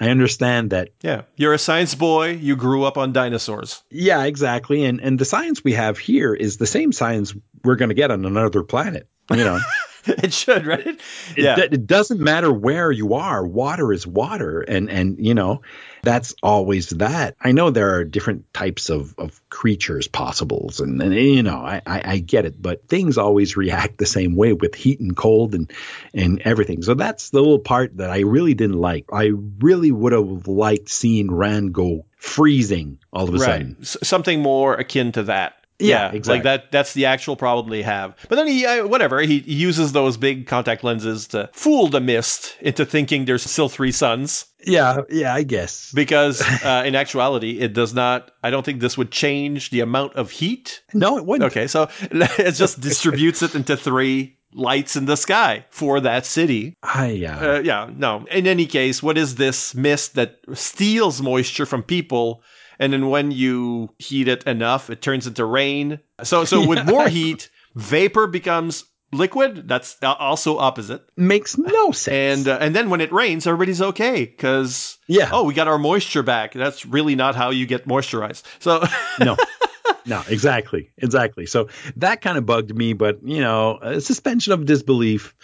I 0.04 0.10
understand 0.10 0.70
that 0.70 0.90
yeah, 1.00 1.22
you're 1.36 1.54
a 1.54 1.58
science 1.58 1.94
boy. 1.94 2.32
You 2.32 2.56
grew 2.56 2.84
up 2.84 2.98
on 2.98 3.12
dinosaurs. 3.12 3.82
Yeah, 3.90 4.24
exactly. 4.24 4.84
And 4.84 5.00
and 5.00 5.18
the 5.18 5.24
science 5.24 5.64
we 5.64 5.72
have 5.72 5.96
here 5.96 6.34
is 6.34 6.58
the 6.58 6.66
same 6.66 6.92
science 6.92 7.34
we're 7.64 7.76
going 7.76 7.88
to 7.88 7.94
get 7.94 8.10
on 8.10 8.24
another 8.24 8.62
planet. 8.62 9.08
You 9.30 9.44
know, 9.44 9.60
it 10.04 10.34
should, 10.34 10.66
right? 10.66 10.86
it, 10.86 11.00
yeah, 11.38 11.58
it 11.58 11.86
doesn't 11.86 12.20
matter 12.20 12.52
where 12.52 12.90
you 12.90 13.14
are. 13.14 13.46
Water 13.46 13.92
is 13.92 14.06
water, 14.06 14.60
and 14.60 14.90
and 14.90 15.16
you 15.18 15.34
know, 15.34 15.62
that's 16.04 16.34
always 16.42 16.90
that. 16.90 17.36
I 17.40 17.52
know 17.52 17.70
there 17.70 17.94
are 17.96 18.04
different 18.04 18.52
types 18.52 18.90
of 18.90 19.14
of 19.18 19.40
creatures 19.48 20.08
possibles, 20.08 20.80
and, 20.80 21.00
and 21.00 21.14
you 21.14 21.42
know, 21.42 21.56
I, 21.56 21.82
I 21.86 22.02
I 22.04 22.18
get 22.18 22.44
it, 22.44 22.60
but 22.60 22.88
things 22.88 23.18
always 23.18 23.56
react 23.56 23.98
the 23.98 24.06
same 24.06 24.36
way 24.36 24.52
with 24.52 24.74
heat 24.74 25.00
and 25.00 25.16
cold 25.16 25.54
and 25.54 25.72
and 26.12 26.40
everything. 26.42 26.82
So 26.82 26.94
that's 26.94 27.30
the 27.30 27.40
little 27.40 27.58
part 27.58 27.96
that 27.96 28.10
I 28.10 28.20
really 28.20 28.54
didn't 28.54 28.80
like. 28.80 29.06
I 29.12 29.32
really 29.60 29.92
would 29.92 30.12
have 30.12 30.46
liked 30.46 30.88
seeing 30.88 31.30
Rann 31.30 31.72
go 31.72 32.04
freezing 32.16 32.98
all 33.12 33.28
of 33.28 33.34
a 33.34 33.38
right. 33.38 33.44
sudden. 33.44 33.76
S- 33.80 33.96
something 34.02 34.40
more 34.40 34.74
akin 34.74 35.12
to 35.12 35.24
that. 35.24 35.63
Yeah, 35.80 36.06
Like 36.06 36.14
exactly. 36.14 36.42
that. 36.44 36.70
That's 36.72 36.92
the 36.94 37.06
actual 37.06 37.34
problem 37.36 37.68
they 37.70 37.82
have. 37.82 38.14
But 38.28 38.36
then 38.36 38.46
he, 38.46 38.64
uh, 38.64 38.86
whatever, 38.86 39.20
he, 39.20 39.40
he 39.40 39.54
uses 39.54 39.90
those 39.92 40.16
big 40.16 40.46
contact 40.46 40.84
lenses 40.84 41.26
to 41.28 41.50
fool 41.52 41.88
the 41.88 42.00
mist 42.00 42.56
into 42.60 42.84
thinking 42.86 43.24
there's 43.24 43.42
still 43.42 43.68
three 43.68 43.90
suns. 43.92 44.46
Yeah, 44.66 45.00
yeah, 45.10 45.34
I 45.34 45.42
guess. 45.42 45.92
because 45.92 46.40
uh, 46.64 46.84
in 46.86 46.94
actuality 46.94 47.58
it 47.60 47.74
does 47.74 47.92
not 47.92 48.30
i 48.42 48.48
don't 48.50 48.64
think 48.64 48.80
this 48.80 48.96
would 48.96 49.10
change 49.10 49.68
the 49.70 49.80
amount 49.80 50.14
of 50.14 50.30
heat 50.30 50.82
No, 50.94 51.18
it 51.18 51.26
wouldn't. 51.26 51.50
okay 51.52 51.66
so 51.66 51.88
it 52.00 52.52
just 52.52 52.80
distributes 52.80 53.42
it 53.42 53.54
into 53.54 53.76
three 53.76 54.38
lights 54.54 54.96
in 54.96 55.04
the 55.04 55.16
sky 55.16 55.66
for 55.70 56.00
that 56.00 56.24
city 56.24 56.76
I 56.82 57.26
uh, 57.28 57.56
uh, 57.56 57.60
yeah 57.62 57.90
no 57.94 58.24
in 58.30 58.46
any 58.46 58.64
case 58.64 59.02
what 59.02 59.18
is 59.18 59.34
this 59.34 59.74
mist 59.74 60.14
that 60.14 60.38
steals 60.54 61.20
moisture 61.20 61.66
from 61.66 61.82
people 61.82 62.42
and 62.78 62.92
then 62.92 63.08
when 63.08 63.30
you 63.30 63.90
heat 63.98 64.28
it 64.28 64.44
enough 64.44 64.90
it 64.90 65.02
turns 65.02 65.26
into 65.26 65.44
rain 65.44 65.98
so 66.22 66.44
so 66.44 66.66
with 66.66 66.84
more 66.88 67.08
heat 67.08 67.50
vapor 67.74 68.26
becomes 68.26 68.84
liquid 69.12 69.68
that's 69.68 69.96
also 70.02 70.58
opposite 70.58 71.06
makes 71.16 71.56
no 71.56 71.92
sense. 71.92 72.46
and 72.46 72.48
uh, 72.48 72.58
and 72.60 72.74
then 72.74 72.90
when 72.90 73.00
it 73.00 73.12
rains 73.12 73.46
everybody's 73.46 73.80
okay 73.80 74.24
because 74.24 74.94
yeah, 75.06 75.28
oh, 75.32 75.44
we 75.44 75.54
got 75.54 75.68
our 75.68 75.78
moisture 75.78 76.22
back. 76.22 76.52
That's 76.52 76.86
really 76.86 77.14
not 77.14 77.34
how 77.34 77.50
you 77.50 77.66
get 77.66 77.86
moisturized. 77.86 78.42
So, 78.58 78.84
no, 79.20 79.36
no, 80.06 80.22
exactly, 80.28 80.90
exactly. 80.96 81.46
So 81.46 81.68
that 81.96 82.20
kind 82.20 82.38
of 82.38 82.46
bugged 82.46 82.74
me, 82.74 82.92
but 82.92 83.22
you 83.22 83.40
know, 83.40 83.78
a 83.82 84.00
suspension 84.00 84.52
of 84.52 84.64
disbelief. 84.64 85.34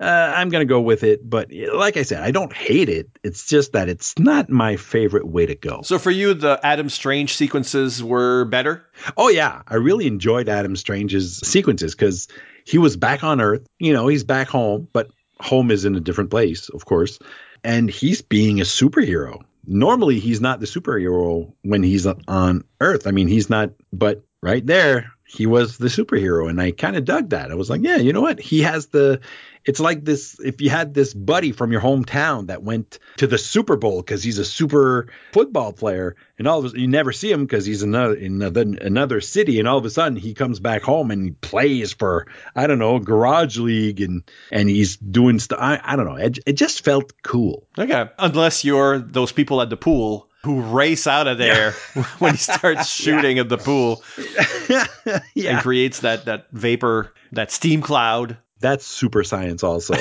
Uh, 0.00 0.32
I'm 0.36 0.48
gonna 0.48 0.64
go 0.64 0.80
with 0.80 1.02
it, 1.02 1.28
but 1.28 1.50
like 1.52 1.96
I 1.96 2.02
said, 2.02 2.22
I 2.22 2.30
don't 2.30 2.52
hate 2.52 2.88
it. 2.88 3.10
It's 3.24 3.46
just 3.46 3.72
that 3.72 3.88
it's 3.88 4.16
not 4.18 4.48
my 4.48 4.76
favorite 4.76 5.26
way 5.26 5.46
to 5.46 5.56
go. 5.56 5.82
so 5.82 5.98
for 5.98 6.12
you, 6.12 6.34
the 6.34 6.60
Adam 6.62 6.88
Strange 6.88 7.34
sequences 7.34 8.02
were 8.02 8.44
better. 8.44 8.86
Oh 9.16 9.28
yeah, 9.28 9.62
I 9.66 9.74
really 9.76 10.06
enjoyed 10.06 10.48
Adam 10.48 10.76
Strange's 10.76 11.38
sequences 11.38 11.96
because 11.96 12.28
he 12.64 12.78
was 12.78 12.96
back 12.96 13.24
on 13.24 13.40
Earth. 13.40 13.66
You 13.80 13.92
know, 13.92 14.06
he's 14.06 14.22
back 14.24 14.46
home, 14.48 14.86
but 14.92 15.10
home 15.40 15.70
is 15.70 15.84
in 15.84 15.96
a 15.96 16.00
different 16.00 16.30
place, 16.30 16.68
of 16.68 16.84
course. 16.84 17.18
And 17.64 17.90
he's 17.90 18.22
being 18.22 18.60
a 18.60 18.64
superhero. 18.64 19.42
Normally, 19.66 20.20
he's 20.20 20.40
not 20.40 20.60
the 20.60 20.66
superhero 20.66 21.52
when 21.62 21.82
he's 21.82 22.06
on 22.06 22.64
Earth. 22.80 23.06
I 23.06 23.10
mean, 23.10 23.26
he's 23.26 23.50
not. 23.50 23.72
But 23.92 24.22
right 24.42 24.64
there, 24.64 25.12
he 25.30 25.44
was 25.44 25.76
the 25.76 25.88
superhero 25.88 26.48
and 26.48 26.58
I 26.58 26.70
kind 26.70 26.96
of 26.96 27.04
dug 27.04 27.30
that. 27.30 27.50
I 27.50 27.54
was 27.54 27.68
like, 27.68 27.82
yeah, 27.82 27.98
you 27.98 28.14
know 28.14 28.22
what? 28.22 28.40
He 28.40 28.62
has 28.62 28.86
the 28.86 29.20
it's 29.62 29.78
like 29.78 30.02
this 30.02 30.40
if 30.42 30.62
you 30.62 30.70
had 30.70 30.94
this 30.94 31.12
buddy 31.12 31.52
from 31.52 31.70
your 31.70 31.82
hometown 31.82 32.46
that 32.46 32.62
went 32.62 32.98
to 33.18 33.26
the 33.26 33.36
Super 33.36 33.76
Bowl 33.76 34.02
cuz 34.02 34.22
he's 34.22 34.38
a 34.38 34.44
super 34.44 35.08
football 35.32 35.74
player 35.74 36.16
and 36.38 36.48
all 36.48 36.64
of 36.64 36.72
a, 36.72 36.80
you 36.80 36.88
never 36.88 37.12
see 37.12 37.30
him 37.30 37.46
cuz 37.46 37.66
he's 37.66 37.82
another 37.82 38.14
in 38.14 38.40
another, 38.40 39.20
city 39.20 39.58
and 39.58 39.68
all 39.68 39.76
of 39.76 39.84
a 39.84 39.90
sudden 39.90 40.16
he 40.16 40.32
comes 40.32 40.60
back 40.60 40.80
home 40.82 41.10
and 41.10 41.22
he 41.22 41.30
plays 41.32 41.92
for 41.92 42.26
I 42.56 42.66
don't 42.66 42.78
know, 42.78 42.98
garage 42.98 43.58
league 43.58 44.00
and 44.00 44.22
and 44.50 44.70
he's 44.70 44.96
doing 44.96 45.40
stuff 45.40 45.58
I, 45.60 45.78
I 45.84 45.96
don't 45.96 46.06
know. 46.06 46.16
It, 46.16 46.38
it 46.46 46.54
just 46.54 46.86
felt 46.86 47.12
cool. 47.22 47.66
Okay. 47.78 48.06
Unless 48.18 48.64
you're 48.64 48.98
those 48.98 49.32
people 49.32 49.60
at 49.60 49.68
the 49.68 49.76
pool 49.76 50.27
who 50.44 50.60
race 50.62 51.06
out 51.06 51.26
of 51.26 51.38
there 51.38 51.74
yeah. 51.94 52.02
when 52.18 52.32
he 52.32 52.38
starts 52.38 52.88
shooting 52.90 53.36
yeah. 53.36 53.42
at 53.42 53.48
the 53.48 53.58
pool 53.58 54.02
yeah. 55.34 55.54
and 55.54 55.62
creates 55.62 56.00
that 56.00 56.24
that 56.26 56.46
vapor, 56.52 57.12
that 57.32 57.50
steam 57.50 57.82
cloud. 57.82 58.36
That's 58.60 58.84
super 58.84 59.22
science, 59.24 59.62
also. 59.62 59.94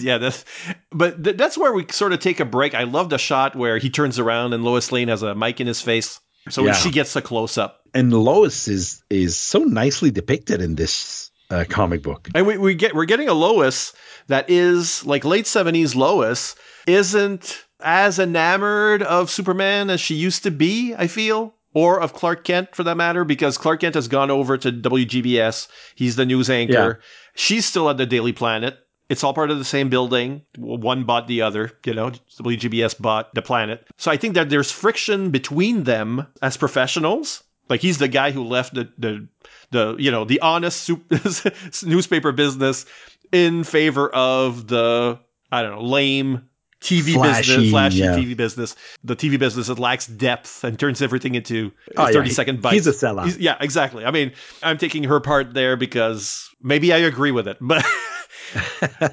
yeah, 0.00 0.18
that's 0.18 0.44
but 0.90 1.22
th- 1.22 1.36
that's 1.36 1.56
where 1.56 1.72
we 1.72 1.86
sort 1.90 2.12
of 2.12 2.20
take 2.20 2.40
a 2.40 2.44
break. 2.44 2.74
I 2.74 2.84
love 2.84 3.10
the 3.10 3.18
shot 3.18 3.54
where 3.54 3.78
he 3.78 3.90
turns 3.90 4.18
around 4.18 4.52
and 4.52 4.64
Lois 4.64 4.90
Lane 4.92 5.08
has 5.08 5.22
a 5.22 5.34
mic 5.34 5.60
in 5.60 5.66
his 5.66 5.80
face, 5.80 6.20
so 6.48 6.64
yeah. 6.64 6.72
she 6.72 6.90
gets 6.90 7.14
a 7.16 7.22
close 7.22 7.58
up. 7.58 7.80
And 7.94 8.12
Lois 8.12 8.68
is 8.68 9.02
is 9.10 9.36
so 9.36 9.60
nicely 9.60 10.10
depicted 10.10 10.60
in 10.60 10.76
this 10.76 11.30
uh, 11.50 11.64
comic 11.68 12.02
book. 12.02 12.28
And 12.34 12.46
we, 12.46 12.56
we 12.58 12.74
get 12.74 12.94
we're 12.94 13.04
getting 13.04 13.28
a 13.28 13.34
Lois 13.34 13.92
that 14.28 14.48
is 14.48 15.04
like 15.04 15.24
late 15.24 15.46
seventies 15.46 15.94
Lois 15.94 16.56
isn't 16.86 17.64
as 17.82 18.18
enamored 18.18 19.02
of 19.02 19.30
Superman 19.30 19.90
as 19.90 20.00
she 20.00 20.14
used 20.14 20.42
to 20.44 20.50
be, 20.50 20.94
I 20.96 21.06
feel. 21.06 21.54
Or 21.72 22.00
of 22.00 22.14
Clark 22.14 22.42
Kent 22.42 22.74
for 22.74 22.82
that 22.82 22.96
matter, 22.96 23.24
because 23.24 23.56
Clark 23.56 23.80
Kent 23.80 23.94
has 23.94 24.08
gone 24.08 24.30
over 24.30 24.58
to 24.58 24.72
WGBS. 24.72 25.68
He's 25.94 26.16
the 26.16 26.26
news 26.26 26.50
anchor. 26.50 26.98
Yeah. 27.00 27.06
She's 27.34 27.64
still 27.64 27.88
at 27.88 27.96
the 27.96 28.06
Daily 28.06 28.32
Planet. 28.32 28.76
It's 29.08 29.24
all 29.24 29.34
part 29.34 29.50
of 29.50 29.58
the 29.58 29.64
same 29.64 29.88
building. 29.88 30.42
One 30.56 31.04
bought 31.04 31.26
the 31.26 31.42
other, 31.42 31.72
you 31.84 31.94
know, 31.94 32.12
WGBS 32.40 33.00
bought 33.00 33.34
the 33.34 33.42
planet. 33.42 33.84
So 33.98 34.10
I 34.10 34.16
think 34.16 34.34
that 34.34 34.50
there's 34.50 34.70
friction 34.70 35.30
between 35.30 35.82
them 35.82 36.26
as 36.42 36.56
professionals. 36.56 37.42
Like 37.68 37.80
he's 37.80 37.98
the 37.98 38.08
guy 38.08 38.30
who 38.30 38.44
left 38.44 38.74
the, 38.74 38.88
the, 38.98 39.28
the 39.72 39.96
you 39.98 40.12
know, 40.12 40.24
the 40.24 40.40
honest 40.40 40.90
newspaper 41.84 42.30
business 42.30 42.86
in 43.32 43.64
favor 43.64 44.08
of 44.10 44.68
the, 44.68 45.18
I 45.50 45.62
don't 45.62 45.76
know, 45.76 45.84
lame 45.84 46.48
TV 46.80 47.12
flashy, 47.12 47.56
business, 47.56 47.70
flashy 47.70 47.98
yeah. 47.98 48.16
TV 48.16 48.36
business, 48.36 48.74
the 49.04 49.14
TV 49.14 49.38
business 49.38 49.66
that 49.66 49.78
lacks 49.78 50.06
depth 50.06 50.64
and 50.64 50.78
turns 50.78 51.02
everything 51.02 51.34
into 51.34 51.70
oh, 51.96 52.10
30 52.10 52.28
yeah. 52.28 52.34
second 52.34 52.62
bites. 52.62 52.74
He's 52.74 52.86
a 52.86 52.92
sellout. 52.92 53.26
He's, 53.26 53.38
yeah, 53.38 53.56
exactly. 53.60 54.04
I 54.04 54.10
mean, 54.10 54.32
I'm 54.62 54.78
taking 54.78 55.04
her 55.04 55.20
part 55.20 55.52
there 55.52 55.76
because 55.76 56.48
maybe 56.62 56.92
I 56.92 56.98
agree 56.98 57.32
with 57.32 57.46
it, 57.48 57.58
but. 57.60 57.84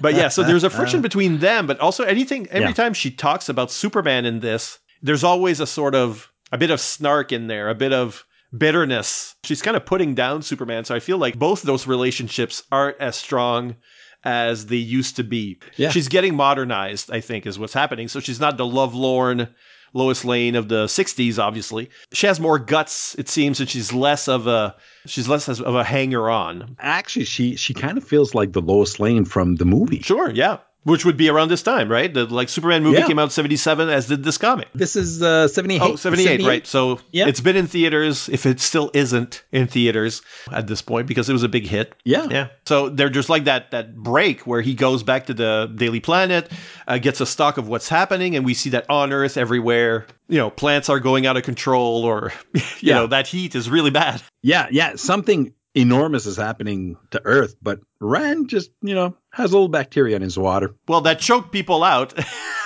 but 0.01 0.15
yeah, 0.15 0.29
so 0.29 0.41
there's 0.41 0.63
a 0.63 0.69
friction 0.71 1.01
between 1.01 1.39
them, 1.39 1.67
but 1.67 1.79
also 1.79 2.03
anything 2.03 2.47
every 2.47 2.69
yeah. 2.69 2.73
time 2.73 2.93
she 2.93 3.11
talks 3.11 3.49
about 3.49 3.69
Superman 3.69 4.25
in 4.25 4.39
this, 4.39 4.79
there's 5.03 5.23
always 5.23 5.59
a 5.59 5.67
sort 5.67 5.93
of 5.93 6.31
a 6.51 6.57
bit 6.57 6.71
of 6.71 6.79
snark 6.79 7.31
in 7.31 7.47
there, 7.47 7.69
a 7.69 7.75
bit 7.75 7.93
of 7.93 8.25
bitterness. 8.57 9.35
She's 9.43 9.61
kind 9.61 9.77
of 9.77 9.85
putting 9.85 10.15
down 10.15 10.41
Superman, 10.41 10.85
so 10.85 10.95
I 10.95 10.99
feel 10.99 11.17
like 11.17 11.37
both 11.37 11.61
those 11.61 11.85
relationships 11.85 12.63
aren't 12.71 12.99
as 12.99 13.15
strong 13.15 13.75
as 14.23 14.67
they 14.67 14.75
used 14.75 15.15
to 15.17 15.23
be. 15.23 15.59
Yeah. 15.75 15.89
She's 15.89 16.07
getting 16.07 16.35
modernized, 16.35 17.11
I 17.11 17.21
think, 17.21 17.45
is 17.45 17.57
what's 17.59 17.73
happening. 17.73 18.07
So 18.07 18.19
she's 18.19 18.39
not 18.39 18.57
the 18.57 18.65
lovelorn 18.65 19.47
Lois 19.93 20.25
Lane 20.25 20.55
of 20.55 20.67
the 20.67 20.85
60s, 20.85 21.39
obviously. 21.39 21.89
She 22.13 22.27
has 22.27 22.39
more 22.39 22.59
guts, 22.59 23.15
it 23.15 23.29
seems, 23.29 23.59
and 23.59 23.69
she's 23.69 23.93
less 23.93 24.27
of 24.27 24.47
a 24.47 24.75
she's 25.05 25.27
less 25.27 25.47
of 25.47 25.75
a 25.75 25.83
hanger 25.83 26.29
on. 26.29 26.75
Actually, 26.79 27.25
she 27.25 27.55
she 27.55 27.73
kind 27.73 27.97
of 27.97 28.03
feels 28.03 28.35
like 28.35 28.53
the 28.53 28.61
Lois 28.61 28.99
Lane 28.99 29.25
from 29.25 29.55
the 29.55 29.65
movie. 29.65 30.01
Sure, 30.01 30.29
yeah 30.29 30.57
which 30.87 31.03
would 31.03 31.17
be 31.17 31.29
around 31.29 31.49
this 31.49 31.61
time, 31.61 31.91
right? 31.91 32.13
The 32.13 32.25
like 32.25 32.47
Superman 32.47 32.81
movie 32.81 32.99
yeah. 32.99 33.07
came 33.07 33.19
out 33.19 33.33
77 33.33 33.89
as 33.89 34.07
did 34.07 34.23
this 34.23 34.37
comic. 34.37 34.69
This 34.73 34.95
is 34.95 35.21
uh 35.21 35.49
78. 35.49 35.81
Oh, 35.81 35.95
78, 35.97 36.23
78, 36.23 36.47
right. 36.47 36.65
So 36.65 37.01
yeah. 37.11 37.27
it's 37.27 37.41
been 37.41 37.57
in 37.57 37.67
theaters 37.67 38.29
if 38.29 38.45
it 38.45 38.61
still 38.61 38.89
isn't 38.93 39.43
in 39.51 39.67
theaters 39.67 40.21
at 40.49 40.67
this 40.67 40.81
point 40.81 41.07
because 41.07 41.29
it 41.29 41.33
was 41.33 41.43
a 41.43 41.49
big 41.49 41.67
hit. 41.67 41.93
Yeah. 42.05 42.27
Yeah. 42.29 42.47
So 42.65 42.87
they're 42.87 43.09
just 43.09 43.27
like 43.27 43.43
that 43.45 43.71
that 43.71 43.97
break 43.97 44.47
where 44.47 44.61
he 44.61 44.75
goes 44.75 45.03
back 45.03 45.25
to 45.25 45.33
the 45.33 45.69
Daily 45.75 45.99
Planet, 45.99 46.49
uh, 46.87 46.99
gets 46.99 47.19
a 47.19 47.25
stock 47.25 47.57
of 47.57 47.67
what's 47.67 47.89
happening 47.89 48.37
and 48.37 48.45
we 48.45 48.53
see 48.53 48.69
that 48.69 48.89
on 48.89 49.11
Earth 49.11 49.35
everywhere, 49.35 50.07
you 50.29 50.37
know, 50.37 50.49
plants 50.49 50.87
are 50.87 51.01
going 51.01 51.25
out 51.25 51.35
of 51.35 51.43
control 51.43 52.05
or 52.05 52.31
you 52.53 52.61
yeah. 52.79 52.95
know, 52.95 53.07
that 53.07 53.27
heat 53.27 53.55
is 53.55 53.69
really 53.69 53.91
bad. 53.91 54.21
Yeah, 54.41 54.67
yeah, 54.71 54.95
something 54.95 55.53
enormous 55.77 56.25
is 56.25 56.37
happening 56.37 56.97
to 57.11 57.21
Earth, 57.23 57.55
but 57.61 57.79
Rann 57.99 58.47
just, 58.47 58.71
you 58.81 58.95
know, 58.95 59.15
has 59.37 59.51
a 59.51 59.53
little 59.53 59.69
bacteria 59.69 60.15
in 60.15 60.21
his 60.21 60.37
water. 60.37 60.75
Well, 60.87 61.01
that 61.01 61.19
choked 61.19 61.51
people 61.51 61.83
out. 61.83 62.13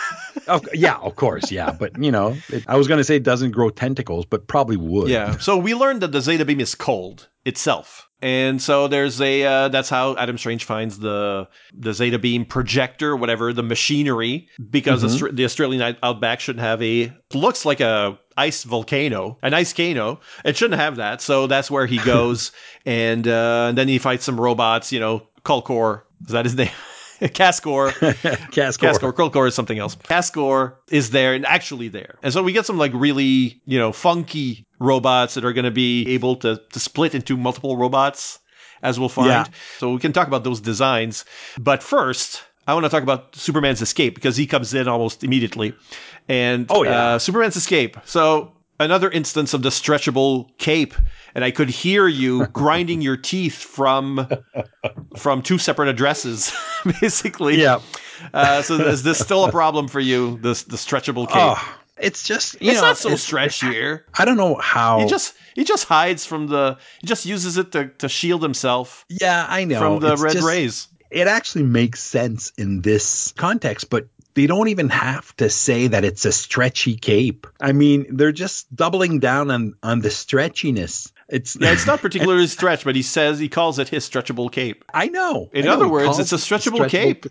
oh, 0.47 0.61
yeah, 0.74 0.95
of 0.97 1.15
course, 1.15 1.51
yeah, 1.51 1.72
but 1.72 2.01
you 2.01 2.11
know, 2.11 2.38
it, 2.49 2.63
I 2.67 2.78
was 2.78 2.88
going 2.88 2.97
to 2.97 3.03
say 3.03 3.17
it 3.17 3.24
doesn't 3.24 3.51
grow 3.51 3.69
tentacles, 3.69 4.26
but 4.26 4.47
probably 4.47 4.78
would. 4.78 5.09
Yeah. 5.09 5.38
So 5.38 5.57
we 5.57 5.76
learned 5.76 6.01
that 6.01 6.11
the 6.11 6.22
Zeta 6.22 6.45
beam 6.45 6.59
is 6.59 6.74
cold 6.74 7.28
itself. 7.45 8.07
And 8.24 8.61
so 8.61 8.88
there's 8.88 9.19
a 9.19 9.43
uh, 9.43 9.67
that's 9.69 9.89
how 9.89 10.15
Adam 10.15 10.38
Strange 10.38 10.63
finds 10.63 10.99
the 10.99 11.47
the 11.74 11.91
Zeta 11.91 12.19
beam 12.19 12.45
projector, 12.45 13.15
whatever 13.15 13.51
the 13.51 13.63
machinery, 13.63 14.47
because 14.69 15.03
mm-hmm. 15.03 15.36
the 15.36 15.43
Australian 15.43 15.97
outback 16.03 16.39
shouldn't 16.39 16.63
have 16.63 16.82
a 16.84 17.11
looks 17.34 17.65
like 17.65 17.80
a 17.80 18.19
ice 18.38 18.63
volcano, 18.63 19.39
an 19.41 19.55
ice 19.55 19.74
cano. 19.74 20.19
It 20.45 20.55
shouldn't 20.55 20.80
have 20.80 20.97
that, 20.97 21.22
so 21.22 21.47
that's 21.47 21.72
where 21.72 21.88
he 21.88 21.97
goes, 21.97 22.51
and, 22.86 23.28
uh, 23.28 23.67
and 23.69 23.78
then 23.78 23.88
he 23.88 23.97
fights 23.97 24.26
some 24.26 24.39
robots. 24.39 24.91
You 24.91 24.99
know, 24.99 25.28
Kulkor 25.44 26.04
is 26.26 26.32
that 26.32 26.46
his 26.46 26.56
name? 26.56 26.70
Cascor. 27.22 27.92
Cascor. 28.52 28.88
Cascor. 28.88 29.14
Kulkor 29.14 29.48
is 29.48 29.54
something 29.54 29.78
else. 29.78 29.96
Cascor 29.96 30.76
is 30.89 31.12
there 31.12 31.36
and 31.36 31.46
actually 31.46 31.88
there. 31.88 32.18
And 32.24 32.34
so 32.34 32.42
we 32.42 32.52
get 32.52 32.66
some 32.66 32.80
like 32.80 32.92
really, 32.96 33.62
you 33.66 33.78
know, 33.78 33.92
funky 33.92 34.66
robots 34.80 35.36
that 35.36 35.46
are 35.46 35.54
going 35.54 35.66
to 35.66 35.72
be 35.72 36.08
able 36.10 36.36
to, 36.38 36.60
to 36.72 36.80
split 36.80 37.14
into 37.14 37.38
multiple 37.38 37.78
robots, 37.78 38.39
as 38.82 39.00
we'll 39.00 39.10
find. 39.10 39.28
Yeah. 39.28 39.46
So 39.78 39.94
we 39.94 40.00
can 40.00 40.14
talk 40.14 40.28
about 40.28 40.44
those 40.44 40.60
designs. 40.60 41.24
But 41.60 41.84
first, 41.84 42.44
I 42.66 42.74
want 42.74 42.86
to 42.86 42.89
talk 42.89 43.04
about 43.04 43.36
Superman's 43.36 43.84
escape 43.84 44.16
because 44.16 44.36
he 44.36 44.48
comes 44.48 44.74
in 44.74 44.88
almost 44.88 45.24
immediately. 45.24 45.76
And 46.28 46.66
oh, 46.72 46.84
yeah. 46.84 47.06
Uh, 47.06 47.20
Superman's 47.20 47.56
escape. 47.56 47.98
So 48.06 48.54
another 48.82 49.09
instance 49.09 49.53
of 49.53 49.61
the 49.61 49.69
stretchable 49.69 50.49
cape 50.57 50.93
and 51.36 51.43
i 51.43 51.51
could 51.51 51.69
hear 51.69 52.07
you 52.07 52.45
grinding 52.53 53.01
your 53.01 53.17
teeth 53.17 53.55
from 53.55 54.27
from 55.17 55.41
two 55.41 55.57
separate 55.57 55.89
addresses 55.89 56.51
basically. 57.01 57.61
Yeah. 57.61 57.79
Uh, 58.34 58.61
so 58.61 58.75
is 58.75 59.03
this 59.03 59.19
still 59.19 59.45
a 59.45 59.51
problem 59.51 59.88
for 59.88 59.99
you 59.99 60.38
this 60.41 60.63
the 60.63 60.77
stretchable 60.77 61.27
cape? 61.27 61.38
oh, 61.38 61.77
it's 61.97 62.23
just 62.23 62.55
it's 62.55 62.75
know, 62.75 62.82
not 62.82 62.97
so 62.97 63.15
stretchy. 63.15 63.67
Here 63.67 64.05
i 64.17 64.25
don't 64.25 64.38
know 64.38 64.55
how. 64.55 64.99
He 64.99 65.07
just 65.07 65.36
he 65.55 65.63
just 65.63 65.86
hides 65.86 66.25
from 66.25 66.47
the 66.47 66.77
he 67.01 67.07
just 67.07 67.25
uses 67.25 67.57
it 67.57 67.71
to, 67.73 67.88
to 67.99 68.09
shield 68.09 68.43
himself 68.43 69.05
yeah 69.09 69.45
i 69.49 69.63
know. 69.63 69.79
from 69.79 69.99
the 69.99 70.13
it's 70.13 70.21
red 70.21 70.34
just, 70.34 70.47
rays. 70.47 70.88
it 71.09 71.27
actually 71.27 71.63
makes 71.63 72.01
sense 72.01 72.51
in 72.57 72.82
this 72.82 73.34
context, 73.34 73.89
but 73.89 74.07
they 74.34 74.47
don't 74.47 74.67
even 74.69 74.89
have 74.89 75.36
to 75.38 75.49
say 75.49 75.88
that 75.88 76.03
it's 76.05 76.25
a 76.25 76.32
stretchy 76.32 76.95
cape. 76.95 77.47
I 77.59 77.71
mean, 77.73 78.05
they're 78.09 78.32
just 78.32 78.73
doubling 78.75 79.19
down 79.19 79.51
on 79.51 79.75
on 79.84 80.01
the 80.01 80.09
stretchiness. 80.09 81.11
It's 81.27 81.57
yeah, 81.59 81.71
it's 81.71 81.88
not 81.88 82.01
particularly 82.01 82.47
stretch, 82.47 82.84
but 82.84 82.95
he 82.95 83.01
says 83.01 83.39
he 83.39 83.49
calls 83.49 83.79
it 83.79 83.89
his 83.89 84.07
stretchable 84.07 84.51
cape. 84.51 84.86
I 84.93 85.07
know. 85.07 85.49
In 85.53 85.63
I 85.63 85.67
know, 85.67 85.73
other 85.73 85.88
words, 85.88 86.19
it's 86.19 86.32
a 86.32 86.36
stretchable, 86.36 86.79
stretchable, 86.79 86.89
cape. 86.89 87.25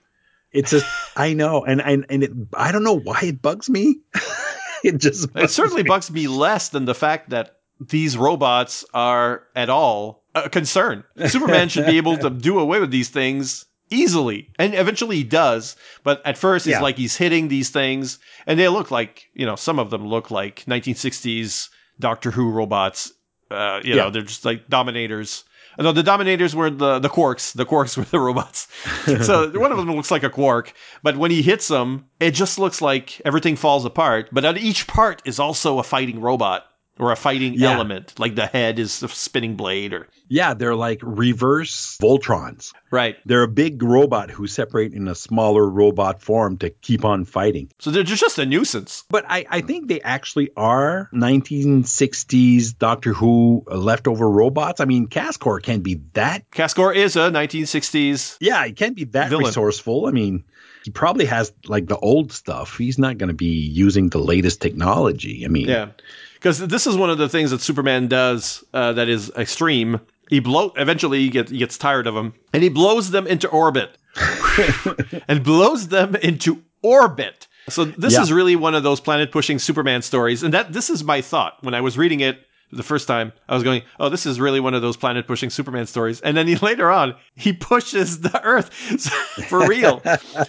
It's 0.53 0.73
a 0.73 0.81
I 1.17 1.35
know, 1.35 1.65
and 1.65 1.81
and 1.81 2.07
and 2.09 2.25
it, 2.25 2.31
I 2.55 2.73
don't 2.73 2.85
know 2.85 2.99
why 2.99 3.21
it 3.23 3.43
bugs 3.43 3.71
me. 3.71 4.01
it 4.85 4.99
just 4.99 5.29
it 5.37 5.51
certainly 5.51 5.85
me. 5.85 5.89
bugs 5.89 6.11
me 6.11 6.29
less 6.29 6.71
than 6.71 6.85
the 6.85 6.95
fact 6.95 7.31
that 7.31 7.57
these 7.81 8.17
robots 8.17 8.85
are 8.93 9.45
at 9.55 9.71
all 9.71 10.25
a 10.35 10.49
concern. 10.51 11.05
Superman 11.27 11.69
should 11.69 11.87
be 11.87 11.97
able 11.97 12.17
to 12.19 12.31
do 12.31 12.59
away 12.59 12.81
with 12.81 12.91
these 12.91 13.09
things 13.09 13.67
easily. 13.91 14.49
And 14.59 14.75
eventually 14.75 15.17
he 15.17 15.25
does. 15.25 15.77
But 16.03 16.25
at 16.25 16.39
first, 16.39 16.67
it's 16.67 16.77
yeah. 16.77 16.83
like 16.83 16.97
he's 16.97 17.17
hitting 17.17 17.49
these 17.49 17.71
things, 17.71 18.19
and 18.47 18.59
they 18.59 18.69
look 18.69 18.91
like, 18.91 19.29
you 19.35 19.47
know, 19.47 19.57
some 19.57 19.79
of 19.79 19.91
them 19.91 20.07
look 20.07 20.31
like 20.31 20.65
1960s 20.67 21.69
Doctor 21.99 22.31
Who 22.31 22.51
robots. 22.51 23.13
Uh, 23.51 23.81
you 23.83 23.95
yeah. 23.95 24.05
know, 24.05 24.11
they're 24.11 24.23
just 24.23 24.45
like 24.45 24.69
Dominators. 24.69 25.45
Uh, 25.79 25.83
no, 25.83 25.93
the 25.93 26.03
Dominators 26.03 26.55
were 26.55 26.71
the, 26.71 26.99
the 26.99 27.09
Quarks. 27.09 27.53
The 27.53 27.67
Quarks 27.67 27.97
were 27.99 28.05
the 28.05 28.21
robots. 28.21 28.69
so 29.25 29.51
one 29.59 29.73
of 29.73 29.79
them 29.79 29.91
looks 29.95 30.11
like 30.11 30.23
a 30.23 30.31
Quark, 30.31 30.73
but 31.03 31.17
when 31.17 31.31
he 31.31 31.43
hits 31.43 31.69
them, 31.69 32.07
it 32.21 32.33
just 32.33 32.59
looks 32.59 32.81
like 32.81 33.21
everything 33.25 33.57
falls 33.57 33.85
apart. 33.85 34.29
But 34.33 34.45
at 34.45 34.59
each 34.59 34.87
part 34.87 35.23
is 35.25 35.39
also 35.39 35.79
a 35.79 35.83
fighting 35.83 36.21
robot 36.21 36.67
or 37.01 37.11
a 37.13 37.17
fighting 37.17 37.55
Yeah. 37.55 37.73
element, 37.73 38.13
like 38.19 38.35
the 38.37 38.47
head 38.47 38.79
is 38.79 39.03
a 39.03 39.09
spinning 39.09 39.57
blade 39.57 39.93
or 39.93 40.07
Yeah, 40.29 40.55
they're 40.55 40.77
like 40.77 41.01
reverse 41.03 41.97
Voltrons. 42.01 42.73
right. 42.93 43.17
They're 43.27 43.43
a 43.43 43.49
big 43.49 43.83
robot 43.83 44.31
who 44.31 44.47
separate 44.47 44.93
in 44.93 45.09
a 45.09 45.15
smaller 45.15 45.69
robot 45.69 46.23
form 46.23 46.59
to 46.59 46.71
keep 46.71 47.05
on 47.05 47.25
fighting. 47.25 47.71
So 47.81 47.91
they're 47.91 48.03
just 48.05 48.39
a 48.39 48.47
nuisance. 48.47 49.05
But 49.09 49.25
I, 49.29 49.45
I 49.51 49.61
think 49.63 49.89
they 49.89 50.01
actually 50.03 50.51
are 50.57 51.09
1960s 51.15 52.77
Doctor 52.79 53.13
Who 53.13 53.65
leftover 53.67 54.31
robots. 54.31 54.81
I 54.81 54.85
mean, 54.85 55.07
Cascor 55.09 55.61
can't 55.63 55.83
be 55.83 56.01
that. 56.15 56.49
Cascor 56.53 56.93
is 56.95 57.17
a 57.17 57.31
1960s. 57.31 58.37
Yeah, 58.41 58.65
he 58.67 58.73
can't 58.73 58.97
be 58.97 59.05
that 59.05 59.31
Villain. 59.31 59.47
resourceful. 59.47 60.07
I 60.07 60.11
mean, 60.11 60.45
he 60.85 60.91
probably 60.91 61.25
has 61.27 61.53
like 61.67 61.87
the 61.87 61.99
old 61.99 62.33
stuff. 62.33 62.77
He's 62.79 62.99
not 62.99 63.19
going 63.19 63.29
to 63.29 63.35
be 63.35 63.47
using 63.47 64.09
the 64.09 64.19
latest 64.19 64.61
technology. 64.63 65.45
I 65.45 65.49
mean, 65.49 65.69
Yeah, 65.69 65.89
because 66.35 66.59
this 66.67 66.87
is 66.87 66.97
one 66.97 67.11
of 67.11 67.19
the 67.19 67.29
things 67.29 67.51
that 67.51 67.61
Superman 67.61 68.09
does 68.09 68.65
uh, 68.73 68.93
that 68.95 69.09
is 69.09 69.31
extreme. 69.37 70.01
He 70.29 70.41
blow 70.41 70.73
eventually 70.77 71.21
he 71.21 71.29
gets 71.29 71.51
he 71.51 71.59
gets 71.59 71.77
tired 71.77 72.07
of 72.07 72.15
them 72.15 72.33
and 72.53 72.63
he 72.63 72.69
blows 72.69 73.11
them 73.11 73.27
into 73.27 73.49
orbit 73.49 73.99
and 75.29 75.43
blows 75.43 75.89
them 75.89 76.15
into 76.17 76.63
orbit. 76.83 77.47
So 77.69 77.85
this 77.85 78.15
Yeah. 78.15 78.23
is 78.23 78.33
really 78.33 78.57
one 78.57 78.75
of 78.75 78.83
those 78.83 79.01
planet 79.01 79.31
pushing 79.33 79.59
Superman 79.59 80.03
stories, 80.03 80.43
and 80.43 80.55
that 80.55 80.73
this 80.73 80.91
is 80.91 81.05
my 81.05 81.21
thought 81.21 81.59
when 81.63 81.75
I 81.75 81.81
was 81.81 81.99
reading 81.99 82.21
it 82.21 82.39
the 82.73 82.83
first 82.83 83.07
time. 83.09 83.33
I 83.49 83.55
was 83.55 83.63
going, 83.63 83.83
"Oh, 83.99 84.09
this 84.09 84.27
is 84.27 84.41
really 84.41 84.61
one 84.61 84.75
of 84.75 84.83
those 84.83 84.97
planet 84.97 85.27
pushing 85.27 85.51
Superman 85.51 85.87
stories," 85.87 86.21
and 86.21 86.37
then 86.37 86.47
he 86.47 86.57
later 86.71 86.91
on 86.91 87.15
he 87.35 87.53
pushes 87.53 88.21
the 88.21 88.41
Earth 88.43 88.73
for 89.49 89.67
real. 89.67 90.03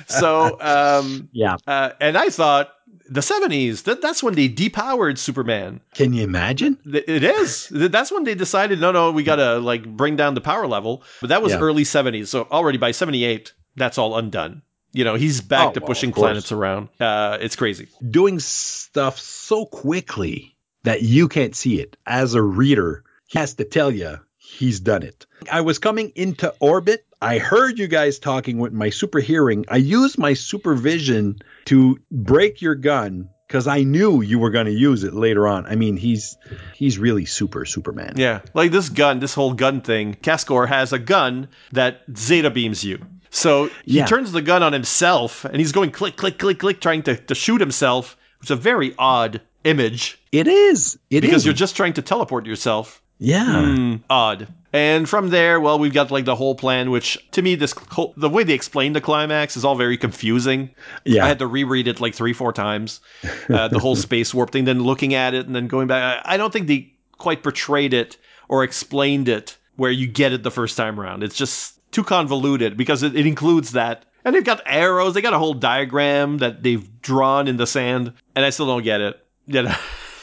so 0.07 0.59
um, 0.61 1.29
yeah. 1.31 1.57
uh, 1.67 1.91
and 1.99 2.17
I 2.17 2.29
thought 2.29 2.69
the 3.09 3.21
70s, 3.21 3.83
that, 3.83 4.01
that's 4.01 4.21
when 4.23 4.35
they 4.35 4.47
depowered 4.49 5.17
Superman. 5.17 5.81
Can 5.95 6.13
you 6.13 6.23
imagine? 6.23 6.77
It 6.85 7.23
is. 7.23 7.67
That's 7.71 8.11
when 8.11 8.23
they 8.23 8.35
decided, 8.35 8.79
no, 8.79 8.91
no, 8.91 9.11
we 9.11 9.23
got 9.23 9.35
to 9.37 9.59
like 9.59 9.85
bring 9.85 10.15
down 10.15 10.33
the 10.33 10.41
power 10.41 10.67
level. 10.67 11.03
But 11.19 11.27
that 11.27 11.41
was 11.41 11.51
Yeah. 11.53 11.59
early 11.59 11.83
70s. 11.83 12.27
So 12.27 12.47
already 12.51 12.77
by 12.77 12.91
78, 12.91 13.53
that's 13.75 13.97
all 13.97 14.17
undone. 14.17 14.61
You 14.93 15.03
know, 15.05 15.15
he's 15.15 15.39
back 15.41 15.69
Oh, 15.69 15.71
to 15.73 15.81
pushing 15.81 16.11
planets 16.11 16.51
around. 16.51 16.89
Uh, 16.99 17.37
it's 17.41 17.55
crazy. 17.55 17.87
Doing 18.09 18.39
stuff 18.39 19.19
so 19.19 19.65
quickly 19.65 20.57
that 20.83 21.01
you 21.03 21.27
can't 21.27 21.55
see 21.55 21.79
it. 21.79 21.97
As 22.05 22.33
a 22.33 22.41
reader, 22.41 23.03
he 23.27 23.39
has 23.39 23.53
to 23.55 23.63
tell 23.65 23.91
you 23.91 24.17
he's 24.37 24.79
done 24.79 25.03
it. 25.03 25.25
I 25.51 25.61
was 25.61 25.79
coming 25.79 26.11
into 26.15 26.53
orbit. 26.59 27.05
I 27.21 27.37
heard 27.37 27.77
you 27.77 27.87
guys 27.87 28.17
talking 28.19 28.57
with 28.57 28.73
my 28.73 28.89
super 28.89 29.19
hearing. 29.19 29.65
I 29.69 29.77
used 29.77 30.17
my 30.17 30.33
supervision 30.33 31.39
to 31.65 31.99
break 32.11 32.61
your 32.61 32.75
gun 32.75 33.29
because 33.47 33.67
I 33.67 33.83
knew 33.83 34.21
you 34.21 34.39
were 34.39 34.49
going 34.49 34.65
to 34.65 34.71
use 34.71 35.03
it 35.03 35.13
later 35.13 35.47
on. 35.47 35.65
I 35.67 35.75
mean, 35.75 35.97
he's 35.97 36.37
he's 36.75 36.97
really 36.97 37.25
super 37.25 37.65
Superman. 37.65 38.13
Yeah. 38.15 38.41
Like 38.53 38.71
this 38.71 38.89
gun, 38.89 39.19
this 39.19 39.33
whole 39.35 39.53
gun 39.53 39.81
thing, 39.81 40.15
Cascor 40.15 40.67
has 40.67 40.93
a 40.93 40.99
gun 40.99 41.49
that 41.73 42.01
zeta 42.17 42.49
beams 42.49 42.83
you. 42.83 43.05
So 43.29 43.65
he 43.85 43.97
Yeah. 43.99 44.05
turns 44.07 44.31
the 44.31 44.41
gun 44.41 44.63
on 44.63 44.73
himself 44.73 45.45
and 45.45 45.57
he's 45.57 45.71
going 45.73 45.91
click, 45.91 46.15
click, 46.17 46.39
click, 46.39 46.59
click, 46.59 46.81
trying 46.81 47.03
to, 47.03 47.15
to 47.17 47.35
shoot 47.35 47.61
himself. 47.61 48.17
It's 48.41 48.51
a 48.51 48.55
very 48.55 48.95
odd 48.97 49.41
image 49.63 50.19
It 50.31 50.47
is. 50.47 50.97
It 51.09 51.21
because 51.21 51.37
is. 51.41 51.45
you're 51.45 51.53
just 51.53 51.75
trying 51.75 51.93
to 51.93 52.01
teleport 52.01 52.45
yourself. 52.45 53.01
yeah. 53.19 53.63
Hmm, 53.75 53.95
odd. 54.09 54.47
And 54.73 55.07
from 55.09 55.29
there, 55.29 55.59
well, 55.59 55.77
we've 55.79 55.93
got 55.93 56.11
like 56.11 56.23
the 56.25 56.35
whole 56.35 56.55
plan, 56.55 56.91
which 56.91 57.17
to 57.31 57.41
me, 57.41 57.55
this 57.55 57.73
whole, 57.89 58.13
the 58.15 58.29
way 58.29 58.43
they 58.43 58.53
explain 58.53 58.93
the 58.93 59.01
climax 59.01 59.57
is 59.57 59.65
all 59.65 59.75
very 59.75 59.97
confusing. 59.97 60.69
Yeah. 61.03 61.25
I 61.25 61.27
had 61.27 61.39
to 61.39 61.47
reread 61.47 61.87
it 61.89 61.99
like 61.99 62.15
three, 62.15 62.31
four 62.33 62.53
times. 62.53 63.01
Uh, 63.49 63.67
the 63.67 63.79
whole 63.79 63.95
space 64.07 64.33
warp 64.33 64.51
thing, 64.51 64.63
then 64.65 64.81
looking 64.81 65.13
at 65.13 65.33
it 65.33 65.45
and 65.45 65.53
then 65.55 65.67
going 65.67 65.87
back. 65.87 66.23
I 66.25 66.35
I 66.35 66.37
don't 66.37 66.53
think 66.53 66.67
they 66.67 66.93
quite 67.17 67.43
portrayed 67.43 67.93
it 67.93 68.15
or 68.47 68.63
explained 68.63 69.27
it 69.27 69.57
where 69.75 69.91
you 69.91 70.07
get 70.07 70.31
it 70.31 70.43
the 70.43 70.51
first 70.51 70.77
time 70.77 70.99
around. 70.99 71.21
It's 71.23 71.35
just 71.35 71.79
too 71.91 72.03
convoluted 72.03 72.77
because 72.77 73.03
it, 73.03 73.15
it 73.15 73.25
includes 73.27 73.73
that. 73.73 74.05
And 74.23 74.33
they've 74.35 74.43
got 74.43 74.61
arrows. 74.65 75.15
They 75.15 75.21
got 75.21 75.33
a 75.33 75.39
whole 75.39 75.53
diagram 75.55 76.37
that 76.37 76.63
they've 76.63 77.01
drawn 77.01 77.47
in 77.47 77.57
the 77.57 77.67
sand, 77.67 78.13
and 78.35 78.45
I 78.45 78.51
still 78.51 78.67
don't 78.67 78.83
get 78.83 79.01
it. 79.01 79.20
Know? 79.47 79.73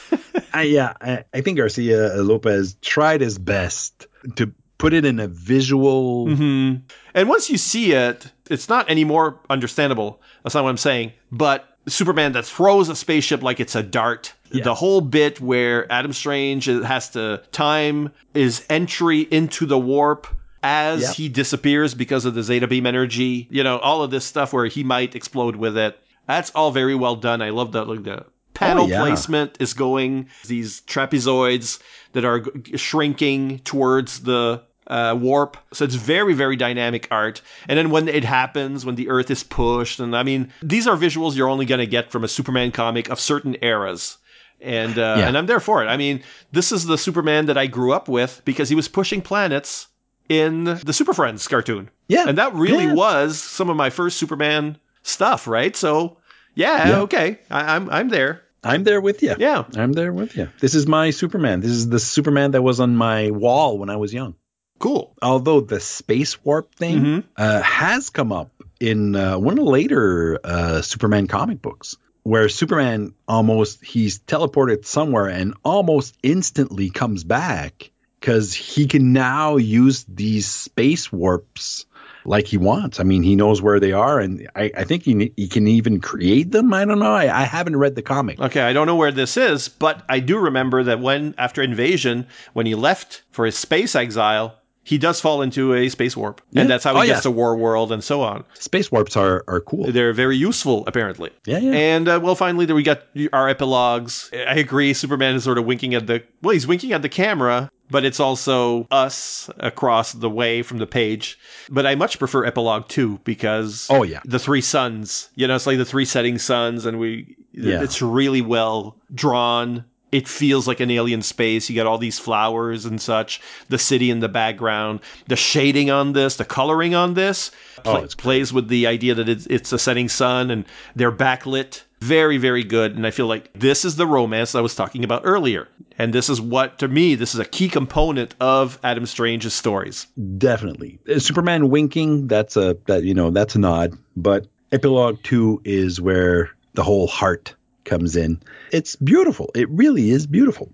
I, 0.53 0.63
yeah, 0.63 0.93
I, 1.01 1.23
I 1.33 1.41
think 1.41 1.57
Garcia 1.57 2.15
Lopez 2.23 2.75
tried 2.81 3.21
his 3.21 3.37
best 3.37 4.07
to 4.35 4.51
put 4.77 4.93
it 4.93 5.05
in 5.05 5.19
a 5.19 5.27
visual. 5.27 6.27
hmm 6.33 6.75
And 7.13 7.29
once 7.29 7.49
you 7.49 7.57
see 7.57 7.91
it, 7.93 8.31
it's 8.49 8.69
not 8.69 8.89
any 8.89 9.03
more 9.03 9.39
understandable. 9.49 10.21
That's 10.43 10.55
not 10.55 10.63
what 10.63 10.69
I'm 10.71 10.77
saying. 10.77 11.13
But 11.31 11.65
Superman 11.87 12.31
that 12.33 12.45
throws 12.45 12.89
a 12.89 12.95
spaceship 12.95 13.43
like 13.43 13.59
it's 13.59 13.75
a 13.75 13.83
dart. 13.83 14.33
Yeah. 14.51 14.63
The 14.63 14.73
whole 14.73 15.01
bit 15.01 15.39
where 15.39 15.91
Adam 15.91 16.13
Strange 16.13 16.65
has 16.65 17.09
to 17.11 17.43
time 17.51 18.11
his 18.33 18.65
entry 18.69 19.21
into 19.21 19.65
the 19.67 19.77
warp 19.77 20.25
as 20.63 21.01
Yep. 21.03 21.15
he 21.15 21.29
disappears 21.29 21.93
because 21.93 22.25
of 22.25 22.33
the 22.33 22.41
Zeta 22.43 22.67
Beam 22.67 22.85
energy. 22.87 23.47
You 23.51 23.63
know, 23.63 23.77
all 23.77 24.01
of 24.01 24.09
this 24.11 24.25
stuff 24.25 24.51
where 24.53 24.65
he 24.65 24.83
might 24.83 25.15
explode 25.15 25.55
with 25.55 25.77
it. 25.77 25.99
That's 26.27 26.49
all 26.51 26.71
very 26.71 26.95
well 26.95 27.15
done. 27.15 27.41
I 27.41 27.49
love 27.51 27.71
the 27.71 27.85
like 27.85 28.03
the 28.03 28.25
panel 28.59 28.83
Oh, 28.85 28.87
yeah. 28.87 28.99
placement 29.01 29.57
is 29.59 29.73
going. 29.73 30.27
These 30.47 30.81
trapezoids 30.81 31.79
that 32.13 32.25
are 32.25 32.39
g- 32.41 32.77
shrinking 32.77 33.59
towards 33.59 34.21
the 34.21 34.61
uh, 34.87 35.15
warp. 35.19 35.57
So 35.71 35.85
it's 35.85 35.95
very, 35.95 36.33
very 36.33 36.55
dynamic 36.55 37.07
art. 37.11 37.41
And 37.67 37.77
then 37.77 37.89
when 37.91 38.07
it 38.07 38.23
happens, 38.23 38.85
when 38.85 38.95
the 38.95 39.09
Earth 39.09 39.29
is 39.29 39.43
pushed, 39.43 39.99
and 39.99 40.15
I 40.15 40.23
mean, 40.23 40.51
these 40.63 40.87
are 40.87 40.97
visuals 40.97 41.35
you're 41.35 41.49
only 41.49 41.65
going 41.65 41.79
to 41.79 41.85
get 41.87 42.11
from 42.11 42.23
a 42.23 42.27
Superman 42.27 42.71
comic 42.71 43.09
of 43.09 43.19
certain 43.19 43.55
eras. 43.61 44.17
And 44.61 44.97
uh, 44.97 45.15
Yeah. 45.19 45.27
and 45.27 45.37
I'm 45.37 45.45
there 45.45 45.59
for 45.61 45.83
it. 45.83 45.87
I 45.87 45.95
mean, 45.95 46.21
this 46.51 46.71
is 46.71 46.85
the 46.85 46.97
Superman 46.97 47.45
that 47.45 47.57
I 47.57 47.67
grew 47.67 47.93
up 47.93 48.07
with 48.09 48.41
because 48.45 48.67
he 48.67 48.75
was 48.75 48.87
pushing 48.87 49.21
planets 49.21 49.87
in 50.27 50.63
the 50.65 50.91
Super 50.93 51.13
Friends 51.13 51.47
cartoon. 51.47 51.89
Yeah. 52.07 52.25
And 52.27 52.37
that 52.37 52.53
really 52.55 52.85
Yeah. 52.85 52.93
was 52.93 53.39
some 53.39 53.69
of 53.69 53.77
my 53.77 53.89
first 53.89 54.17
Superman 54.17 54.77
stuff, 55.03 55.47
right? 55.47 55.75
So 55.75 56.17
yeah, 56.55 56.89
Yeah. 56.89 56.99
okay. 57.01 57.39
I, 57.49 57.75
I'm 57.75 57.89
I'm 57.89 58.09
there. 58.09 58.41
I'm 58.63 58.83
there 58.83 58.99
with 59.01 59.23
you. 59.23 59.35
Yeah. 59.39 59.63
I'm 59.75 59.93
there 59.93 60.11
with 60.11 60.35
you. 60.35 60.49
This 60.59 60.75
is 60.75 60.85
my 60.87 61.11
Superman. 61.11 61.61
This 61.61 61.71
is 61.71 61.87
the 61.89 61.99
Superman 61.99 62.51
that 62.51 62.61
was 62.61 62.79
on 62.79 62.95
my 62.95 63.31
wall 63.31 63.77
when 63.77 63.89
I 63.89 63.95
was 63.95 64.13
young. 64.13 64.35
Cool. 64.79 65.13
Although 65.21 65.61
the 65.61 65.79
space 65.79 66.43
warp 66.43 66.73
thing 66.75 66.99
Mhm. 66.99 67.23
uh, 67.37 67.61
has 67.61 68.09
come 68.09 68.31
up 68.31 68.51
in 68.79 69.15
uh, 69.15 69.37
one 69.37 69.57
of 69.59 69.65
the 69.65 69.69
later 69.71 70.39
uh, 70.43 70.81
Superman 70.81 71.27
comic 71.27 71.61
books, 71.61 71.97
where 72.23 72.47
Superman 72.49 73.13
almost 73.27 73.83
he's 73.83 74.19
teleported 74.19 74.85
somewhere 74.85 75.27
and 75.27 75.53
almost 75.63 76.15
instantly 76.23 76.89
comes 76.89 77.23
back 77.23 77.91
because 78.19 78.53
he 78.53 78.87
can 78.87 79.13
now 79.13 79.55
use 79.57 80.05
these 80.07 80.47
space 80.47 81.11
warps 81.11 81.85
like 82.29 82.45
he 82.45 82.57
wants. 82.57 82.99
I 82.99 83.03
mean, 83.03 83.23
he 83.23 83.35
knows 83.35 83.59
where 83.59 83.79
they 83.79 83.91
are, 83.91 84.19
and 84.19 84.47
I, 84.55 84.71
I 84.77 84.83
think 84.83 85.01
he 85.03 85.33
he 85.35 85.47
can 85.47 85.67
even 85.67 85.99
create 85.99 86.51
them. 86.51 86.71
I 86.73 86.85
don't 86.85 86.99
know. 86.99 87.11
I, 87.11 87.41
I 87.41 87.43
haven't 87.43 87.77
read 87.77 87.95
the 87.95 88.03
comic. 88.03 88.39
Okay, 88.39 88.61
I 88.61 88.71
don't 88.71 88.85
know 88.85 88.95
where 88.95 89.11
this 89.11 89.35
is, 89.35 89.67
but 89.67 90.03
I 90.07 90.19
do 90.19 90.37
remember 90.37 90.83
that 90.83 90.99
when 90.99 91.33
after 91.39 91.63
invasion, 91.63 92.27
when 92.53 92.67
he 92.67 92.75
left 92.75 93.23
for 93.31 93.45
his 93.45 93.57
space 93.57 93.95
exile, 93.95 94.58
he 94.89 94.97
does 94.97 95.21
fall 95.21 95.41
into 95.43 95.73
a 95.75 95.87
space 95.89 96.17
warp, 96.17 96.41
Yeah. 96.51 96.61
and 96.61 96.69
that's 96.69 96.83
how 96.83 96.93
he 96.95 97.01
Oh, 97.01 97.05
gets 97.05 97.19
yeah. 97.19 97.21
to 97.29 97.31
War 97.31 97.55
World 97.55 97.91
and 97.91 98.03
so 98.03 98.21
on. 98.21 98.43
Space 98.55 98.91
warps 98.91 99.15
are 99.15 99.43
are 99.47 99.61
cool. 99.61 99.91
They're 99.91 100.13
very 100.13 100.35
useful, 100.37 100.83
apparently. 100.87 101.29
Yeah, 101.45 101.59
yeah. 101.59 101.71
And 101.73 102.07
uh, 102.07 102.19
well, 102.23 102.35
finally, 102.35 102.65
there 102.65 102.75
we 102.75 102.83
got 102.83 103.03
our 103.31 103.47
epilogues. 103.47 104.31
I 104.33 104.55
agree. 104.55 104.93
Superman 104.93 105.35
is 105.35 105.43
sort 105.43 105.57
of 105.59 105.65
winking 105.65 105.93
at 105.93 106.07
the 106.07 106.23
well, 106.41 106.53
he's 106.53 106.65
winking 106.65 106.91
at 106.93 107.01
the 107.03 107.09
camera, 107.09 107.69
but 107.91 108.03
it's 108.03 108.19
also 108.19 108.87
us 108.91 109.49
across 109.59 110.13
the 110.13 110.29
way 110.29 110.63
from 110.63 110.79
the 110.79 110.87
page. 110.87 111.37
But 111.69 111.85
I 111.85 111.93
much 111.95 112.17
prefer 112.17 112.43
epilogue 112.45 112.87
two 112.87 113.19
because 113.23 113.87
Oh, 113.91 114.03
yeah. 114.03 114.21
the 114.25 114.39
three 114.39 114.61
suns. 114.61 115.29
You 115.35 115.47
know, 115.47 115.55
it's 115.55 115.67
like 115.67 115.77
the 115.77 115.85
three 115.85 116.05
setting 116.05 116.39
suns, 116.39 116.85
and 116.85 116.97
we 116.99 117.35
Yeah. 117.53 117.83
it's 117.83 118.01
really 118.01 118.41
well 118.41 118.95
drawn. 119.13 119.83
It 120.11 120.27
feels 120.27 120.67
like 120.67 120.79
an 120.79 120.89
alien 120.89 121.21
space. 121.21 121.69
You 121.69 121.75
got 121.75 121.85
all 121.87 121.97
these 121.97 122.17
flowers 122.19 122.85
and 122.85 122.99
such. 123.01 123.41
The 123.69 123.77
city 123.77 124.09
in 124.09 124.19
the 124.21 124.29
background, 124.29 125.01
the 125.27 125.35
shading 125.35 125.89
on 125.91 126.13
this, 126.13 126.35
the 126.37 126.45
coloring 126.45 126.95
on 126.95 127.13
this 127.13 127.51
Oh, 127.79 127.81
pla- 127.83 127.95
it's 127.97 128.15
great. 128.15 128.23
plays 128.23 128.53
with 128.53 128.67
the 128.69 128.87
idea 128.87 129.13
that 129.15 129.29
it's, 129.29 129.45
it's 129.47 129.71
a 129.71 129.79
setting 129.79 130.09
sun 130.09 130.49
and 130.51 130.65
they're 130.95 131.11
backlit. 131.11 131.83
Very, 132.01 132.37
very 132.37 132.63
good. 132.63 132.95
And 132.95 133.05
I 133.05 133.11
feel 133.11 133.27
like 133.27 133.51
this 133.53 133.83
is 133.85 133.97
the 133.97 134.07
romance 134.07 134.55
I 134.55 134.61
was 134.61 134.73
talking 134.73 135.03
about 135.03 135.21
earlier. 135.25 135.67
And 135.97 136.13
this 136.13 136.29
is 136.29 136.39
what, 136.39 136.79
to 136.79 136.87
me, 136.87 137.13
this 137.15 137.33
is 137.33 137.39
a 137.41 137.45
key 137.45 137.67
component 137.67 138.35
of 138.39 138.79
Adam 138.83 139.05
Strange's 139.05 139.53
stories. 139.53 140.07
Definitely. 140.37 140.97
Superman 141.17 141.69
winking, 141.69 142.27
that's 142.27 142.55
a 142.55 142.77
that 142.85 143.03
you 143.03 143.13
know, 143.13 143.29
that's 143.31 143.55
a 143.55 143.59
nod, 143.59 143.97
but 144.15 144.47
epilogue 144.71 145.21
2 145.23 145.61
is 145.65 145.99
where 145.99 146.49
the 146.75 146.83
whole 146.83 147.07
heart 147.07 147.53
comes 147.85 148.15
in. 148.15 148.41
It's 148.71 148.95
beautiful. 148.95 149.49
It 149.55 149.69
really 149.69 150.11
is 150.11 150.27
beautiful. 150.27 150.71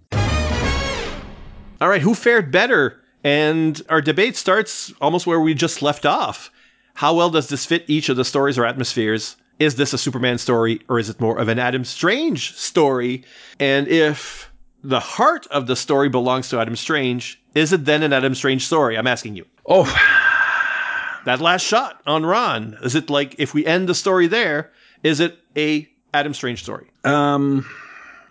All 1.82 1.90
right, 1.90 2.02
who 2.02 2.14
fared 2.14 2.52
better? 2.52 3.02
And 3.24 3.82
our 3.90 4.02
debate 4.02 4.38
starts 4.38 4.94
almost 5.02 5.28
where 5.28 5.40
we 5.40 5.54
just 5.54 5.82
left 5.82 6.06
off. 6.06 6.52
How 6.94 7.14
well 7.14 7.30
does 7.30 7.50
this 7.50 7.66
fit 7.66 7.84
each 7.88 8.10
of 8.10 8.18
the 8.18 8.26
stories 8.26 8.58
or 8.58 8.66
atmospheres? 8.66 9.36
Is 9.60 9.76
this 9.76 9.94
a 9.94 9.98
Superman 9.98 10.38
story 10.38 10.82
or 10.90 11.00
is 11.00 11.10
it 11.10 11.20
more 11.20 11.38
of 11.38 11.48
an 11.48 11.60
Adam 11.60 11.84
Strange 11.84 12.54
story? 12.56 13.24
And 13.60 13.88
if 13.88 14.52
the 14.84 15.00
heart 15.00 15.48
of 15.48 15.68
the 15.68 15.76
story 15.76 16.10
belongs 16.10 16.50
to 16.50 16.60
Adam 16.60 16.76
Strange, 16.76 17.42
is 17.56 17.74
it 17.74 17.86
then 17.86 18.04
an 18.04 18.14
Adam 18.14 18.36
Strange 18.36 18.66
story? 18.66 18.98
I'm 18.98 19.08
asking 19.08 19.36
you. 19.36 19.46
Oh, 19.66 19.86
That 21.26 21.42
last 21.42 21.64
shot 21.64 22.02
on 22.06 22.24
Rann, 22.24 22.78
is 22.84 22.94
it 22.94 23.10
like 23.10 23.36
if 23.40 23.54
we 23.56 23.66
end 23.66 23.90
the 23.90 23.96
story 23.96 24.28
there, 24.28 24.72
is 25.02 25.20
it 25.20 25.40
a 25.58 25.90
Adam 26.16 26.34
Strange 26.34 26.64
story? 26.64 26.88
um, 27.04 27.66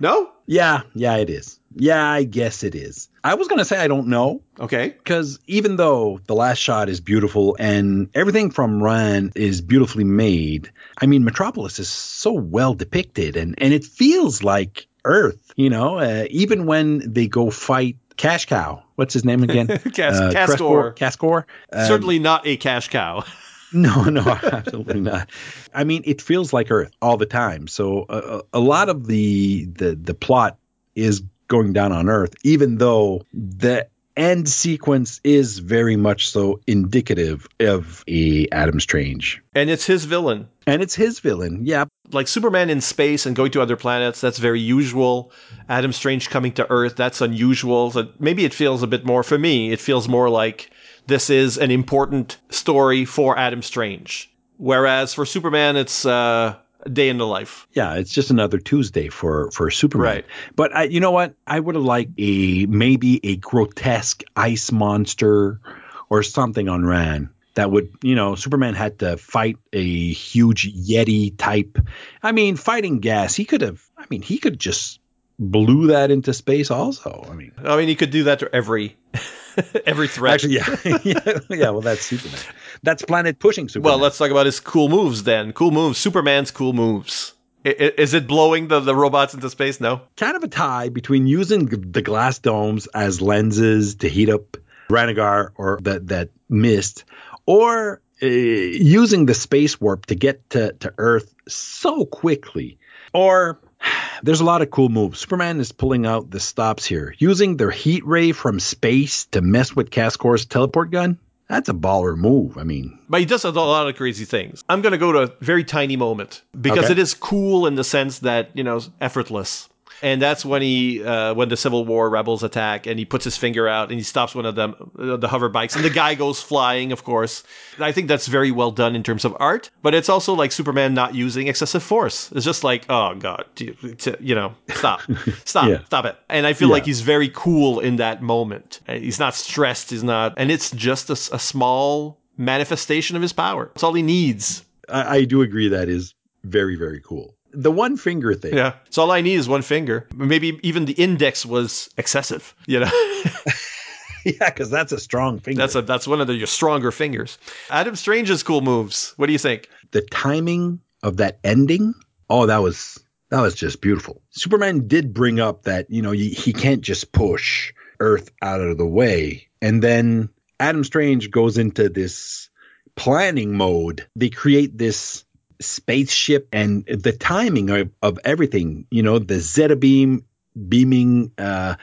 No? 0.00 0.30
yeah, 0.46 0.82
yeah, 0.94 1.16
it 1.16 1.30
is. 1.30 1.58
Yeah, 1.76 2.04
I 2.08 2.22
guess 2.24 2.62
it 2.62 2.74
is. 2.76 3.08
I 3.24 3.34
was 3.34 3.48
gonna 3.48 3.64
say 3.64 3.76
I 3.78 3.88
don't 3.88 4.06
know 4.08 4.42
Okay. 4.60 4.88
because 4.96 5.40
even 5.48 5.76
though 5.76 6.20
the 6.26 6.34
last 6.34 6.58
shot 6.58 6.88
is 6.88 7.00
beautiful 7.00 7.56
and 7.58 8.08
everything 8.14 8.50
from 8.52 8.80
Rann 8.82 9.32
is 9.34 9.60
beautifully 9.60 10.04
made, 10.04 10.70
I 11.00 11.06
mean 11.06 11.24
Metropolis 11.24 11.78
is 11.80 11.88
so 11.88 12.32
well 12.32 12.74
depicted 12.74 13.36
and 13.36 13.54
and 13.58 13.74
it 13.74 13.84
feels 13.84 14.42
like 14.44 14.86
Earth. 15.04 15.52
You 15.56 15.68
know, 15.70 15.98
uh, 15.98 16.26
even 16.30 16.66
when 16.66 17.12
they 17.12 17.26
go 17.26 17.50
fight 17.50 17.96
Cash 18.16 18.46
Cow. 18.46 18.82
What's 18.94 19.12
his 19.14 19.24
name 19.24 19.42
again? 19.42 19.66
Cas- 19.92 20.20
Uh, 20.20 20.30
Cascor. 20.32 20.56
Crespor- 20.56 20.96
Cascor. 20.96 21.44
Um, 21.72 21.86
Certainly 21.88 22.20
not 22.20 22.46
a 22.46 22.56
cash 22.56 22.88
cow. 22.88 23.24
No, 23.74 24.04
no, 24.08 24.22
absolutely 24.22 25.00
not. 25.00 25.28
I 25.74 25.84
mean, 25.84 26.02
it 26.06 26.22
feels 26.22 26.52
like 26.52 26.70
Earth 26.70 26.92
all 27.02 27.16
the 27.16 27.26
time. 27.26 27.66
So 27.68 28.04
uh, 28.04 28.42
a 28.52 28.60
lot 28.60 28.88
of 28.88 29.06
the 29.06 29.66
the 29.66 29.94
the 29.94 30.14
plot 30.14 30.58
is 30.94 31.22
going 31.48 31.72
down 31.72 31.92
on 31.92 32.08
Earth, 32.08 32.34
even 32.44 32.78
though 32.78 33.26
the 33.34 33.88
end 34.16 34.48
sequence 34.48 35.20
is 35.24 35.58
very 35.58 35.96
much 35.96 36.28
so 36.30 36.60
indicative 36.68 37.48
of 37.58 38.04
a 38.08 38.46
Adam 38.52 38.78
Strange, 38.78 39.42
and 39.54 39.68
it's 39.68 39.84
his 39.84 40.04
villain. 40.04 40.48
and 40.68 40.82
it's 40.82 40.94
his 40.94 41.18
villain. 41.18 41.66
Yeah, 41.66 41.86
Like 42.12 42.28
Superman 42.28 42.70
in 42.70 42.80
space 42.80 43.26
and 43.26 43.34
going 43.34 43.50
to 43.52 43.60
other 43.60 43.76
planets, 43.76 44.20
that's 44.20 44.38
very 44.38 44.60
usual. 44.60 45.32
Adam 45.68 45.92
Strange 45.92 46.30
coming 46.30 46.52
to 46.52 46.70
Earth, 46.70 46.94
that's 46.94 47.20
unusual. 47.20 47.90
So 47.90 48.08
maybe 48.20 48.44
it 48.44 48.54
feels 48.54 48.84
a 48.84 48.86
bit 48.86 49.04
more, 49.04 49.24
for 49.24 49.36
me, 49.36 49.72
it 49.72 49.80
feels 49.80 50.08
more 50.08 50.30
like 50.30 50.70
this 51.06 51.30
is 51.30 51.58
an 51.58 51.70
important 51.70 52.38
story 52.50 53.04
for 53.04 53.38
Adam 53.38 53.62
Strange. 53.62 54.30
Whereas 54.56 55.14
for 55.14 55.26
Superman, 55.26 55.76
it's 55.76 56.06
uh, 56.06 56.56
a 56.82 56.88
day 56.88 57.08
in 57.08 57.18
the 57.18 57.26
life. 57.26 57.66
yeah. 57.72 57.94
It's 57.94 58.12
just 58.12 58.30
another 58.30 58.58
Tuesday 58.58 59.08
for 59.08 59.50
for 59.50 59.70
Superman. 59.70 60.06
Right. 60.06 60.26
But 60.54 60.74
I, 60.74 60.84
you 60.84 61.00
know 61.00 61.10
what? 61.10 61.34
I 61.46 61.58
would 61.58 61.74
have 61.74 61.84
liked 61.84 62.12
a 62.18 62.66
maybe 62.66 63.20
a 63.24 63.36
grotesque 63.36 64.22
ice 64.36 64.70
monster 64.70 65.60
or 66.08 66.22
something 66.22 66.68
on 66.68 66.84
Rann 66.84 67.30
that 67.54 67.70
would, 67.70 67.90
you 68.02 68.14
know, 68.14 68.34
Superman 68.34 68.74
had 68.74 68.98
to 69.00 69.16
fight 69.16 69.56
a 69.72 70.12
huge 70.12 70.72
Yeti 70.72 71.34
type. 71.36 71.78
I 72.22 72.32
mean, 72.32 72.56
fighting 72.56 73.00
gas, 73.00 73.34
he 73.34 73.44
could 73.44 73.60
have. 73.62 73.82
I 73.96 74.04
mean, 74.10 74.22
he 74.22 74.38
could 74.38 74.58
just 74.58 75.00
blew 75.38 75.88
that 75.88 76.10
into 76.10 76.32
space. 76.32 76.70
Also, 76.70 77.26
I 77.30 77.34
mean, 77.34 77.52
I 77.64 77.76
mean, 77.76 77.88
he 77.88 77.94
could 77.94 78.10
do 78.10 78.24
that 78.24 78.38
to 78.40 78.54
every 78.54 78.96
every 79.86 80.08
threat. 80.08 80.34
actually, 80.34 80.54
yeah, 80.56 80.76
yeah, 81.04 81.38
yeah. 81.50 81.70
Well, 81.70 81.80
that's 81.80 82.02
Superman. 82.02 82.40
That's 82.82 83.02
planet 83.02 83.38
pushing 83.38 83.68
Superman. 83.68 83.90
well, 83.92 83.98
let's 83.98 84.18
talk 84.18 84.30
about 84.30 84.46
his 84.46 84.60
cool 84.60 84.88
moves 84.88 85.22
then. 85.24 85.52
Cool 85.52 85.70
moves. 85.70 85.98
Superman's 85.98 86.50
cool 86.50 86.72
moves. 86.72 87.34
I- 87.66 87.92
Is 87.96 88.12
it 88.14 88.26
blowing 88.26 88.68
the, 88.68 88.80
the 88.80 88.94
robots 88.94 89.32
into 89.34 89.48
space? 89.48 89.80
No. 89.80 90.02
kind 90.16 90.36
of 90.36 90.44
a 90.44 90.48
tie 90.48 90.90
between 90.90 91.26
using 91.26 91.64
the 91.66 92.02
glass 92.02 92.38
domes 92.38 92.86
as 92.88 93.22
lenses 93.22 93.94
to 93.96 94.08
heat 94.08 94.28
up 94.28 94.56
Ranagar 94.90 95.50
or 95.56 95.78
that 95.82 96.08
that 96.08 96.28
mist, 96.50 97.04
or 97.46 98.02
uh, 98.22 98.26
using 98.26 99.24
the 99.26 99.32
space 99.34 99.80
warp 99.80 100.04
to 100.06 100.14
get 100.14 100.50
to, 100.50 100.72
to 100.74 100.92
Earth 100.98 101.34
so 101.48 102.04
quickly. 102.04 102.78
Or 103.14 103.60
there's 104.22 104.40
a 104.40 104.44
lot 104.44 104.62
of 104.62 104.70
cool 104.70 104.88
moves. 104.88 105.20
Superman 105.20 105.60
is 105.60 105.72
pulling 105.72 106.06
out 106.06 106.30
the 106.30 106.40
stops 106.40 106.84
here, 106.84 107.14
using 107.18 107.56
their 107.56 107.70
heat 107.70 108.04
ray 108.06 108.32
from 108.32 108.60
space 108.60 109.26
to 109.26 109.40
mess 109.40 109.74
with 109.74 109.90
Cascor's 109.90 110.46
teleport 110.46 110.90
gun. 110.90 111.18
That's 111.48 111.68
a 111.68 111.74
baller 111.74 112.16
move. 112.16 112.56
I 112.56 112.64
mean, 112.64 112.98
But 113.08 113.20
he 113.20 113.26
does 113.26 113.44
a 113.44 113.50
lot 113.50 113.86
of 113.86 113.96
crazy 113.96 114.24
things. 114.24 114.64
I'm 114.68 114.80
going 114.80 114.92
to 114.92 114.98
go 114.98 115.12
to 115.12 115.18
a 115.24 115.32
very 115.40 115.62
tiny 115.62 115.96
moment 115.96 116.40
because 116.58 116.84
Okay. 116.84 116.92
it 116.92 116.98
is 116.98 117.12
cool 117.12 117.66
in 117.66 117.74
the 117.74 117.84
sense 117.84 118.20
that, 118.20 118.50
you 118.54 118.64
know, 118.64 118.80
effortless. 119.00 119.68
And 120.02 120.20
that's 120.20 120.44
when 120.44 120.60
he, 120.62 121.02
uh, 121.02 121.34
when 121.34 121.48
the 121.48 121.56
Civil 121.56 121.84
War 121.84 122.10
rebels 122.10 122.42
attack 122.42 122.86
and 122.86 122.98
he 122.98 123.04
puts 123.04 123.24
his 123.24 123.36
finger 123.36 123.66
out 123.68 123.90
and 123.90 123.98
he 123.98 124.02
stops 124.04 124.34
one 124.34 124.44
of 124.46 124.54
them, 124.54 124.74
uh, 124.98 125.16
the 125.16 125.28
hover 125.28 125.48
bikes, 125.48 125.76
and 125.76 125.84
the 125.84 125.90
guy 125.90 126.14
goes 126.14 126.40
flying, 126.42 126.92
of 126.92 127.04
course. 127.04 127.42
I 127.78 127.92
think 127.92 128.08
that's 128.08 128.26
very 128.26 128.50
well 128.50 128.70
done 128.70 128.94
in 128.96 129.02
terms 129.02 129.24
of 129.24 129.36
art, 129.40 129.70
but 129.82 129.94
it's 129.94 130.08
also 130.08 130.34
like 130.34 130.52
Superman 130.52 130.94
not 130.94 131.14
using 131.14 131.46
excessive 131.48 131.82
force. 131.82 132.30
It's 132.32 132.44
just 132.44 132.64
like, 132.64 132.84
oh 132.88 133.14
God, 133.14 133.44
you, 133.58 133.72
to- 133.74 134.18
you 134.20 134.34
know, 134.34 134.54
stop, 134.74 135.00
stop, 135.44 135.68
Yeah. 135.68 135.84
stop 135.84 136.04
it. 136.04 136.16
And 136.28 136.46
I 136.46 136.52
feel 136.52 136.68
Yeah. 136.68 136.74
like 136.74 136.84
he's 136.86 137.00
very 137.00 137.30
cool 137.34 137.80
in 137.80 137.96
that 137.96 138.22
moment. 138.22 138.80
He's 138.88 139.18
not 139.18 139.34
stressed. 139.34 139.90
He's 139.90 140.04
not, 140.04 140.34
and 140.36 140.50
it's 140.50 140.70
just 140.72 141.08
a 141.10 141.16
small 141.16 142.18
manifestation 142.36 143.16
of 143.16 143.22
his 143.22 143.32
power. 143.32 143.66
That's 143.74 143.82
all 143.82 143.94
he 143.94 144.02
needs. 144.02 144.64
I, 144.88 145.16
I 145.18 145.24
do 145.24 145.40
agree 145.42 145.68
that 145.68 145.88
is 145.88 146.14
very 146.42 146.76
very 146.76 147.00
cool. 147.00 147.33
The 147.54 147.70
one 147.70 147.96
finger 147.96 148.34
thing. 148.34 148.54
Yeah. 148.54 148.74
So 148.90 149.02
all 149.02 149.10
I 149.10 149.20
need 149.20 149.34
is 149.34 149.48
one 149.48 149.62
finger. 149.62 150.06
Maybe 150.14 150.58
even 150.62 150.84
the 150.84 150.92
index 150.92 151.46
was 151.46 151.88
excessive. 151.96 152.54
You 152.66 152.80
know, 152.80 152.90
yeah, 154.24 154.50
because 154.50 154.70
that's 154.70 154.92
a 154.92 154.98
strong 154.98 155.38
finger. 155.38 155.58
that's 155.60 155.74
a 155.74 155.82
that's 155.82 156.06
one 156.06 156.20
of 156.20 156.26
the, 156.26 156.34
your 156.34 156.46
stronger 156.46 156.90
fingers. 156.90 157.38
Adam 157.70 157.96
Strange's 157.96 158.42
cool 158.42 158.60
moves. 158.60 159.14
What 159.16 159.26
do 159.26 159.32
you 159.32 159.38
think? 159.38 159.68
the 159.94 160.02
timing 160.02 160.80
of 161.02 161.18
that 161.18 161.38
ending 161.44 161.94
oh 162.28 162.46
that 162.46 162.58
was 162.58 162.98
that 163.30 163.40
was 163.40 163.54
just 163.54 163.80
beautiful 163.80 164.20
superman 164.30 164.86
did 164.88 165.14
bring 165.14 165.40
up 165.40 165.62
that 165.62 165.88
you 165.88 166.02
know 166.02 166.10
he, 166.10 166.30
he 166.30 166.52
can't 166.52 166.82
just 166.82 167.12
push 167.12 167.72
earth 168.00 168.30
out 168.42 168.60
of 168.60 168.76
the 168.76 168.86
way 168.86 169.46
and 169.62 169.82
then 169.82 170.28
adam 170.58 170.82
strange 170.82 171.30
goes 171.30 171.56
into 171.58 171.88
this 171.88 172.50
planning 172.96 173.56
mode 173.56 174.06
they 174.16 174.30
create 174.30 174.76
this 174.76 175.23
spaceship 175.60 176.48
and 176.52 176.84
the 176.86 177.12
timing 177.12 177.70
of, 177.70 177.90
of 178.02 178.18
everything 178.24 178.86
you 178.90 179.02
know 179.02 179.18
the 179.18 179.40
zeta 179.40 179.76
beam 179.76 180.24
beaming 180.68 181.32
uh, 181.38 181.74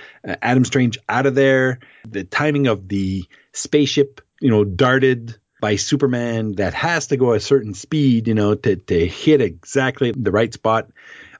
adam 0.41 0.63
strange 0.63 0.97
out 1.09 1.25
of 1.25 1.35
there 1.35 1.79
the 2.07 2.23
timing 2.23 2.67
of 2.67 2.87
the 2.87 3.25
spaceship 3.53 4.21
you 4.39 4.49
know 4.49 4.63
darted 4.63 5.37
by 5.61 5.75
Superman 5.75 6.53
that 6.53 6.73
has 6.73 7.07
to 7.07 7.17
go 7.17 7.33
a 7.33 7.39
certain 7.39 7.73
speed, 7.75 8.27
you 8.27 8.33
know, 8.33 8.55
to, 8.55 8.75
to 8.75 9.07
hit 9.07 9.39
exactly 9.39 10.11
the 10.11 10.31
right 10.31 10.51
spot. 10.51 10.89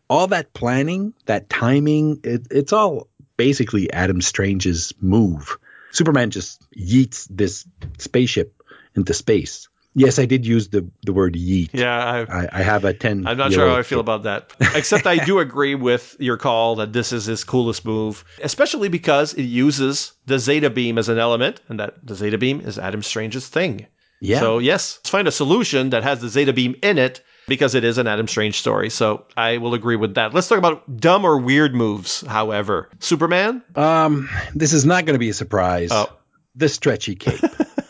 All 0.10 0.28
that 0.28 0.54
planning, 0.54 1.14
that 1.26 1.50
timing, 1.50 2.22
it, 2.24 2.48
it's 2.52 2.72
all 2.72 3.08
basically 3.36 3.92
Adam 3.92 4.22
Strange's 4.22 4.94
move. 5.02 5.58
Superman 5.92 6.30
just 6.30 6.64
yeets 6.72 7.28
this 7.30 7.66
spaceship 7.98 8.62
into 8.96 9.14
space. 9.14 9.68
Yes, 9.94 10.20
I 10.20 10.26
did 10.26 10.46
use 10.46 10.70
the, 10.70 10.90
the 11.04 11.12
word 11.12 11.34
yeet. 11.34 11.70
Yeah, 11.74 12.26
I, 12.30 12.44
I, 12.44 12.50
I 12.54 12.62
have 12.62 12.86
a 12.86 12.94
10. 12.94 13.28
I'm 13.28 13.38
not 13.38 13.52
sure 13.52 13.68
how 13.68 13.76
I 13.76 13.84
feel 13.84 13.98
kid. 13.98 14.02
about 14.02 14.24
that. 14.24 14.54
Except 14.74 15.06
I 15.06 15.24
do 15.26 15.40
agree 15.48 15.76
with 15.76 16.16
your 16.18 16.38
call 16.38 16.76
that 16.78 16.94
this 16.94 17.12
is 17.12 17.26
his 17.26 17.44
coolest 17.44 17.84
move, 17.84 18.24
especially 18.42 18.88
because 18.88 19.34
it 19.34 19.44
uses 19.44 20.14
the 20.28 20.40
Zeta 20.40 20.70
Beam 20.70 20.98
as 20.98 21.10
an 21.10 21.18
element, 21.18 21.62
and 21.68 21.80
that 21.80 21.96
the 22.06 22.16
Zeta 22.16 22.38
Beam 22.38 22.62
is 22.62 22.80
Adam 22.80 23.02
Strange's 23.02 23.48
thing. 23.48 23.86
Yeah. 24.22 24.40
So 24.40 24.60
yes, 24.60 25.00
let's 25.00 25.10
find 25.10 25.28
a 25.28 25.32
solution 25.32 25.90
that 25.90 26.04
has 26.04 26.22
the 26.22 26.30
Zeta 26.30 26.54
Beam 26.54 26.76
in 26.82 26.98
it 26.98 27.22
because 27.48 27.76
it 27.76 27.84
is 27.84 27.98
an 27.98 28.08
Adam 28.08 28.28
Strange 28.28 28.58
story. 28.58 28.90
So 28.90 29.26
I 29.36 29.58
will 29.58 29.74
agree 29.74 29.96
with 29.98 30.14
that. 30.14 30.34
Let's 30.34 30.48
talk 30.48 30.60
about 30.60 30.98
dumb 30.98 31.26
or 31.26 31.38
weird 31.38 31.76
moves. 31.76 32.22
However, 32.22 32.90
Superman. 33.00 33.62
Um, 33.76 34.30
this 34.56 34.72
is 34.72 34.86
not 34.86 35.06
going 35.06 35.16
to 35.16 35.20
be 35.20 35.30
a 35.30 35.34
surprise. 35.34 35.90
Oh. 35.92 36.08
The 36.56 36.70
stretchy 36.70 37.16
cape. 37.16 37.42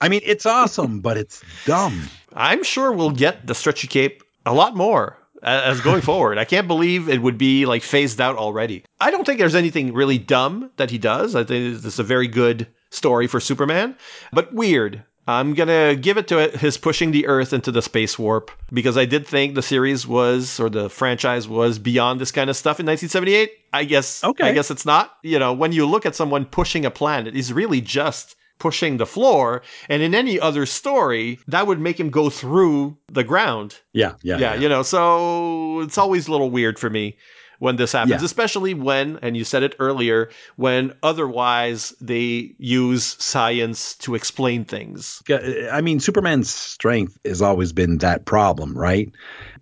I 0.00 0.08
mean, 0.08 0.20
it's 0.24 0.46
awesome, 0.46 1.00
but 1.00 1.16
it's 1.16 1.42
dumb. 1.64 2.08
I'm 2.34 2.64
sure 2.64 2.92
we'll 2.92 3.10
get 3.10 3.46
the 3.46 3.54
stretchy 3.54 3.86
cape 3.86 4.22
a 4.46 4.52
lot 4.52 4.76
more 4.76 5.16
uh, 5.42 5.62
as 5.64 5.80
going 5.80 6.00
forward. 6.10 6.38
I 6.38 6.44
can't 6.44 6.68
believe 6.68 7.08
it 7.08 7.22
would 7.22 7.38
be 7.38 7.66
like 7.66 7.82
phased 7.82 8.20
out 8.20 8.36
already. 8.36 8.84
I 9.00 9.10
don't 9.10 9.24
think 9.24 9.38
there's 9.38 9.54
anything 9.54 9.92
really 9.92 10.18
dumb 10.18 10.70
that 10.76 10.90
he 10.90 10.98
does. 10.98 11.34
I 11.34 11.44
think 11.44 11.76
this 11.76 11.84
is 11.84 11.98
a 11.98 12.04
very 12.04 12.28
good 12.28 12.66
story 12.90 13.26
for 13.26 13.40
Superman, 13.40 13.96
but 14.32 14.52
weird. 14.52 15.04
I'm 15.26 15.54
gonna 15.54 15.94
give 15.94 16.18
it 16.18 16.28
to 16.28 16.38
it, 16.38 16.56
his 16.56 16.76
pushing 16.76 17.10
the 17.10 17.26
Earth 17.26 17.54
into 17.54 17.72
the 17.72 17.80
space 17.80 18.18
warp 18.18 18.50
because 18.70 18.98
I 18.98 19.06
did 19.06 19.26
think 19.26 19.54
the 19.54 19.62
series 19.62 20.06
was 20.06 20.60
or 20.60 20.68
the 20.68 20.90
franchise 20.90 21.48
was 21.48 21.78
beyond 21.78 22.20
this 22.20 22.30
kind 22.30 22.50
of 22.50 22.56
stuff 22.56 22.78
in 22.78 22.84
1978. 22.86 23.50
I 23.72 23.84
guess. 23.84 24.22
Okay. 24.22 24.48
I 24.48 24.52
guess 24.52 24.70
it's 24.70 24.84
not. 24.84 25.16
You 25.22 25.38
know, 25.38 25.54
when 25.54 25.72
you 25.72 25.86
look 25.86 26.04
at 26.04 26.14
someone 26.14 26.44
pushing 26.44 26.84
a 26.84 26.90
planet, 26.90 27.34
he's 27.34 27.54
really 27.54 27.80
just 27.80 28.36
pushing 28.64 28.96
the 28.96 29.04
floor. 29.04 29.60
And 29.90 30.02
in 30.02 30.14
any 30.14 30.40
other 30.40 30.64
story, 30.64 31.38
that 31.48 31.66
would 31.66 31.78
make 31.78 32.00
him 32.00 32.08
go 32.08 32.30
through 32.30 32.96
the 33.12 33.22
ground. 33.22 33.78
Yeah, 33.92 34.14
yeah, 34.22 34.38
Yeah, 34.38 34.54
you 34.54 34.70
know, 34.70 34.82
so 34.82 35.80
it's 35.80 35.98
always 35.98 36.28
a 36.28 36.30
little 36.30 36.48
weird 36.50 36.78
for 36.78 36.88
me 36.88 37.18
when 37.58 37.76
this 37.76 37.92
happens, 37.92 38.22
Yeah. 38.22 38.24
especially 38.24 38.72
when, 38.72 39.18
and 39.20 39.36
you 39.36 39.44
said 39.44 39.62
it 39.62 39.76
earlier, 39.78 40.30
when 40.56 40.94
otherwise 41.02 41.92
they 42.00 42.54
use 42.58 43.16
science 43.18 43.96
to 43.96 44.14
explain 44.14 44.64
things. 44.64 45.22
I 45.70 45.82
mean, 45.82 46.00
Superman's 46.00 46.48
strength 46.48 47.18
has 47.24 47.42
always 47.42 47.74
been 47.74 47.98
that 47.98 48.24
problem, 48.24 48.76
right? 48.78 49.12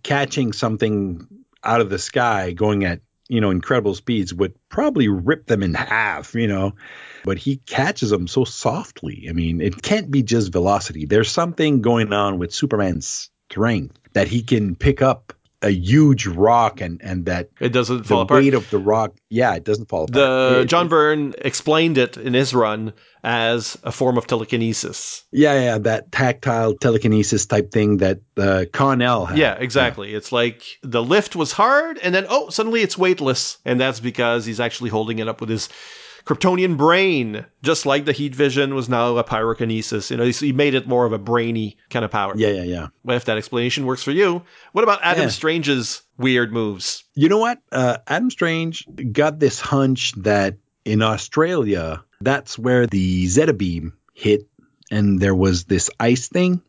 Catching 0.05 0.53
something 0.53 1.27
out 1.65 1.81
of 1.81 1.91
the 1.91 1.99
sky 1.99 2.53
going 2.53 2.85
at 2.85 3.01
you 3.29 3.41
know, 3.41 3.51
incredible 3.51 3.95
speeds 3.95 4.35
would 4.35 4.55
probably 4.69 5.09
rip 5.09 5.47
them 5.47 5.63
in 5.63 5.75
half, 5.75 6.35
you 6.35 6.49
know. 6.49 6.75
But 7.25 7.39
he 7.39 7.57
catches 7.57 8.11
them 8.11 8.27
so 8.27 8.45
softly. 8.45 9.27
I 9.29 9.33
mean, 9.33 9.61
it 9.61 9.83
can't 9.83 10.11
be 10.11 10.23
just 10.23 10.53
velocity. 10.53 11.07
There's 11.07 11.31
something 11.31 11.83
going 11.83 12.13
on 12.13 12.39
with 12.39 12.55
Superman's 12.55 13.31
strength 13.51 13.99
that 14.13 14.29
he 14.29 14.43
can 14.43 14.75
pick 14.75 15.03
up 15.03 15.33
a 15.63 15.71
huge 15.71 16.27
rock 16.27 16.81
and 16.81 17.01
and 17.03 17.27
that 17.27 17.49
it 17.61 17.71
doesn't 17.73 17.99
the 17.99 18.05
fall 18.05 18.23
apart. 18.23 18.43
weight 18.43 18.55
of 18.55 18.69
the 18.71 18.79
rock, 18.79 19.15
yeah, 19.31 19.55
it 19.55 19.65
doesn't 19.65 19.89
fall 19.89 20.05
apart. 20.05 20.15
The 20.15 20.61
It- 20.63 20.67
John 20.67 20.89
Byrne 20.89 21.35
explained 21.39 21.99
it 21.99 22.17
in 22.17 22.35
his 22.35 22.53
run 22.55 22.93
as 23.25 23.79
a 23.85 23.93
form 23.93 24.19
of 24.19 24.27
telekinesis. 24.27 25.23
yeah, 25.31 25.55
yeah, 25.63 25.79
that 25.79 26.11
tactile 26.11 26.75
telekinesis 26.75 27.47
type 27.47 27.71
thing 27.71 27.99
that 27.99 28.19
uh, 28.37 28.65
Kon-El 28.73 29.27
had. 29.27 29.39
Yeah, 29.39 29.55
exactly. 29.55 30.13
It's 30.15 30.33
like 30.33 30.63
the 30.83 31.03
lift 31.03 31.37
was 31.37 31.53
hard, 31.53 31.99
and 32.03 32.13
then 32.15 32.27
oh, 32.29 32.51
suddenly 32.51 32.83
it's 32.83 32.99
weightless, 32.99 33.59
and 33.65 33.81
that's 33.81 34.01
because 34.01 34.45
he's 34.45 34.59
actually 34.61 34.91
holding 34.91 35.21
it 35.21 35.29
up 35.29 35.41
with 35.41 35.51
his 35.51 35.69
Kryptonian 36.25 36.77
brain, 36.77 37.45
just 37.63 37.87
like 37.87 38.05
the 38.05 38.13
heat 38.13 38.35
vision 38.35 38.75
was 38.75 38.89
now 38.89 39.17
a 39.17 39.25
pyrokinesis. 39.25 40.11
You 40.11 40.17
know, 40.17 40.25
he 40.25 40.53
made 40.53 40.75
it 40.75 40.87
more 40.87 41.05
of 41.05 41.13
a 41.13 41.19
brainy 41.19 41.77
kind 41.91 42.05
of 42.05 42.11
power. 42.11 42.35
Yeah, 42.37 42.49
yeah, 42.49 42.63
yeah. 42.63 42.87
Well, 43.05 43.17
if 43.17 43.25
that 43.27 43.39
explanation 43.39 43.87
works 43.87 44.03
for 44.03 44.13
you, 44.13 44.43
what 44.73 44.85
about 44.85 45.01
Adam 45.03 45.25
Yeah. 45.25 45.29
Strange's 45.29 46.03
weird 46.19 46.53
moves? 46.53 47.05
You 47.15 47.29
know 47.29 47.39
what? 47.39 47.59
Uh, 47.71 47.99
Adam 48.07 48.31
Strange 48.31 48.87
got 49.13 49.39
this 49.41 49.61
hunch 49.61 50.13
that 50.23 50.57
in 50.85 51.03
Australia, 51.03 52.05
that's 52.21 52.59
where 52.59 52.87
the 52.87 53.27
Zeta 53.27 53.53
beam 53.53 53.95
hit, 54.15 54.43
and 54.91 55.21
there 55.21 55.35
was 55.35 55.65
this 55.65 55.91
ice 55.99 56.29
thing. 56.29 56.61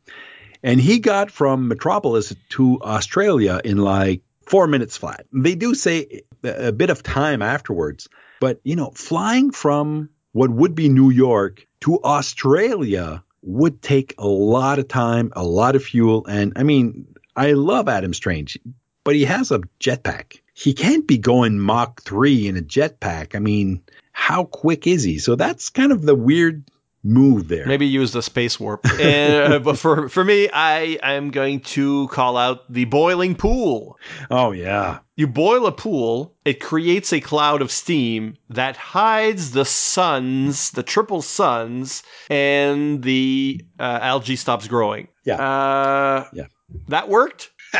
And 0.63 0.79
he 0.79 0.99
got 0.99 1.29
from 1.29 1.67
Metropolis 1.67 2.33
to 2.51 2.79
Australia 2.81 3.59
in 3.63 3.77
like 3.77 4.21
four 4.45 4.65
minutes 4.67 4.95
flat. 4.97 5.25
They 5.33 5.55
do 5.55 5.75
say 5.75 6.21
a 6.43 6.71
bit 6.71 6.89
of 6.89 7.03
time 7.03 7.41
afterwards, 7.41 8.07
but 8.43 8.59
you 8.65 8.75
know, 8.75 8.91
flying 8.93 9.51
from 9.51 10.09
what 10.33 10.49
would 10.49 10.75
be 10.75 10.89
New 10.89 11.11
York 11.11 11.65
to 11.79 12.03
Australia 12.03 13.23
would 13.41 13.81
take 13.81 14.15
a 14.17 14.27
lot 14.27 14.79
of 14.79 14.89
time, 14.89 15.31
a 15.33 15.45
lot 15.45 15.77
of 15.77 15.85
fuel. 15.85 16.25
And 16.25 16.51
I 16.57 16.63
mean, 16.63 17.07
I 17.37 17.53
love 17.53 17.87
Adam 17.87 18.13
Strange, 18.13 18.59
but 19.05 19.15
he 19.15 19.23
has 19.23 19.51
a 19.51 19.61
jetpack. 19.79 20.41
He 20.53 20.73
can't 20.73 21.07
be 21.07 21.17
going 21.17 21.57
Mach 21.57 22.01
3 22.01 22.49
in 22.49 22.57
a 22.57 22.61
jetpack. 22.61 23.33
I 23.33 23.39
mean, 23.39 23.81
how 24.11 24.43
quick 24.43 24.87
is 24.87 25.03
he? 25.03 25.19
So 25.19 25.37
that's 25.37 25.69
kind 25.69 25.93
of 25.93 26.01
the 26.01 26.13
weird 26.13 26.65
move 27.03 27.47
there. 27.47 27.65
Maybe 27.65 27.85
use 27.85 28.11
the 28.11 28.21
space 28.21 28.59
warp. 28.59 28.85
and, 28.99 29.53
uh, 29.53 29.59
but 29.59 29.77
for 29.77 30.09
for 30.09 30.23
me, 30.23 30.49
I 30.49 30.97
am 31.03 31.31
going 31.31 31.59
to 31.61 32.07
call 32.09 32.37
out 32.37 32.71
the 32.71 32.85
boiling 32.85 33.35
pool. 33.35 33.97
Oh, 34.31 34.51
yeah. 34.51 34.99
You 35.15 35.27
boil 35.27 35.67
a 35.67 35.71
pool, 35.71 36.35
it 36.43 36.59
creates 36.59 37.13
a 37.13 37.19
cloud 37.19 37.61
of 37.61 37.71
steam 37.71 38.35
that 38.49 38.75
hides 38.77 39.51
the 39.51 39.65
suns, 39.65 40.71
the 40.71 40.81
triple 40.83 41.21
suns, 41.21 42.01
and 42.29 43.03
the 43.03 43.61
uh, 43.79 43.99
algae 44.01 44.35
stops 44.35 44.67
growing. 44.67 45.07
Yeah. 45.23 45.35
Uh, 45.35 46.25
Yeah. 46.33 46.45
That 46.87 47.09
worked. 47.09 47.51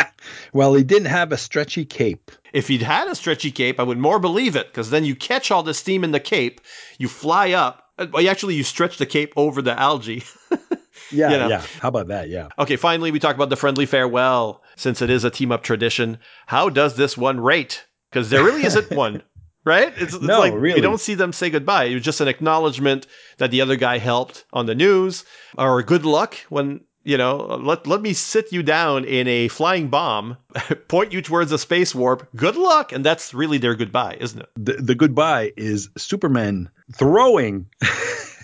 Well, 0.53 0.73
he 0.73 0.83
didn't 0.83 1.07
have 1.09 1.31
a 1.31 1.37
stretchy 1.37 1.83
cape. 1.83 2.31
If 2.53 2.67
he'd 2.67 2.81
had 2.81 3.07
a 3.07 3.15
stretchy 3.15 3.51
cape, 3.51 3.79
I 3.79 3.83
would 3.83 3.97
more 3.97 4.19
believe 4.19 4.55
it, 4.55 4.67
because 4.67 4.89
then 4.89 5.03
you 5.03 5.15
catch 5.15 5.51
all 5.51 5.63
the 5.63 5.73
steam 5.73 6.03
in 6.03 6.11
the 6.11 6.19
cape, 6.19 6.61
you 6.97 7.07
fly 7.09 7.51
up. 7.51 7.82
Uh, 7.97 8.07
Well, 8.11 8.27
actually, 8.29 8.55
you 8.55 8.63
stretch 8.63 8.97
the 8.97 9.05
cape 9.05 9.33
over 9.35 9.61
the 9.61 9.77
algae. 9.79 10.23
Yeah, 11.11 11.31
You 11.31 11.37
know. 11.37 11.47
yeah. 11.49 11.63
How 11.79 11.89
about 11.89 12.07
that? 12.07 12.29
Yeah. 12.29 12.47
Okay, 12.57 12.75
finally, 12.75 13.11
we 13.11 13.19
talk 13.19 13.35
about 13.35 13.49
the 13.49 13.55
friendly 13.55 13.85
farewell. 13.85 14.63
Since 14.77 15.01
it 15.01 15.09
is 15.11 15.23
a 15.23 15.29
team 15.29 15.51
up 15.51 15.61
tradition, 15.61 16.17
how 16.47 16.69
does 16.69 16.95
this 16.95 17.15
one 17.17 17.39
rate? 17.39 17.85
Because 18.09 18.29
there 18.29 18.43
really 18.43 18.63
isn't 18.63 18.89
one, 18.95 19.21
right? 19.65 19.93
It's, 19.97 20.13
it's 20.15 20.23
No, 20.23 20.39
like 20.39 20.53
really. 20.53 20.75
we 20.75 20.81
don't 20.81 20.99
see 21.01 21.13
them 21.13 21.31
say 21.33 21.49
goodbye. 21.51 21.85
It 21.85 21.95
was 21.95 22.03
just 22.03 22.21
an 22.21 22.27
acknowledgement 22.27 23.05
that 23.37 23.51
the 23.51 23.61
other 23.61 23.75
guy 23.75 23.97
helped 23.99 24.45
on 24.53 24.65
the 24.65 24.73
news, 24.75 25.25
or 25.57 25.83
good 25.83 26.05
luck 26.05 26.35
when 26.49 26.81
you 27.03 27.17
know. 27.17 27.37
Let 27.37 27.87
let 27.87 28.01
me 28.01 28.13
sit 28.13 28.51
you 28.51 28.63
down 28.63 29.05
in 29.05 29.27
a 29.27 29.47
flying 29.47 29.89
bomb, 29.89 30.37
point 30.87 31.13
you 31.13 31.21
towards 31.21 31.51
a 31.51 31.57
space 31.57 31.93
warp. 31.93 32.27
Good 32.35 32.55
luck, 32.55 32.91
and 32.91 33.05
that's 33.05 33.33
really 33.33 33.57
their 33.57 33.75
goodbye, 33.75 34.17
isn't 34.19 34.41
it? 34.41 34.49
The, 34.55 34.73
the 34.73 34.95
goodbye 34.95 35.53
is 35.57 35.89
Superman 35.97 36.69
throwing 36.93 37.67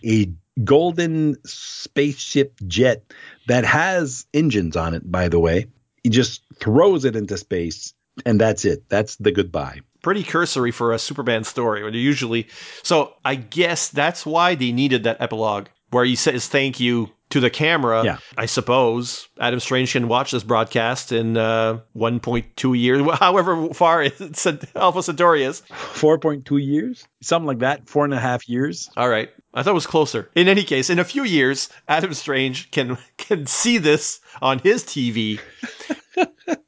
a 0.05 0.31
golden 0.63 1.37
spaceship 1.45 2.59
jet 2.67 3.03
that 3.47 3.65
has 3.65 4.25
engines 4.33 4.75
on 4.75 4.93
it, 4.93 5.09
by 5.09 5.27
the 5.27 5.39
way. 5.39 5.67
He 6.03 6.09
just 6.09 6.41
throws 6.59 7.05
it 7.05 7.15
into 7.15 7.37
space, 7.37 7.93
and 8.25 8.39
that's 8.39 8.65
it. 8.65 8.87
That's 8.89 9.15
the 9.17 9.31
goodbye. 9.31 9.81
pretty 10.01 10.23
cursory 10.23 10.71
for 10.71 10.93
a 10.93 10.99
Superman 10.99 11.43
story. 11.43 11.83
When 11.83 11.93
usually, 11.93 12.47
so 12.83 13.15
I 13.25 13.35
guess 13.35 13.89
that's 13.89 14.25
why 14.25 14.55
they 14.55 14.71
needed 14.71 15.03
that 15.03 15.19
epilogue 15.19 15.67
where 15.89 16.05
he 16.05 16.15
says 16.15 16.47
thank 16.47 16.79
you 16.79 17.09
to 17.29 17.39
the 17.39 17.49
camera. 17.49 18.03
Yeah. 18.03 18.17
I 18.37 18.45
suppose 18.45 19.27
Adam 19.39 19.59
Strange 19.59 19.93
can 19.93 20.07
watch 20.07 20.31
this 20.31 20.43
broadcast 20.43 21.11
in 21.11 21.37
uh, 21.37 21.79
1.2 21.95 22.77
years, 22.77 23.01
however 23.19 23.73
far 23.73 24.03
it's 24.19 24.45
Alpha 24.75 25.03
Centauri 25.03 25.43
is. 25.43 25.61
4.2 25.69 26.63
years? 26.63 27.07
Something 27.21 27.47
like 27.47 27.59
that. 27.59 27.87
Four 27.87 28.05
and 28.05 28.13
a 28.13 28.19
half 28.19 28.47
years. 28.47 28.89
All 28.97 29.09
right, 29.09 29.29
I 29.53 29.63
thought 29.63 29.71
it 29.71 29.73
was 29.73 29.87
closer. 29.87 30.29
In 30.35 30.47
any 30.47 30.63
case, 30.63 30.89
in 30.89 30.99
a 30.99 31.03
few 31.03 31.23
years, 31.23 31.69
Adam 31.87 32.13
Strange 32.13 32.71
can 32.71 32.97
can 33.17 33.45
see 33.45 33.77
this 33.77 34.19
on 34.41 34.59
his 34.59 34.83
TV 34.83 35.39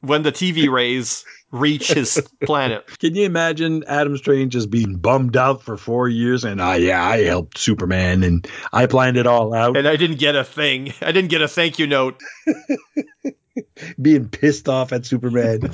when 0.01 0.23
the 0.23 0.31
TV 0.31 0.69
rays 0.69 1.23
reach 1.51 1.91
his 1.91 2.21
planet. 2.43 2.85
Can 2.99 3.15
you 3.15 3.25
imagine 3.25 3.83
Adam 3.87 4.17
Strange 4.17 4.53
just 4.53 4.69
being 4.69 4.95
bummed 4.95 5.37
out 5.37 5.63
for 5.63 5.77
four 5.77 6.07
years 6.07 6.43
and 6.43 6.61
ah 6.61 6.73
yeah, 6.73 7.03
I 7.03 7.23
helped 7.23 7.57
Superman 7.57 8.23
and 8.23 8.47
I 8.73 8.85
planned 8.85 9.17
it 9.17 9.27
all 9.27 9.53
out, 9.53 9.77
And 9.77 9.87
I 9.87 9.95
didn't 9.95 10.19
get 10.19 10.35
a 10.35 10.43
thing. 10.43 10.93
I 11.01 11.11
didn't 11.11 11.29
get 11.29 11.41
a 11.41 11.47
thank 11.47 11.79
you 11.79 11.87
note. 11.87 12.21
being 14.01 14.29
pissed 14.29 14.69
off 14.69 14.93
at 14.93 15.05
Superman. 15.05 15.59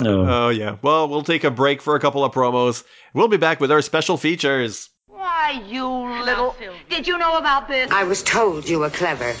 oh. 0.00 0.26
Oh, 0.44 0.48
yeah. 0.48 0.76
Well, 0.82 1.08
we'll 1.08 1.22
take 1.22 1.44
a 1.44 1.50
break 1.50 1.82
for 1.82 1.96
a 1.96 2.00
couple 2.00 2.24
of 2.24 2.32
promos. 2.32 2.84
We'll 3.14 3.28
be 3.28 3.36
back 3.36 3.60
with 3.60 3.72
our 3.72 3.82
special 3.82 4.16
features. 4.16 4.90
Why, 5.06 5.62
you 5.66 5.86
little. 5.86 6.56
Did 6.88 7.06
you 7.06 7.18
know 7.18 7.38
about 7.38 7.68
this? 7.68 7.90
I 7.90 8.04
was 8.04 8.22
told 8.22 8.68
you 8.68 8.80
were 8.80 8.90
clever. 8.90 9.34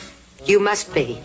You 0.44 0.60
must 0.60 0.92
be. 0.92 1.20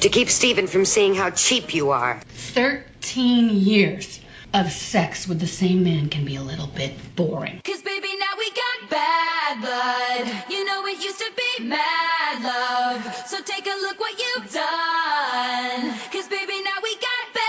To 0.00 0.08
keep 0.08 0.28
Stephen 0.28 0.66
from 0.66 0.84
seeing 0.84 1.14
how 1.14 1.30
cheap 1.30 1.74
you 1.74 1.90
are. 1.90 2.20
13 2.54 3.50
years 3.50 4.20
of 4.54 4.72
sex 4.72 5.28
with 5.28 5.40
the 5.40 5.46
same 5.46 5.84
man 5.84 6.08
can 6.08 6.24
be 6.24 6.36
a 6.36 6.42
little 6.42 6.66
bit 6.66 6.94
boring. 7.14 7.60
Cause 7.64 7.82
baby, 7.82 8.08
now 8.18 8.34
we 8.38 8.50
got 8.50 8.90
bad 8.90 9.60
blood. 9.60 10.50
You 10.50 10.64
know 10.64 10.86
it 10.86 11.02
used 11.02 11.18
to 11.18 11.30
be 11.36 11.64
mad 11.64 12.42
love. 12.42 13.14
So 13.26 13.40
take 13.42 13.66
a 13.66 13.76
look 13.82 14.00
what 14.00 14.18
you've 14.18 14.52
done. 14.52 15.90
Cause 16.12 16.28
baby, 16.28 16.62
now 16.62 16.78
we 16.82 16.94
got 16.94 17.34
bad 17.34 17.34
blood. 17.34 17.42
Hey! 17.42 17.47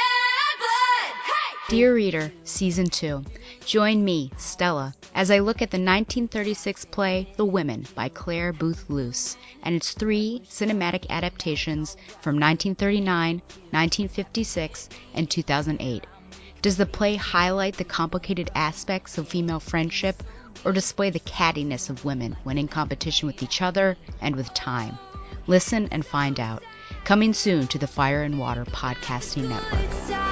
Dear 1.69 1.93
Reader, 1.93 2.31
Season 2.45 2.87
2. 2.87 3.23
Join 3.63 4.03
me, 4.03 4.31
Stella, 4.37 4.95
as 5.13 5.29
I 5.29 5.37
look 5.37 5.61
at 5.61 5.69
the 5.69 5.77
1936 5.77 6.85
play 6.85 7.31
The 7.37 7.45
Women 7.45 7.85
by 7.93 8.09
Clare 8.09 8.51
Boothe 8.51 8.89
Luce 8.89 9.37
and 9.61 9.75
its 9.75 9.91
three 9.91 10.41
cinematic 10.49 11.05
adaptations 11.11 11.95
from 12.21 12.39
1939, 12.39 13.35
1956, 13.69 14.89
and 15.13 15.29
2008. 15.29 16.07
Does 16.63 16.75
the 16.75 16.87
play 16.87 17.15
highlight 17.17 17.77
the 17.77 17.83
complicated 17.83 18.49
aspects 18.55 19.19
of 19.19 19.27
female 19.27 19.59
friendship 19.59 20.23
or 20.65 20.71
display 20.71 21.11
the 21.11 21.19
cattiness 21.19 21.91
of 21.91 22.03
women 22.03 22.35
when 22.41 22.57
in 22.57 22.67
competition 22.67 23.27
with 23.27 23.43
each 23.43 23.61
other 23.61 23.95
and 24.21 24.35
with 24.35 24.51
time? 24.55 24.97
Listen 25.45 25.87
and 25.91 26.03
find 26.03 26.39
out. 26.39 26.63
Coming 27.03 27.35
soon 27.35 27.67
to 27.67 27.77
the 27.77 27.85
Fire 27.85 28.23
and 28.23 28.39
Water 28.39 28.65
Podcasting 28.65 29.47
Network. 29.49 30.28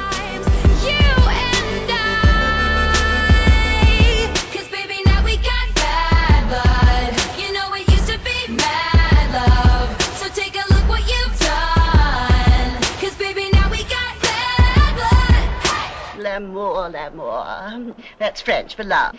L'amour, 16.37 16.89
l'amour. 16.89 17.95
That's 18.19 18.41
French 18.41 18.75
for 18.75 18.83
love. 18.83 19.17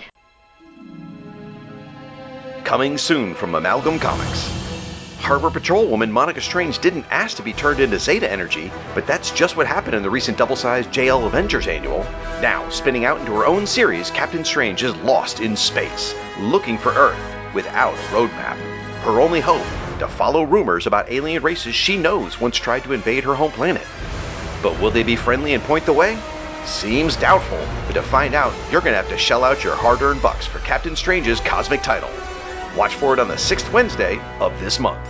Coming 2.63 2.97
soon 2.97 3.35
from 3.35 3.57
Amalgam 3.57 3.99
Comics. 3.99 4.49
Harbor 5.19 5.51
Patrolwoman 5.51 6.13
Monica 6.13 6.41
Strange 6.41 6.79
didn't 6.79 7.07
ask 7.11 7.37
to 7.37 7.43
be 7.43 7.53
turned 7.53 7.81
into 7.81 7.99
Zeta 7.99 8.31
Energy, 8.31 8.71
but 8.95 9.05
that's 9.09 9.33
just 9.33 9.57
what 9.57 9.67
happened 9.67 9.97
in 9.97 10.05
the 10.05 10.11
recent 10.11 10.39
double-sized 10.39 10.91
JL 10.91 11.27
Avengers 11.27 11.67
annual. 11.67 12.05
Now, 12.41 12.69
spinning 12.71 13.05
out 13.05 13.19
into 13.19 13.33
her 13.33 13.47
own 13.47 13.67
series, 13.67 14.13
Captain 14.13 14.45
Strange 14.45 14.85
is 14.85 14.95
lost 14.99 15.41
in 15.41 15.57
space, 15.57 16.15
looking 16.39 16.79
for 16.79 16.93
Earth 16.93 17.19
without 17.53 17.95
a 17.95 18.13
roadmap. 18.15 18.57
Her 19.03 19.21
only 19.21 19.41
hope, 19.41 19.67
to 19.99 20.07
follow 20.07 20.45
rumors 20.45 20.87
about 20.87 21.11
alien 21.11 21.43
races 21.43 21.75
she 21.75 21.97
knows 21.97 22.41
once 22.41 22.57
tried 22.57 22.85
to 22.85 22.93
invade 22.93 23.25
her 23.25 23.35
home 23.35 23.51
planet. 23.51 23.87
But 24.63 24.81
will 24.81 24.93
they 24.93 25.03
be 25.03 25.17
friendly 25.17 25.55
and 25.55 25.65
point 25.65 25.85
the 25.85 25.93
way? 25.93 26.17
Seems 26.69 27.17
doubtful, 27.17 27.59
but 27.87 27.95
to 27.95 28.03
find 28.03 28.35
out, 28.35 28.53
you're 28.71 28.83
going 28.83 28.93
to 28.93 28.99
have 28.99 29.09
to 29.09 29.17
shell 29.17 29.43
out 29.43 29.65
your 29.65 29.75
hard 29.75 30.03
earned 30.03 30.21
bucks 30.21 30.47
for 30.47 30.59
Captain 30.59 30.95
Strange's 30.95 31.41
cosmic 31.41 31.83
title. 31.83 32.11
Watch 32.77 32.95
for 32.95 33.15
it 33.15 33.19
on 33.19 33.27
the 33.27 33.39
sixth 33.39 33.73
Wednesday 33.73 34.21
of 34.39 34.57
this 34.61 34.79
month. 34.79 35.09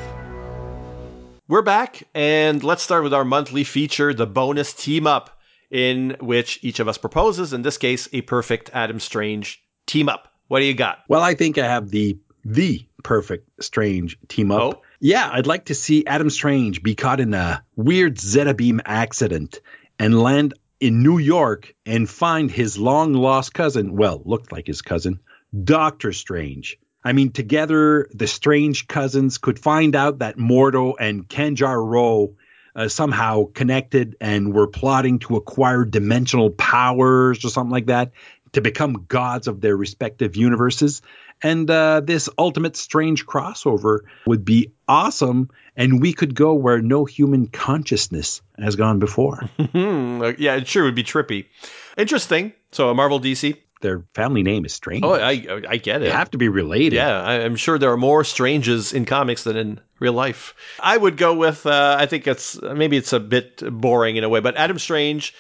We're 1.48 1.62
back, 1.62 2.04
and 2.14 2.62
let's 2.62 2.84
start 2.84 3.02
with 3.02 3.12
our 3.12 3.24
monthly 3.24 3.64
feature, 3.64 4.14
the 4.14 4.26
bonus 4.26 4.72
team 4.72 5.08
up, 5.08 5.40
in 5.68 6.16
which 6.20 6.60
each 6.62 6.78
of 6.78 6.86
us 6.86 6.96
proposes, 6.96 7.52
in 7.52 7.62
this 7.62 7.76
case, 7.76 8.08
a 8.12 8.22
perfect 8.22 8.70
Adam 8.72 9.00
Strange 9.00 9.60
team 9.84 10.08
up. 10.08 10.32
What 10.46 10.60
do 10.60 10.64
you 10.64 10.74
got? 10.74 11.00
Well, 11.08 11.22
I 11.22 11.34
think 11.34 11.58
I 11.58 11.66
have 11.66 11.90
the 11.90 12.18
the 12.44 12.86
perfect 13.02 13.62
Strange 13.62 14.16
team 14.28 14.52
up. 14.52 14.60
Oh. 14.60 14.82
Yeah, 15.00 15.28
I'd 15.30 15.48
like 15.48 15.66
to 15.66 15.74
see 15.74 16.06
Adam 16.06 16.30
Strange 16.30 16.84
be 16.84 16.94
caught 16.94 17.18
in 17.18 17.34
a 17.34 17.64
weird 17.74 18.20
Zeta 18.20 18.54
beam 18.54 18.80
accident 18.84 19.60
and 19.98 20.22
land 20.22 20.54
in 20.80 21.02
New 21.02 21.18
York 21.18 21.74
and 21.84 22.08
find 22.08 22.50
his 22.50 22.78
long 22.78 23.12
lost 23.14 23.54
cousin, 23.54 23.96
well, 23.96 24.22
looked 24.24 24.52
like 24.52 24.66
his 24.66 24.82
cousin, 24.82 25.20
Doctor 25.64 26.12
Strange. 26.12 26.78
I 27.04 27.12
mean, 27.12 27.32
together 27.32 28.08
the 28.12 28.26
Strange 28.26 28.86
cousins 28.86 29.38
could 29.38 29.58
find 29.58 29.96
out 29.96 30.18
that 30.18 30.36
Mordo 30.36 30.94
and 30.98 31.28
Kanjar 31.28 31.84
Ro 31.84 32.34
uh, 32.76 32.88
somehow 32.88 33.44
connected 33.52 34.16
and 34.20 34.52
were 34.52 34.66
plotting 34.68 35.18
to 35.20 35.36
acquire 35.36 35.84
dimensional 35.84 36.50
powers 36.50 37.44
or 37.44 37.48
something 37.48 37.72
like 37.72 37.86
that 37.86 38.12
to 38.52 38.60
become 38.60 39.06
gods 39.08 39.48
of 39.48 39.60
their 39.60 39.76
respective 39.76 40.36
universes. 40.36 41.02
And 41.42 41.70
uh, 41.70 42.00
this 42.04 42.28
ultimate 42.36 42.76
strange 42.76 43.26
crossover 43.26 44.00
would 44.26 44.44
be 44.44 44.72
awesome, 44.86 45.50
and 45.78 46.02
we 46.02 46.12
could 46.12 46.34
go 46.34 46.52
where 46.52 46.82
no 46.82 47.06
human 47.06 47.46
consciousness 47.46 48.42
has 48.58 48.76
gone 48.76 48.98
before. 48.98 49.48
Hmm, 49.68 50.22
uh, 50.22 50.32
yeah, 50.38 50.56
it 50.56 50.66
sure 50.66 50.84
would 50.84 50.94
be 50.94 51.04
trippy. 51.04 51.46
Interesting. 51.96 52.52
So, 52.72 52.88
a 52.88 52.94
Marvel 52.94 53.20
DC. 53.20 53.56
Their 53.80 54.04
family 54.14 54.42
name 54.42 54.64
is 54.64 54.72
Strange. 54.72 55.04
Oh, 55.04 55.12
I, 55.14 55.60
I 55.68 55.76
get 55.76 55.98
they 55.98 56.08
it. 56.08 56.12
have 56.12 56.30
to 56.32 56.38
be 56.38 56.48
related. 56.48 56.94
Yeah, 56.94 57.22
I'm 57.22 57.54
sure 57.54 57.78
there 57.78 57.92
are 57.92 57.98
more 57.98 58.24
stranges 58.24 58.92
in 58.92 59.04
comics 59.04 59.44
than 59.44 59.56
in 59.56 59.80
real 60.00 60.14
life. 60.14 60.54
I 60.80 60.96
would 60.96 61.16
go 61.16 61.34
with, 61.34 61.64
uh, 61.66 61.96
I 61.98 62.06
think 62.06 62.26
it's 62.26 62.60
maybe 62.62 62.96
it's 62.96 63.12
a 63.12 63.20
bit 63.20 63.62
boring 63.80 64.16
in 64.16 64.24
a 64.24 64.28
way, 64.28 64.40
but 64.40 64.56
Adam 64.56 64.78
Strange 64.78 65.34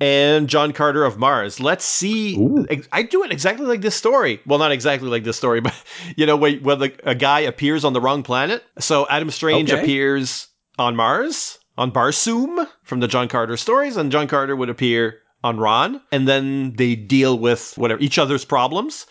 and 0.00 0.48
John 0.48 0.72
Carter 0.72 1.04
of 1.04 1.18
Mars. 1.18 1.60
Let's 1.60 1.84
see. 1.84 2.36
Ooh. 2.36 2.66
I 2.92 3.02
do 3.02 3.22
it 3.22 3.32
exactly 3.32 3.66
like 3.66 3.80
this 3.80 3.94
story. 3.94 4.40
Well, 4.46 4.58
not 4.58 4.72
exactly 4.72 5.08
like 5.08 5.24
this 5.24 5.36
story, 5.36 5.60
but 5.68 5.74
you 6.16 6.26
know, 6.26 6.36
where, 6.36 6.56
where 6.56 6.76
the, 6.76 6.92
a 7.04 7.14
guy 7.14 7.40
appears 7.40 7.84
on 7.84 7.92
the 7.92 8.00
wrong 8.00 8.22
planet. 8.22 8.64
So 8.78 9.06
Adam 9.08 9.30
Strange 9.30 9.70
Okay. 9.72 9.80
appears 9.82 10.48
on 10.78 10.96
Mars, 10.96 11.58
on 11.78 11.92
Barsoom 11.92 12.66
from 12.82 13.00
the 13.00 13.08
John 13.08 13.28
Carter 13.28 13.56
stories, 13.56 13.96
and 13.96 14.10
John 14.10 14.26
Carter 14.26 14.56
would 14.56 14.68
appear 14.68 15.20
on 15.44 15.60
Rann, 15.60 16.00
and 16.10 16.26
then 16.26 16.72
they 16.76 16.96
deal 16.96 17.38
with 17.38 17.74
whatever 17.76 18.00
each 18.00 18.18
other's 18.18 18.44
problems, 18.44 19.06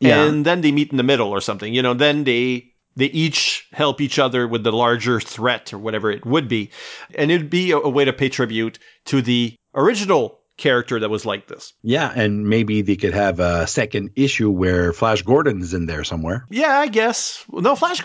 Yeah. 0.00 0.24
and 0.24 0.44
then 0.44 0.60
they 0.60 0.72
meet 0.72 0.90
in 0.90 0.96
the 0.96 1.02
middle 1.04 1.30
or 1.30 1.40
something. 1.40 1.72
You 1.72 1.80
know, 1.82 1.94
then 1.94 2.24
they 2.24 2.72
they 2.96 3.06
each 3.06 3.66
help 3.72 4.00
each 4.00 4.18
other 4.18 4.48
with 4.48 4.64
the 4.64 4.72
larger 4.72 5.20
threat 5.20 5.72
or 5.72 5.78
whatever 5.78 6.10
it 6.10 6.24
would 6.26 6.48
be, 6.48 6.70
and 7.14 7.30
it'd 7.30 7.50
be 7.50 7.70
a, 7.70 7.76
a 7.78 7.88
way 7.88 8.04
to 8.04 8.12
pay 8.12 8.28
tribute 8.28 8.78
to 9.04 9.22
the 9.22 9.54
original 9.76 10.40
character 10.56 10.98
that 10.98 11.10
was 11.10 11.26
like 11.26 11.48
this. 11.48 11.74
Yeah, 11.82 12.12
and 12.16 12.48
maybe 12.48 12.80
they 12.82 12.96
could 12.96 13.12
have 13.12 13.38
a 13.40 13.66
second 13.66 14.10
issue 14.16 14.50
where 14.50 14.92
Flash 14.94 15.22
Gordon 15.22 15.60
is 15.60 15.74
in 15.74 15.86
there 15.86 16.02
somewhere. 16.02 16.46
Yeah, 16.50 16.78
I 16.78 16.88
guess. 16.88 17.44
No, 17.52 17.76
Flash. 17.76 18.00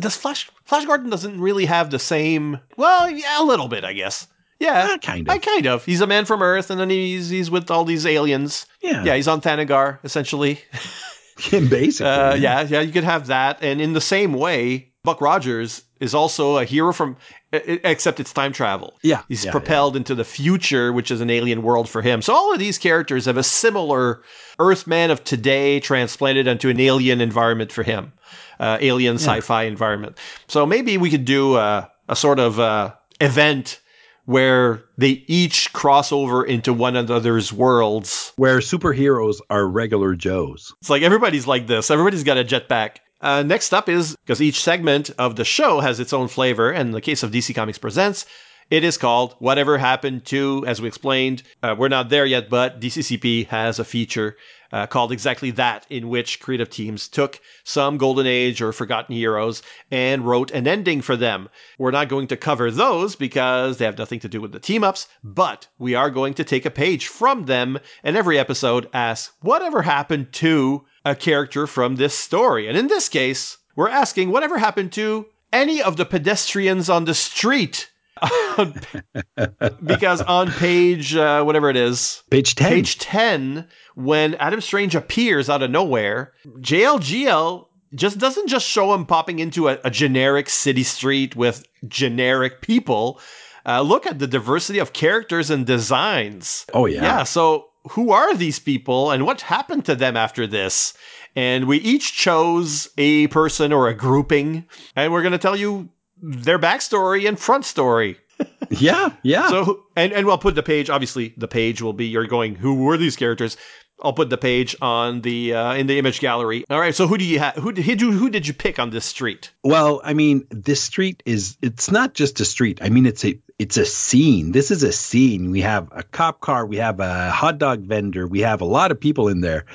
Does 0.00 0.16
Flash? 0.16 0.48
Flash 0.64 0.84
Gordon 0.86 1.10
doesn't 1.10 1.40
really 1.40 1.64
have 1.66 1.90
the 1.90 1.98
same. 1.98 2.60
Well, 2.76 3.10
yeah, 3.10 3.42
a 3.42 3.44
little 3.44 3.68
bit, 3.68 3.84
I 3.84 3.92
guess. 3.94 4.28
Yeah, 4.60 4.88
Ah, 4.92 4.98
kind 4.98 5.28
of. 5.28 5.32
I 5.32 5.38
kind 5.38 5.66
of. 5.66 5.84
He's 5.84 6.00
a 6.00 6.06
man 6.06 6.24
from 6.24 6.42
Earth, 6.42 6.70
and 6.70 6.80
then 6.80 6.90
he's 6.90 7.28
he's 7.30 7.50
with 7.50 7.70
all 7.70 7.84
these 7.84 8.04
aliens. 8.06 8.66
Yeah. 8.82 9.04
yeah, 9.04 9.14
he's 9.14 9.28
on 9.28 9.40
Thanagar 9.40 9.98
essentially. 10.04 10.60
Basically. 11.50 12.06
Uh, 12.06 12.34
yeah, 12.34 12.62
yeah, 12.62 12.80
you 12.80 12.90
could 12.92 13.04
have 13.04 13.28
that. 13.28 13.58
And 13.62 13.80
in 13.80 13.92
the 13.92 14.00
same 14.00 14.32
way, 14.32 14.92
Buck 15.04 15.20
Rogers 15.20 15.82
is 16.00 16.14
also 16.14 16.58
a 16.58 16.64
hero 16.64 16.92
from, 16.92 17.16
except 17.52 18.20
it's 18.20 18.32
time 18.32 18.52
travel. 18.52 18.94
Yeah, 19.02 19.22
He's 19.28 19.44
yeah, 19.44 19.50
propelled 19.50 19.96
into 19.96 20.14
the 20.14 20.24
future, 20.24 20.92
which 20.92 21.10
is 21.10 21.20
an 21.20 21.30
alien 21.30 21.62
world 21.62 21.88
for 21.88 22.02
him. 22.02 22.22
So 22.22 22.34
all 22.34 22.52
of 22.52 22.58
these 22.58 22.78
characters 22.78 23.24
have 23.26 23.36
a 23.36 23.42
similar 23.42 24.22
Earthman 24.58 25.10
of 25.10 25.24
today 25.24 25.80
transplanted 25.80 26.46
into 26.46 26.68
an 26.68 26.80
alien 26.80 27.20
environment 27.20 27.72
for 27.72 27.82
him, 27.82 28.12
uh, 28.60 28.78
alien 28.80 29.16
sci-fi 29.16 29.64
environment. 29.64 30.16
So 30.48 30.66
maybe 30.66 30.98
we 30.98 31.10
could 31.10 31.24
do 31.24 31.56
a, 31.56 31.90
a 32.08 32.16
sort 32.16 32.38
of 32.38 32.58
uh, 32.60 32.94
event 33.20 33.80
where 34.28 34.84
they 34.98 35.24
each 35.26 35.72
cross 35.72 36.12
over 36.12 36.44
into 36.44 36.74
one 36.74 36.96
another's 36.96 37.50
worlds 37.50 38.34
Where 38.36 38.58
superheroes 38.58 39.36
are 39.48 39.66
regular 39.66 40.14
Joes. 40.14 40.74
it's 40.80 40.90
like 40.90 41.02
everybody's 41.02 41.46
like 41.46 41.66
this. 41.66 41.90
Everybody's 41.90 42.24
got 42.24 42.36
a 42.36 42.44
jetpack. 42.44 42.98
Uh, 43.20 43.42
next 43.42 43.74
up 43.74 43.88
is 43.88 44.16
because 44.24 44.40
each 44.40 44.62
segment 44.62 45.10
of 45.18 45.36
the 45.36 45.44
show 45.44 45.80
has 45.80 45.98
its 45.98 46.12
own 46.12 46.28
flavor. 46.28 46.70
And 46.70 46.88
in 46.88 46.92
the 46.92 47.00
case 47.00 47.22
of 47.22 47.30
DC 47.30 47.54
Comics 47.54 47.78
Presents, 47.78 48.26
it 48.70 48.84
is 48.84 48.98
called 48.98 49.34
Whatever 49.38 49.78
Happened 49.78 50.26
to, 50.26 50.62
as 50.66 50.80
we 50.80 50.88
explained. 50.88 51.42
Uh, 51.62 51.74
we're 51.78 51.88
not 51.88 52.10
there 52.10 52.26
yet, 52.26 52.50
but 52.50 52.80
DCCP 52.80 53.46
has 53.46 53.78
a 53.78 53.84
feature 53.84 54.36
uh, 54.70 54.86
called 54.86 55.10
exactly 55.10 55.50
that, 55.52 55.86
in 55.88 56.10
which 56.10 56.38
creative 56.38 56.68
teams 56.68 57.08
took 57.08 57.40
some 57.64 57.96
Golden 57.96 58.26
Age 58.26 58.60
or 58.60 58.72
Forgotten 58.72 59.14
Heroes 59.14 59.62
and 59.90 60.26
wrote 60.26 60.50
an 60.50 60.68
ending 60.68 61.00
for 61.00 61.16
them. 61.16 61.48
We're 61.78 61.90
not 61.90 62.10
going 62.10 62.26
to 62.28 62.36
cover 62.36 62.70
those 62.70 63.16
because 63.16 63.78
they 63.78 63.86
have 63.86 63.96
nothing 63.96 64.20
to 64.20 64.28
do 64.28 64.42
with 64.42 64.52
the 64.52 64.60
team 64.60 64.84
ups, 64.84 65.08
but 65.24 65.66
we 65.78 65.94
are 65.94 66.10
going 66.10 66.34
to 66.34 66.44
take 66.44 66.66
a 66.66 66.70
page 66.70 67.06
from 67.06 67.46
them 67.46 67.78
and 68.04 68.18
every 68.18 68.38
episode 68.38 68.90
ask 68.92 69.32
whatever 69.40 69.80
happened 69.80 70.32
to 70.34 70.84
a 71.04 71.14
character 71.14 71.66
from 71.66 71.96
this 71.96 72.16
story. 72.16 72.68
And 72.68 72.76
in 72.76 72.88
this 72.88 73.08
case, 73.08 73.58
we're 73.76 73.88
asking 73.88 74.30
whatever 74.30 74.58
happened 74.58 74.92
to 74.92 75.26
any 75.52 75.82
of 75.82 75.96
the 75.96 76.04
pedestrians 76.04 76.90
on 76.90 77.04
the 77.04 77.14
street. 77.14 77.90
because 79.84 80.20
on 80.22 80.50
page, 80.50 81.14
uh, 81.14 81.42
whatever 81.44 81.70
it 81.70 81.76
is, 81.76 82.22
Page 82.30 82.56
10. 82.56 82.68
page 82.68 82.98
10, 82.98 83.68
when 83.94 84.34
Adam 84.36 84.60
Strange 84.60 84.96
appears 84.96 85.48
out 85.48 85.62
of 85.62 85.70
nowhere, 85.70 86.32
JLGL 86.58 87.66
just 87.94 88.18
doesn't 88.18 88.48
just 88.48 88.66
show 88.66 88.92
him 88.92 89.06
popping 89.06 89.38
into 89.38 89.68
a, 89.68 89.78
a 89.84 89.90
generic 89.90 90.48
city 90.48 90.82
street 90.82 91.36
with 91.36 91.64
generic 91.86 92.60
people. 92.60 93.20
Uh, 93.64 93.82
look 93.82 94.06
at 94.06 94.18
the 94.18 94.26
diversity 94.26 94.78
of 94.78 94.92
characters 94.92 95.50
and 95.50 95.66
designs. 95.66 96.66
Oh, 96.74 96.86
yeah. 96.86 97.02
Yeah. 97.02 97.22
So, 97.22 97.67
who 97.88 98.12
are 98.12 98.34
these 98.34 98.58
people 98.58 99.10
and 99.10 99.26
what 99.26 99.40
happened 99.40 99.84
to 99.86 99.94
them 99.94 100.16
after 100.16 100.46
this? 100.46 100.94
And 101.36 101.66
we 101.66 101.78
each 101.78 102.14
chose 102.14 102.88
a 102.98 103.26
person 103.28 103.72
or 103.72 103.88
a 103.88 103.94
grouping, 103.94 104.64
and 104.96 105.12
we're 105.12 105.22
going 105.22 105.32
to 105.32 105.38
tell 105.38 105.56
you 105.56 105.88
their 106.20 106.58
backstory 106.58 107.28
and 107.28 107.38
front 107.38 107.64
story. 107.64 108.18
Yeah, 108.70 109.12
yeah. 109.22 109.48
So 109.48 109.84
and 109.96 110.12
and 110.12 110.26
we'll 110.26 110.36
put 110.36 110.54
the 110.54 110.62
page. 110.62 110.90
Obviously, 110.90 111.32
the 111.38 111.48
page 111.48 111.80
will 111.80 111.94
be 111.94 112.06
you're 112.06 112.26
going. 112.26 112.54
Who 112.54 112.74
were 112.74 112.98
these 112.98 113.16
characters? 113.16 113.56
I'll 114.02 114.12
put 114.12 114.30
the 114.30 114.38
page 114.38 114.76
on 114.80 115.22
the 115.22 115.54
uh, 115.54 115.74
in 115.74 115.86
the 115.86 115.98
image 115.98 116.20
gallery. 116.20 116.64
All 116.70 116.78
right. 116.78 116.94
So 116.94 117.06
who 117.06 117.18
do 117.18 117.24
you 117.24 117.38
have? 117.38 117.54
Who 117.54 117.72
did 117.72 118.00
you 118.00 118.12
who 118.12 118.30
did 118.30 118.46
you 118.46 118.54
pick 118.54 118.78
on 118.78 118.90
this 118.90 119.04
street? 119.04 119.50
Well, 119.64 120.00
I 120.04 120.14
mean, 120.14 120.46
this 120.50 120.82
street 120.82 121.22
is 121.26 121.56
it's 121.62 121.90
not 121.90 122.14
just 122.14 122.40
a 122.40 122.44
street. 122.44 122.78
I 122.82 122.90
mean, 122.90 123.06
it's 123.06 123.24
a 123.24 123.40
it's 123.58 123.76
a 123.76 123.84
scene. 123.84 124.52
This 124.52 124.70
is 124.70 124.82
a 124.82 124.92
scene. 124.92 125.50
We 125.50 125.62
have 125.62 125.88
a 125.90 126.02
cop 126.02 126.40
car, 126.40 126.64
we 126.64 126.76
have 126.76 127.00
a 127.00 127.30
hot 127.30 127.58
dog 127.58 127.80
vendor, 127.80 128.26
we 128.26 128.40
have 128.40 128.60
a 128.60 128.64
lot 128.64 128.92
of 128.92 129.00
people 129.00 129.28
in 129.28 129.40
there. 129.40 129.66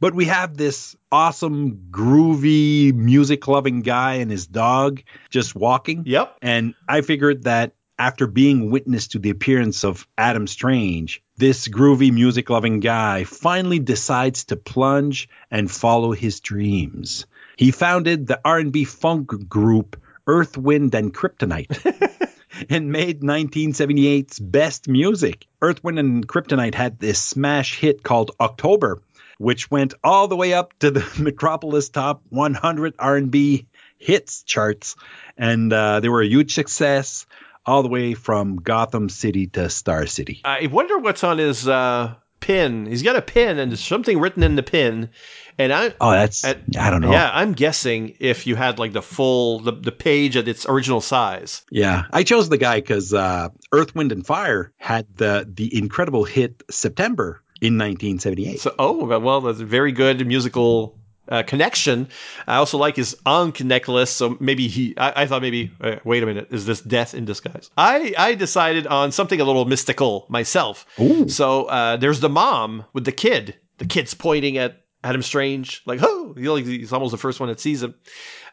But 0.00 0.14
we 0.14 0.24
have 0.24 0.56
this 0.56 0.96
awesome 1.12 1.88
groovy 1.90 2.92
music 2.94 3.46
loving 3.46 3.82
guy 3.82 4.14
and 4.14 4.30
his 4.30 4.46
dog 4.46 5.02
just 5.28 5.54
walking. 5.54 6.04
Yep. 6.06 6.38
And 6.40 6.74
I 6.88 7.02
figured 7.02 7.44
that 7.44 7.74
after 8.00 8.26
being 8.26 8.70
witness 8.70 9.08
to 9.08 9.18
the 9.18 9.28
appearance 9.28 9.84
of 9.84 10.08
Adam 10.16 10.46
Strange, 10.46 11.22
this 11.36 11.68
groovy 11.68 12.10
music 12.10 12.48
loving 12.48 12.80
guy 12.80 13.24
finally 13.24 13.78
decides 13.78 14.44
to 14.44 14.56
plunge 14.56 15.28
and 15.50 15.70
follow 15.70 16.12
his 16.12 16.40
dreams. 16.40 17.26
He 17.58 17.72
founded 17.72 18.26
the 18.26 18.40
R&B 18.42 18.84
funk 18.84 19.46
group 19.50 20.00
Earth, 20.26 20.56
Wind 20.56 20.94
and 20.94 21.12
Kryptonite 21.12 22.38
and 22.70 22.90
made 22.90 23.20
1978's 23.20 24.38
best 24.38 24.88
music. 24.88 25.46
Earth, 25.60 25.84
Wind 25.84 25.98
and 25.98 26.26
Kryptonite 26.26 26.74
had 26.74 26.98
this 26.98 27.20
smash 27.20 27.78
hit 27.78 28.02
called 28.02 28.30
October, 28.40 29.02
which 29.36 29.70
went 29.70 29.92
all 30.02 30.26
the 30.26 30.36
way 30.36 30.54
up 30.54 30.72
to 30.78 30.90
the 30.90 31.06
Metropolis 31.22 31.90
Top 31.90 32.22
100 32.30 32.94
R&B 32.98 33.66
hits 33.98 34.42
charts, 34.44 34.96
and 35.36 35.70
uh, 35.70 36.00
they 36.00 36.08
were 36.08 36.22
a 36.22 36.26
huge 36.26 36.54
success 36.54 37.26
all 37.66 37.82
the 37.82 37.88
way 37.88 38.14
from 38.14 38.56
Gotham 38.56 39.08
City 39.08 39.46
to 39.48 39.68
Star 39.70 40.06
City. 40.06 40.40
I 40.44 40.66
wonder 40.66 40.98
what's 40.98 41.22
on 41.24 41.38
his 41.38 41.66
uh, 41.68 42.14
pin. 42.40 42.86
He's 42.86 43.02
got 43.02 43.16
a 43.16 43.22
pin, 43.22 43.58
and 43.58 43.70
there's 43.70 43.80
something 43.84 44.18
written 44.18 44.42
in 44.42 44.56
the 44.56 44.62
pin. 44.62 45.10
And 45.58 45.72
I, 45.74 45.92
Oh, 46.00 46.10
that's 46.10 46.42
at- 46.44 46.62
I 46.78 46.88
don't 46.90 47.02
know. 47.02 47.12
yeah, 47.12 47.30
I'm 47.32 47.52
guessing 47.52 48.16
if 48.18 48.46
you 48.46 48.56
had 48.56 48.78
like 48.78 48.92
the 48.94 49.02
full 49.02 49.60
the, 49.60 49.72
the 49.72 49.92
page 49.92 50.36
at 50.38 50.48
its 50.48 50.66
original 50.66 51.00
size. 51.02 51.62
Yeah, 51.70 52.04
I 52.12 52.22
chose 52.22 52.48
the 52.48 52.56
guy 52.58 52.80
because 52.80 53.12
uh, 53.12 53.48
Earth, 53.72 53.94
Wind, 53.94 54.12
and 54.12 54.24
Fire 54.26 54.72
had 54.78 55.06
the 55.16 55.46
the 55.52 55.76
incredible 55.76 56.24
hit 56.24 56.62
September 56.70 57.42
in 57.60 57.76
1978. 57.76 58.60
So, 58.60 58.74
oh 58.78 59.04
well, 59.04 59.20
well, 59.20 59.40
that's 59.42 59.60
a 59.60 59.66
very 59.66 59.92
good 59.92 60.26
musical 60.26 60.98
uh, 61.30 61.42
connection. 61.44 62.08
I 62.46 62.56
also 62.56 62.76
like 62.78 62.96
his 62.96 63.16
Ankh 63.26 63.62
necklace. 63.62 64.10
So 64.10 64.36
maybe 64.40 64.68
he, 64.68 64.94
I, 64.96 65.22
I 65.22 65.26
thought 65.26 65.42
maybe, 65.42 65.70
uh, 65.80 65.96
wait 66.04 66.22
a 66.22 66.26
minute, 66.26 66.48
is 66.50 66.66
this 66.66 66.80
death 66.80 67.14
in 67.14 67.24
disguise? 67.24 67.70
I, 67.78 68.14
I 68.18 68.34
decided 68.34 68.86
on 68.86 69.12
something 69.12 69.40
a 69.40 69.44
little 69.44 69.64
mystical 69.64 70.26
myself. 70.28 70.86
So 71.28 71.64
uh, 71.64 71.96
there's 71.96 72.20
the 72.20 72.28
mom 72.28 72.84
with 72.92 73.04
the 73.04 73.12
kid. 73.12 73.54
The 73.78 73.86
kid's 73.86 74.12
pointing 74.14 74.58
at 74.58 74.82
Adam 75.02 75.22
Strange, 75.22 75.80
like, 75.86 76.00
oh, 76.02 76.34
he's 76.36 76.92
almost 76.92 77.12
the 77.12 77.16
first 77.18 77.40
one 77.40 77.48
that 77.48 77.58
sees 77.60 77.82
him. 77.82 77.94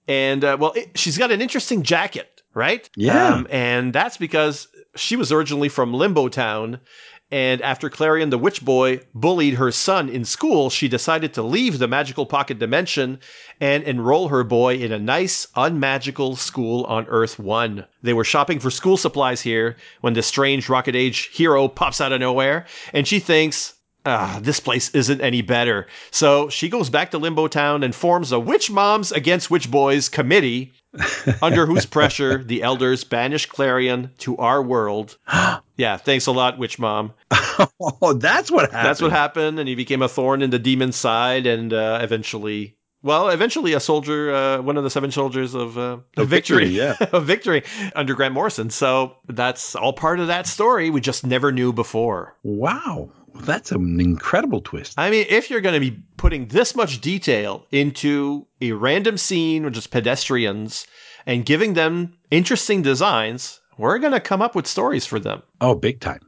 And 0.08 0.44
uh, 0.46 0.56
well, 0.58 0.72
it, 0.74 0.98
she's 0.98 1.18
got 1.18 1.32
an 1.32 1.42
interesting 1.42 1.84
jacket, 1.84 2.42
right? 2.54 2.86
Um, 2.86 2.92
Yeah. 2.96 3.44
and 3.50 3.92
that's 3.92 4.16
because 4.16 4.70
she 4.96 5.18
was 5.18 5.34
originally 5.34 5.68
from 5.68 5.94
Limbo 5.94 6.30
Town. 6.30 6.80
And 7.30 7.62
after 7.62 7.90
Klarion 7.90 8.30
the 8.30 8.38
Witch 8.38 8.64
Boy 8.64 9.02
bullied 9.14 9.56
her 9.56 9.70
son 9.70 10.08
in 10.08 10.24
school, 10.24 10.70
she 10.70 10.88
decided 10.88 11.34
to 11.34 11.42
leave 11.42 11.78
the 11.78 11.88
magical 11.88 12.26
pocket 12.26 12.58
dimension 12.58 13.20
and 13.60 13.84
enroll 13.84 14.30
her 14.30 14.46
boy 14.46 14.76
in 14.76 14.94
a 14.94 15.00
nice, 15.00 15.46
unmagical 15.54 16.38
school 16.38 16.86
on 16.86 17.06
Earth 17.08 17.38
1. 17.38 17.86
They 18.02 18.14
were 18.14 18.24
shopping 18.24 18.60
for 18.60 18.72
school 18.72 18.96
supplies 18.96 19.42
here 19.42 19.76
when 20.00 20.14
the 20.14 20.24
strange 20.24 20.70
Rocket 20.70 20.96
Age 20.96 21.30
hero 21.34 21.68
pops 21.68 22.00
out 22.00 22.14
of 22.14 22.22
nowhere, 22.22 22.66
and 22.94 23.06
she 23.06 23.20
thinks, 23.20 23.74
ah, 24.06 24.40
this 24.42 24.62
place 24.62 24.90
isn't 24.96 25.20
any 25.20 25.42
better. 25.42 25.86
So 26.12 26.48
she 26.48 26.70
goes 26.70 26.90
back 26.90 27.12
to 27.12 27.18
Limbo 27.18 27.50
Town 27.50 27.84
and 27.84 27.94
forms 27.94 28.32
a 28.32 28.40
Witch 28.40 28.72
Moms 28.72 29.12
Against 29.12 29.52
Witch 29.52 29.70
Boys 29.70 30.08
committee, 30.08 30.72
under 31.42 31.66
whose 31.66 31.86
pressure 31.86 32.44
the 32.44 32.64
elders 32.64 33.04
banish 33.04 33.48
Klarion 33.48 34.16
to 34.20 34.38
our 34.38 34.62
world. 34.62 35.18
yeah, 35.78 35.98
thanks 35.98 36.28
a 36.28 36.32
lot, 36.32 36.58
Witch 36.58 36.80
Mom. 36.80 37.14
oh, 38.02 38.14
that's 38.14 38.52
what 38.52 38.72
happened. 38.72 38.88
That's 38.88 39.02
what 39.02 39.12
happened, 39.12 39.60
and 39.60 39.68
he 39.68 39.76
became 39.76 40.02
a 40.02 40.10
thorn 40.10 40.42
in 40.42 40.50
the 40.50 40.60
demon's 40.60 40.96
side, 40.96 41.46
and 41.46 41.74
uh, 41.74 42.00
eventually, 42.02 42.78
well, 43.04 43.30
eventually 43.30 43.74
a 43.74 43.80
soldier, 43.80 44.34
uh, 44.34 44.62
one 44.62 44.78
of 44.78 44.84
the 44.84 44.90
seven 44.90 45.12
soldiers 45.12 45.54
of, 45.54 45.78
uh, 45.78 45.98
of 46.18 46.28
victory, 46.28 46.66
victory, 46.66 46.68
yeah. 46.68 46.96
a 47.14 47.20
victory 47.20 47.64
under 47.96 48.16
Grant 48.16 48.34
Morrison. 48.34 48.70
So 48.70 49.16
that's 49.28 49.76
all 49.76 49.94
part 49.94 50.20
of 50.20 50.28
that 50.28 50.48
story. 50.48 50.90
We 50.90 51.02
just 51.02 51.26
never 51.26 51.52
knew 51.52 51.72
before. 51.72 52.36
Wow, 52.44 53.12
that's 53.42 53.72
an 53.72 54.00
incredible 54.00 54.62
twist. 54.62 54.94
I 54.98 55.10
mean, 55.10 55.26
if 55.30 55.50
you're 55.50 55.62
going 55.62 55.74
to 55.74 55.80
be 55.80 55.98
putting 56.18 56.48
this 56.48 56.76
much 56.76 57.02
detail 57.02 57.66
into 57.72 58.46
a 58.62 58.72
random 58.74 59.18
scene 59.18 59.64
with 59.64 59.74
just 59.74 59.92
pedestrians 59.92 60.88
and 61.26 61.46
giving 61.46 61.74
them 61.74 62.14
interesting 62.32 62.82
designs, 62.82 63.60
we're 63.78 64.00
going 64.00 64.14
to 64.14 64.20
come 64.20 64.42
up 64.42 64.56
with 64.56 64.68
stories 64.68 65.06
for 65.06 65.20
them. 65.20 65.44
Oh, 65.62 65.76
big 65.76 66.00
time. 66.00 66.22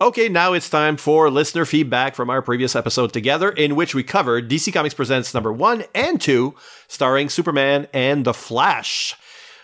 Okay, 0.00 0.28
now 0.28 0.52
it's 0.52 0.70
time 0.70 0.96
for 0.96 1.28
listener 1.28 1.64
feedback 1.64 2.14
from 2.14 2.30
our 2.30 2.40
previous 2.40 2.76
episode 2.76 3.12
together, 3.12 3.50
in 3.50 3.74
which 3.74 3.96
we 3.96 4.04
covered 4.04 4.48
DC 4.48 4.72
Comics 4.72 4.94
Presents 4.94 5.34
number 5.34 5.52
one 5.52 5.82
and 5.92 6.20
two, 6.20 6.54
starring 6.86 7.28
Superman 7.28 7.88
and 7.92 8.24
The 8.24 8.32
Flash. 8.32 9.16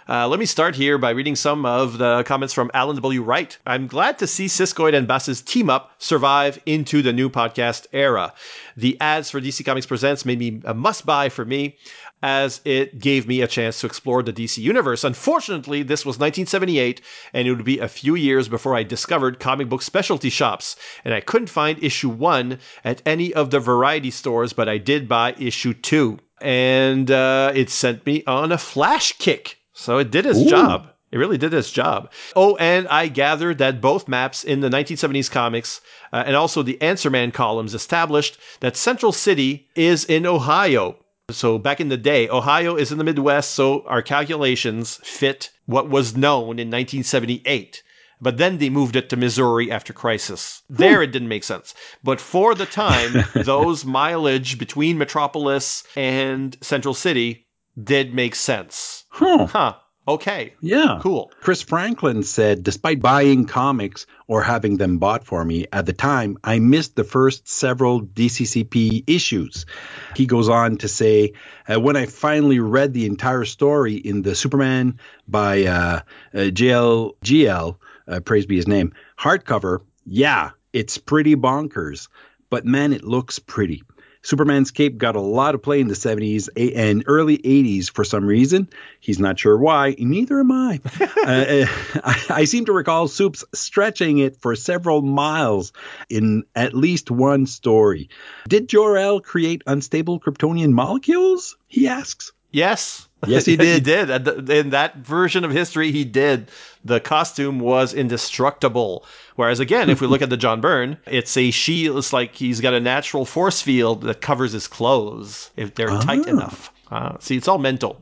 Uh, 0.07 0.29
let 0.29 0.39
me 0.39 0.45
start 0.45 0.75
here 0.75 0.99
by 0.99 1.09
reading 1.09 1.35
some 1.35 1.65
of 1.65 1.97
the 1.97 2.23
comments 2.25 2.53
from 2.53 2.71
Alan 2.75 2.95
W. 2.97 3.23
Wright. 3.23 3.57
I'm 3.65 3.87
glad 3.87 4.19
to 4.19 4.27
see 4.27 4.45
Siskoid 4.47 4.95
and 4.95 5.09
Bass's 5.09 5.41
team 5.41 5.71
up 5.71 5.93
survive 5.97 6.61
into 6.67 7.01
the 7.01 7.13
new 7.13 7.31
podcast 7.31 7.87
era. 7.91 8.35
The 8.77 9.01
ads 9.01 9.31
for 9.31 9.41
DC 9.41 9.65
Comics 9.65 9.87
Presents 9.87 10.27
made 10.27 10.39
me 10.39 10.61
a 10.67 10.75
must 10.75 11.07
buy 11.07 11.31
for 11.31 11.47
me, 11.47 11.79
as 12.23 12.61
it 12.67 12.99
gave 12.99 13.27
me 13.27 13.41
a 13.41 13.49
chance 13.49 13.81
to 13.81 13.87
explore 13.87 14.23
the 14.23 14.33
DC 14.33 14.59
universe. 14.59 15.05
Unfortunately, 15.05 15.83
this 15.83 16.05
was 16.05 16.19
1978, 16.19 17.01
and 17.33 17.49
it 17.49 17.55
would 17.55 17.65
be 17.65 17.79
a 17.79 17.89
few 17.89 18.15
years 18.15 18.47
before 18.47 18.77
I 18.77 18.83
discovered 18.83 19.41
comic 19.41 19.71
book 19.71 19.81
specialty 19.81 20.29
shops, 20.29 20.77
and 21.07 21.15
I 21.15 21.21
couldn't 21.21 21.49
find 21.49 21.83
issue 21.83 22.11
one 22.11 22.59
at 22.85 23.01
any 23.07 23.33
of 23.33 23.49
the 23.49 23.59
variety 23.59 24.11
stores, 24.11 24.53
but 24.53 24.69
I 24.69 24.77
did 24.77 25.09
buy 25.09 25.35
issue 25.39 25.73
two. 25.73 26.19
And 26.43 27.11
uh, 27.11 27.53
it 27.55 27.71
sent 27.71 28.05
me 28.05 28.23
on 28.27 28.53
a 28.53 28.59
flash 28.59 29.13
kick. 29.13 29.64
So 29.75 29.99
it 29.99 30.11
did 30.11 30.25
its 30.25 30.43
job. 30.43 30.91
It 31.11 31.19
really 31.19 31.39
did 31.39 31.53
its 31.53 31.71
job. 31.71 32.11
Oh, 32.35 32.57
and 32.57 32.89
I 32.89 33.09
gathered 33.09 33.59
that 33.59 33.81
both 33.81 34.09
maps 34.09 34.43
in 34.43 34.61
the 34.61 34.69
1970s 34.69 35.31
comics 35.31 35.81
uh, 36.13 36.25
and 36.27 36.35
also 36.35 36.63
the 36.63 36.81
Answer 36.81 37.11
Man 37.11 37.31
columns 37.31 37.75
established 37.75 38.39
that 38.61 38.77
Central 38.77 39.13
City 39.13 39.69
is 39.77 40.05
in 40.05 40.27
Ohio. 40.27 40.97
So 41.31 41.59
back 41.59 41.81
in 41.81 41.89
the 41.89 41.97
day, 41.97 42.29
Ohio 42.29 42.77
is 42.77 42.93
in 42.93 42.99
the 42.99 43.05
Midwest, 43.05 43.53
so 43.53 43.85
our 43.87 44.03
calculations 44.03 45.01
fit 45.03 45.51
what 45.67 45.89
was 45.89 46.17
known 46.17 46.59
in 46.59 46.69
1978. 46.69 47.83
But 48.21 48.39
then 48.39 48.59
they 48.59 48.71
moved 48.71 48.97
it 48.97 49.09
to 49.11 49.17
Missouri 49.17 49.71
after 49.71 49.93
Crisis. 49.93 50.63
There 50.71 51.03
it 51.03 51.13
didn't 51.13 51.29
make 51.29 51.45
sense. 51.45 51.75
But 52.03 52.21
for 52.21 52.55
the 52.55 52.67
time, 52.67 53.25
those 53.35 53.85
mileage 53.85 54.59
between 54.59 54.99
Metropolis 54.99 55.85
and 55.97 56.57
Central 56.61 56.95
City 56.95 57.44
did 57.83 58.15
make 58.15 58.35
sense. 58.35 59.05
Huh. 59.09 59.47
Huh. 59.47 59.75
Okay. 60.07 60.53
Yeah. 60.61 60.99
Cool. 61.01 61.33
Chris 61.41 61.63
Franklin 61.63 62.23
said, 62.25 62.63
despite 62.63 63.01
buying 63.01 63.47
comics 63.47 64.07
or 64.27 64.43
having 64.43 64.77
them 64.77 64.99
bought 64.99 65.25
for 65.25 65.43
me 65.43 65.67
at 65.73 65.87
the 65.87 65.95
time, 65.95 66.37
I 66.45 66.59
missed 66.59 66.95
the 66.95 67.05
first 67.05 67.49
several 67.49 68.03
DCCP 68.03 69.05
issues. 69.07 69.65
He 70.15 70.27
goes 70.27 70.51
on 70.51 70.77
to 70.79 70.89
say, 70.89 71.33
uh, 71.67 71.81
when 71.81 71.97
I 71.97 72.05
finally 72.05 72.59
read 72.59 72.93
the 72.93 73.07
entire 73.07 73.47
story 73.47 73.95
in 73.95 74.21
the 74.21 74.35
Superman 74.35 75.01
by 75.27 75.65
uh, 75.65 76.01
uh, 76.35 76.39
JL 76.39 77.13
GL, 77.25 77.77
uh, 78.07 78.21
praise 78.21 78.45
be 78.45 78.57
his 78.57 78.69
name, 78.69 78.93
hardcover, 79.19 79.81
yeah, 80.05 80.51
it's 80.75 80.99
pretty 80.99 81.35
bonkers, 81.35 82.09
but 82.51 82.67
man, 82.67 82.93
it 82.93 83.05
looks 83.05 83.39
pretty. 83.39 83.85
Superman's 84.25 84.71
cape 84.71 84.99
got 84.99 85.15
a 85.15 85.21
lot 85.21 85.55
of 85.55 85.63
play 85.63 85.81
in 85.81 85.89
the 85.89 85.95
70s 85.95 86.49
and 86.77 87.05
early 87.07 87.39
80s 87.39 87.91
for 87.91 88.03
some 88.03 88.25
reason. 88.25 88.69
He's 88.99 89.21
not 89.21 89.39
sure 89.39 89.57
why, 89.57 89.95
neither 89.99 90.41
am 90.41 90.51
I. 90.51 90.81
uh, 91.01 91.67
I. 92.03 92.25
I 92.31 92.45
seem 92.45 92.65
to 92.65 92.73
recall 92.73 93.07
Soups 93.07 93.45
stretching 93.53 94.19
it 94.19 94.41
for 94.41 94.57
several 94.57 95.03
miles 95.03 95.73
in 96.09 96.45
at 96.57 96.75
least 96.75 97.11
one 97.11 97.47
story. 97.47 98.09
Did 98.49 98.69
Jor-El 98.69 99.21
create 99.21 99.63
unstable 99.67 100.19
Kryptonian 100.19 100.73
molecules? 100.73 101.57
He 101.69 101.87
asks. 101.87 102.33
Yes. 102.51 103.09
Yes, 103.27 103.45
he 103.47 103.57
did. 103.57 103.67
he 103.75 103.81
did. 103.81 104.07
did. 104.07 104.11
And 104.11 104.47
th- 104.47 104.65
In 104.65 104.71
that 104.71 104.97
version 104.97 105.45
of 105.45 105.51
history, 105.51 105.91
he 105.93 106.05
did. 106.05 106.51
The 106.85 107.01
costume 107.01 107.61
was 107.61 107.95
indestructible. 107.95 109.05
Whereas 109.37 109.59
again, 109.61 109.91
if 109.91 110.01
we 110.01 110.07
look 110.07 110.23
at 110.23 110.31
the 110.31 110.37
John 110.37 110.61
Byrne, 110.61 110.97
it's 111.07 111.37
a 111.37 111.51
shield. 111.51 111.99
It's 111.99 112.13
like 112.13 112.35
he's 112.35 112.61
got 112.61 112.75
a 112.75 112.81
natural 112.81 113.25
force 113.25 113.61
field 113.63 114.03
that 114.03 114.21
covers 114.21 114.53
his 114.53 114.69
clothes 114.69 115.51
if 115.57 115.75
they're 115.75 115.89
tight 115.89 116.27
enough. 116.27 116.71
Uh, 116.91 117.17
see, 117.19 117.37
it's 117.37 117.49
all 117.49 117.59
mental. 117.59 118.01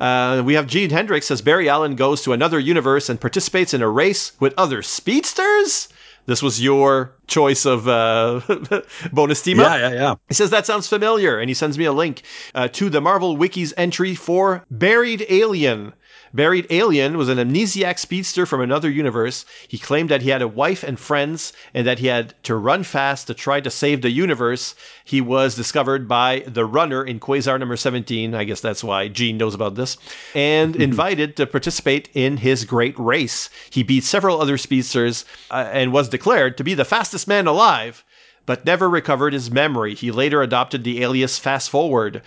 Uh, 0.00 0.42
we 0.44 0.54
have 0.54 0.66
Gene 0.66 0.90
Hendricks 0.90 1.26
says 1.26 1.42
Barry 1.42 1.68
Allen 1.68 1.94
goes 1.94 2.22
to 2.22 2.32
another 2.32 2.58
universe 2.58 3.08
and 3.08 3.20
participates 3.20 3.74
in 3.74 3.82
a 3.82 3.88
race 3.88 4.32
with 4.40 4.54
other 4.56 4.82
speedsters. 4.82 5.88
This 6.26 6.42
was 6.42 6.62
your 6.62 7.12
choice 7.26 7.66
of 7.66 7.88
uh, 7.88 8.40
bonus 9.12 9.42
team 9.42 9.60
up. 9.60 9.66
Yeah, 9.66 9.88
yeah, 9.88 9.94
yeah. 9.94 10.14
He 10.28 10.34
says 10.34 10.50
that 10.50 10.66
sounds 10.66 10.86
familiar, 10.86 11.38
and 11.38 11.50
he 11.50 11.54
sends 11.54 11.76
me 11.76 11.84
a 11.84 11.92
link 11.92 12.22
uh, 12.54 12.68
to 12.68 12.88
the 12.88 13.00
Marvel 13.00 13.36
Wiki's 13.36 13.74
entry 13.76 14.14
for 14.14 14.64
Buried 14.70 15.26
Alien. 15.28 15.92
Buried 16.34 16.66
Alien 16.70 17.18
was 17.18 17.28
an 17.28 17.36
amnesiac 17.36 17.98
speedster 17.98 18.46
from 18.46 18.62
another 18.62 18.88
universe. 18.88 19.44
He 19.68 19.76
claimed 19.76 20.08
that 20.08 20.22
he 20.22 20.30
had 20.30 20.40
a 20.40 20.48
wife 20.48 20.82
and 20.82 20.98
friends, 20.98 21.52
and 21.74 21.86
that 21.86 21.98
he 21.98 22.06
had 22.06 22.32
to 22.44 22.56
run 22.56 22.84
fast 22.84 23.26
to 23.26 23.34
try 23.34 23.60
to 23.60 23.70
save 23.70 24.00
the 24.00 24.10
universe. 24.10 24.74
He 25.04 25.20
was 25.20 25.54
discovered 25.54 26.08
by 26.08 26.44
the 26.46 26.64
runner 26.64 27.04
in 27.04 27.20
Quasar 27.20 27.58
number 27.58 27.76
17. 27.76 28.34
I 28.34 28.44
guess 28.44 28.62
that's 28.62 28.82
why 28.82 29.08
Gene 29.08 29.36
knows 29.36 29.54
about 29.54 29.74
this. 29.74 29.98
And 30.34 30.74
invited 30.90 31.36
to 31.36 31.46
participate 31.46 32.08
in 32.14 32.38
his 32.38 32.64
great 32.64 32.98
race. 32.98 33.50
He 33.68 33.82
beat 33.82 34.04
several 34.04 34.40
other 34.40 34.56
speedsters 34.56 35.26
uh, 35.50 35.68
and 35.70 35.92
was 35.92 36.08
declared 36.08 36.56
to 36.56 36.64
be 36.64 36.72
the 36.72 36.86
fastest 36.86 37.28
man 37.28 37.46
alive 37.46 38.04
but 38.44 38.64
never 38.64 38.90
recovered 38.90 39.32
his 39.32 39.52
memory. 39.52 39.94
He 39.94 40.10
later 40.10 40.42
adopted 40.42 40.82
the 40.82 41.02
alias 41.02 41.38
Fast 41.38 41.70
Forward. 41.70 42.22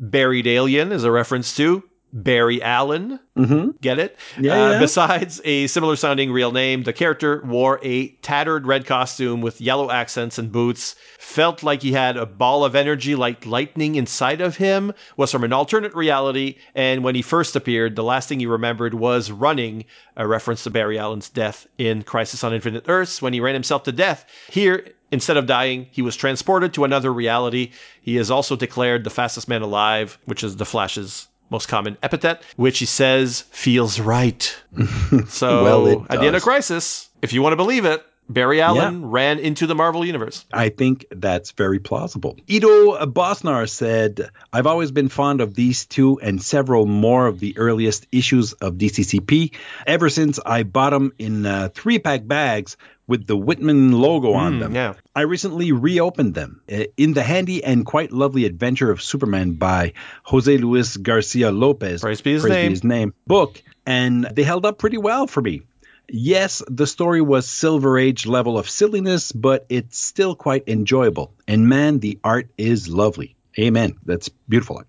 Buried 0.00 0.46
Alien 0.46 0.90
is 0.90 1.04
a 1.04 1.12
reference 1.12 1.54
to 1.56 1.84
Barry 2.12 2.60
Allen. 2.62 3.20
Mm-hmm. 3.36 3.70
Get 3.80 3.98
it? 3.98 4.16
Yeah, 4.38 4.52
Uh, 4.52 4.70
yeah. 4.72 4.78
Besides 4.80 5.40
a 5.44 5.66
similar 5.68 5.96
sounding 5.96 6.32
real 6.32 6.52
name, 6.52 6.82
the 6.82 6.92
character 6.92 7.42
wore 7.46 7.78
a 7.82 8.08
tattered 8.22 8.66
red 8.66 8.84
costume 8.86 9.40
with 9.40 9.60
yellow 9.60 9.90
accents 9.90 10.38
and 10.38 10.50
boots, 10.50 10.96
felt 11.18 11.62
like 11.62 11.82
he 11.82 11.92
had 11.92 12.16
a 12.16 12.26
ball 12.26 12.64
of 12.64 12.74
energy 12.74 13.14
like 13.14 13.46
lightning 13.46 13.94
inside 13.94 14.40
of 14.40 14.56
him, 14.56 14.92
was 15.16 15.30
from 15.30 15.44
an 15.44 15.52
alternate 15.52 15.94
reality, 15.94 16.56
and 16.74 17.04
when 17.04 17.14
he 17.14 17.22
first 17.22 17.54
appeared, 17.54 17.94
the 17.96 18.04
last 18.04 18.28
thing 18.28 18.40
he 18.40 18.46
remembered 18.46 18.94
was 18.94 19.30
running, 19.30 19.84
a 20.16 20.26
reference 20.26 20.64
to 20.64 20.70
Barry 20.70 20.98
Allen's 20.98 21.28
death 21.28 21.66
in 21.78 22.02
Crisis 22.02 22.42
on 22.44 22.52
Infinite 22.52 22.84
Earths 22.88 23.22
when 23.22 23.32
he 23.32 23.40
ran 23.40 23.54
himself 23.54 23.84
to 23.84 23.92
death. 23.92 24.24
Here, 24.50 24.86
Instead 25.12 25.36
of 25.36 25.46
dying, 25.46 25.88
he 25.90 26.02
was 26.02 26.14
transported 26.14 26.72
to 26.72 26.84
another 26.84 27.12
reality. 27.12 27.72
He 28.00 28.16
is 28.16 28.30
also 28.30 28.54
declared 28.54 29.02
the 29.02 29.10
fastest 29.10 29.48
man 29.48 29.60
alive, 29.60 30.16
which 30.26 30.44
is 30.44 30.54
the 30.54 30.64
Flash's 30.64 31.26
most 31.50 31.66
common 31.66 31.96
epithet, 32.02 32.42
which 32.56 32.78
he 32.78 32.86
says 32.86 33.42
feels 33.50 34.00
right. 34.00 34.56
so 35.28 35.64
Well, 35.64 36.06
at 36.08 36.20
the 36.20 36.26
end 36.26 36.36
of. 36.36 36.42
Crisis, 36.42 37.08
if 37.20 37.32
you 37.32 37.42
want 37.42 37.52
to 37.52 37.56
believe 37.56 37.84
it, 37.84 38.04
Barry 38.30 38.60
Allen 38.60 39.10
ran 39.10 39.40
into 39.40 39.66
the 39.66 39.74
Marvel 39.74 40.04
Universe. 40.04 40.46
I 40.52 40.68
think 40.68 41.04
that's 41.10 41.50
very 41.50 41.80
plausible. 41.80 42.36
Edo 42.46 43.04
Bosnar 43.06 43.68
said, 43.68 44.30
I've 44.52 44.68
always 44.68 44.92
been 44.92 45.08
fond 45.08 45.40
of 45.40 45.54
these 45.54 45.84
two 45.84 46.20
and 46.20 46.40
several 46.40 46.86
more 46.86 47.26
of 47.26 47.40
the 47.40 47.58
earliest 47.58 48.06
issues 48.12 48.52
of 48.52 48.74
DCCP 48.74 49.52
ever 49.84 50.08
since 50.08 50.38
I 50.46 50.62
bought 50.62 50.90
them 50.90 51.12
in 51.18 51.44
uh, 51.44 51.70
three 51.74 51.98
pack 51.98 52.24
bags 52.24 52.76
with 53.10 53.26
the 53.26 53.36
Whitman 53.36 53.92
logo 53.92 54.32
on 54.32 54.54
Mm, 54.54 54.60
them. 54.60 54.74
yeah. 54.74 54.94
I 55.14 55.22
recently 55.22 55.72
reopened 55.72 56.32
them 56.34 56.62
uh, 56.72 56.84
in 56.96 57.12
the 57.12 57.22
handy 57.22 57.62
and 57.62 57.84
quite 57.84 58.12
lovely 58.12 58.44
adventure 58.46 58.90
of 58.90 59.02
Superman 59.02 59.52
by 59.58 59.92
Jose 60.22 60.56
Luis 60.56 60.96
Garcia 60.96 61.50
Lopez. 61.50 62.00
Praise 62.00 62.22
be 62.22 62.32
his 62.32 62.44
name. 62.44 62.70
his 62.70 62.84
name. 62.84 63.12
Book. 63.26 63.60
And 63.84 64.24
they 64.24 64.44
held 64.44 64.64
up 64.64 64.78
pretty 64.78 64.98
well 64.98 65.26
for 65.26 65.42
me. 65.42 65.62
Yes, 66.08 66.62
the 66.68 66.86
story 66.86 67.20
was 67.20 67.48
Silver 67.48 67.98
Age 67.98 68.26
level 68.26 68.58
of 68.58 68.68
silliness, 68.68 69.32
but 69.32 69.66
it's 69.68 69.98
still 69.98 70.34
quite 70.34 70.64
enjoyable. 70.68 71.32
And 71.46 71.68
man, 71.68 71.98
the 72.00 72.18
art 72.24 72.48
is 72.58 72.88
lovely. 72.88 73.36
Amen. 73.58 73.96
That's 74.06 74.28
beautiful. 74.48 74.82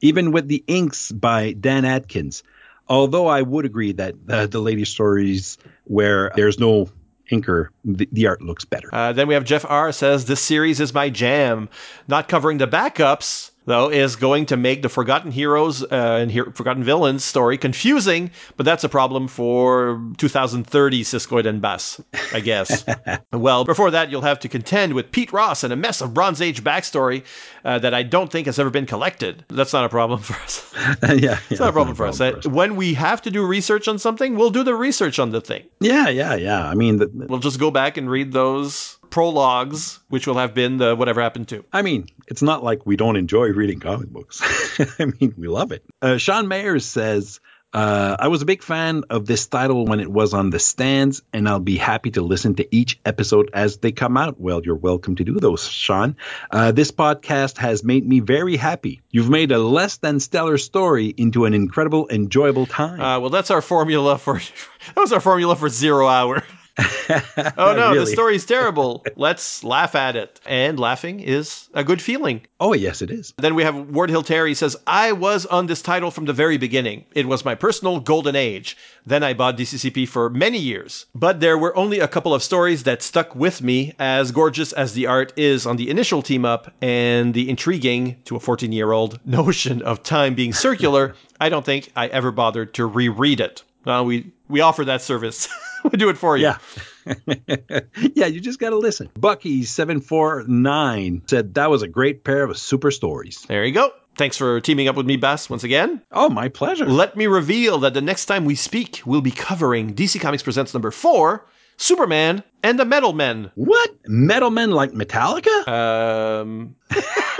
Even 0.00 0.32
with 0.32 0.48
the 0.48 0.62
inks 0.66 1.10
by 1.12 1.52
Dan 1.52 1.84
Adkins. 1.84 2.42
Although 2.88 3.26
I 3.26 3.40
would 3.40 3.64
agree 3.64 3.92
that 3.92 4.14
uh, 4.28 4.46
the 4.46 4.60
latest 4.60 4.92
stories 4.92 5.56
where 5.84 6.30
there's 6.36 6.58
no 6.60 6.88
inker, 7.30 7.68
the, 7.84 8.08
the 8.12 8.26
art 8.26 8.42
looks 8.42 8.64
better. 8.64 8.88
Uh, 8.92 9.12
then 9.12 9.28
we 9.28 9.34
have 9.34 9.44
Jeff 9.44 9.64
R. 9.68 9.92
says, 9.92 10.24
This 10.26 10.40
series 10.40 10.80
is 10.80 10.94
my 10.94 11.10
jam. 11.10 11.68
Not 12.08 12.28
covering 12.28 12.58
the 12.58 12.68
backups, 12.68 13.50
though, 13.66 13.90
is 13.90 14.16
going 14.16 14.46
to 14.46 14.56
make 14.56 14.82
the 14.82 14.88
Forgotten 14.88 15.30
Heroes 15.30 15.82
uh, 15.82 15.86
and 15.90 16.30
Her- 16.32 16.50
Forgotten 16.52 16.84
Villains 16.84 17.24
story 17.24 17.58
confusing, 17.58 18.30
but 18.56 18.64
that's 18.66 18.84
a 18.84 18.88
problem 18.88 19.28
for 19.28 20.00
2030 20.18 21.04
Siskoid 21.04 21.46
and 21.46 21.60
Bass, 21.60 22.00
I 22.32 22.40
guess. 22.40 22.84
well, 23.32 23.64
before 23.64 23.90
that, 23.90 24.10
you'll 24.10 24.22
have 24.22 24.40
to 24.40 24.48
contend 24.48 24.92
with 24.94 25.10
Pete 25.12 25.32
Ross 25.32 25.64
and 25.64 25.72
a 25.72 25.76
mess 25.76 26.00
of 26.00 26.14
Bronze 26.14 26.40
Age 26.40 26.62
backstory 26.62 27.24
uh, 27.64 27.78
that 27.78 27.94
I 27.94 28.02
don't 28.02 28.30
think 28.30 28.46
has 28.46 28.58
ever 28.58 28.70
been 28.70 28.86
collected. 28.86 29.44
That's 29.48 29.72
not 29.72 29.84
a 29.84 29.88
problem 29.88 30.20
for 30.20 30.34
us. 30.34 30.72
yeah, 31.02 31.38
It's 31.50 31.60
not 31.60 31.70
a 31.70 31.72
problem 31.72 31.96
for 31.96 32.06
us. 32.06 32.20
Uh, 32.20 32.40
When 32.44 32.76
we 32.76 32.94
have 32.94 33.22
to 33.22 33.30
do 33.30 33.44
research 33.46 33.88
on 33.88 33.98
something, 33.98 34.36
we'll 34.36 34.50
do 34.50 34.62
the 34.62 34.74
research 34.74 35.18
on 35.18 35.30
the 35.30 35.40
thing. 35.40 35.64
Yeah, 35.80 36.08
yeah, 36.08 36.34
yeah. 36.34 36.68
I 36.68 36.74
mean, 36.74 36.98
the, 36.98 37.10
We'll 37.14 37.38
just 37.38 37.58
go 37.58 37.70
back 37.70 37.96
and 37.96 38.10
read 38.10 38.32
those 38.32 38.98
prologues, 39.14 40.00
which 40.08 40.26
will 40.26 40.38
have 40.38 40.54
been 40.54 40.76
the 40.76 40.96
whatever 40.96 41.22
happened 41.22 41.46
to. 41.46 41.64
I 41.72 41.82
mean, 41.82 42.08
it's 42.26 42.42
not 42.42 42.64
like 42.64 42.84
we 42.84 42.96
don't 42.96 43.14
enjoy 43.14 43.50
reading 43.50 43.78
comic 43.78 44.08
books. 44.08 44.42
I 44.98 45.04
mean, 45.04 45.32
we 45.38 45.46
love 45.46 45.70
it. 45.70 45.84
Uh, 46.02 46.16
Sean 46.16 46.46
Mayers 46.46 46.82
says, 46.82 47.38
uh, 47.72 48.16
I 48.18 48.26
was 48.26 48.42
a 48.42 48.44
big 48.44 48.64
fan 48.64 49.04
of 49.10 49.24
this 49.24 49.46
title 49.46 49.84
when 49.84 50.00
it 50.00 50.10
was 50.10 50.34
on 50.34 50.50
the 50.50 50.58
stands, 50.58 51.22
and 51.32 51.48
I'll 51.48 51.60
be 51.60 51.76
happy 51.76 52.10
to 52.12 52.22
listen 52.22 52.56
to 52.56 52.74
each 52.74 52.98
episode 53.04 53.50
as 53.52 53.76
they 53.76 53.92
come 53.92 54.16
out. 54.16 54.40
Well, 54.40 54.62
you're 54.64 54.74
welcome 54.74 55.14
to 55.16 55.24
do 55.24 55.38
those, 55.38 55.68
Sean. 55.68 56.16
Uh, 56.50 56.72
this 56.72 56.90
podcast 56.90 57.58
has 57.58 57.84
made 57.84 58.04
me 58.04 58.18
very 58.18 58.56
happy. 58.56 59.00
You've 59.10 59.30
made 59.30 59.52
a 59.52 59.58
less 59.58 59.98
than 59.98 60.18
stellar 60.18 60.58
story 60.58 61.06
into 61.06 61.44
an 61.44 61.54
incredible, 61.54 62.08
enjoyable 62.10 62.66
time. 62.66 63.00
Uh, 63.00 63.20
well, 63.20 63.30
that's 63.30 63.52
our 63.52 63.62
formula 63.62 64.18
for 64.18 64.34
that 64.94 64.96
was 64.96 65.12
our 65.12 65.20
formula 65.20 65.54
for 65.54 65.68
zero 65.68 66.08
hour. 66.08 66.42
oh 66.78 67.74
no, 67.76 67.90
the 67.90 68.00
Really? 68.00 68.12
story's 68.12 68.44
terrible. 68.44 69.04
Let's 69.16 69.62
laugh 69.62 69.94
at 69.94 70.16
it, 70.16 70.40
and 70.44 70.78
laughing 70.80 71.20
is 71.20 71.68
a 71.74 71.84
good 71.84 72.02
feeling. 72.02 72.42
oh, 72.60 72.72
yes, 72.72 73.00
it 73.02 73.10
is. 73.10 73.32
Then 73.38 73.54
we 73.54 73.62
have 73.62 73.90
Ward 73.90 74.10
Hill 74.10 74.22
Terry 74.22 74.54
says, 74.54 74.76
I 74.86 75.12
was 75.12 75.44
on 75.46 75.66
this 75.66 75.82
title 75.82 76.10
from 76.10 76.24
the 76.24 76.32
very 76.32 76.56
beginning. 76.56 77.04
It 77.14 77.26
was 77.28 77.44
my 77.44 77.54
personal 77.54 78.00
golden 78.00 78.34
age. 78.34 78.76
Then 79.06 79.22
I 79.22 79.34
bought 79.34 79.56
DCCP 79.58 80.08
for 80.08 80.30
many 80.30 80.58
years. 80.58 81.06
But 81.14 81.40
there 81.40 81.58
were 81.58 81.76
only 81.76 82.00
a 82.00 82.08
couple 82.08 82.32
of 82.34 82.42
stories 82.42 82.82
that 82.84 83.02
stuck 83.02 83.34
with 83.36 83.62
me, 83.62 83.92
as 83.98 84.32
gorgeous 84.32 84.72
as 84.72 84.94
the 84.94 85.06
art 85.06 85.32
is 85.36 85.66
on 85.66 85.76
the 85.76 85.90
initial 85.90 86.22
team 86.22 86.44
up 86.44 86.72
and 86.80 87.34
the 87.34 87.48
intriguing, 87.50 88.16
to 88.24 88.34
a 88.36 88.40
14 88.40 88.72
year 88.72 88.92
old, 88.92 89.20
notion 89.26 89.82
of 89.82 90.02
time 90.02 90.34
being 90.34 90.52
circular. 90.54 91.14
I 91.40 91.50
don't 91.50 91.64
think 91.66 91.92
I 91.94 92.06
ever 92.08 92.32
bothered 92.32 92.72
to 92.74 92.86
reread 92.86 93.40
it. 93.40 93.62
Well, 93.84 94.06
we, 94.06 94.32
we 94.48 94.60
offer 94.62 94.84
that 94.86 95.02
service. 95.02 95.48
we 95.92 95.98
do 95.98 96.08
it 96.08 96.18
for 96.18 96.36
you. 96.36 96.44
Yeah. 96.44 96.58
yeah, 98.14 98.26
you 98.26 98.40
just 98.40 98.58
got 98.58 98.70
to 98.70 98.78
listen. 98.78 99.10
Bucky749 99.18 101.28
said 101.28 101.54
that 101.54 101.70
was 101.70 101.82
a 101.82 101.88
great 101.88 102.24
pair 102.24 102.44
of 102.44 102.56
super 102.56 102.90
stories. 102.90 103.44
There 103.46 103.64
you 103.64 103.72
go. 103.72 103.92
Thanks 104.16 104.36
for 104.36 104.60
teaming 104.60 104.88
up 104.88 104.96
with 104.96 105.06
me, 105.06 105.16
Bass, 105.16 105.50
once 105.50 105.64
again. 105.64 106.00
Oh, 106.12 106.30
my 106.30 106.48
pleasure. 106.48 106.86
Let 106.86 107.16
me 107.16 107.26
reveal 107.26 107.78
that 107.78 107.94
the 107.94 108.00
next 108.00 108.26
time 108.26 108.44
we 108.44 108.54
speak, 108.54 109.02
we'll 109.04 109.20
be 109.20 109.32
covering 109.32 109.94
DC 109.94 110.20
Comics 110.20 110.44
Presents 110.44 110.72
number 110.72 110.92
four 110.92 111.44
Superman 111.76 112.44
and 112.62 112.78
the 112.78 112.84
Metal 112.84 113.12
Men. 113.12 113.50
What? 113.56 113.90
Metal 114.06 114.50
men 114.50 114.70
like 114.70 114.92
Metallica? 114.92 115.66
Um, 115.66 116.76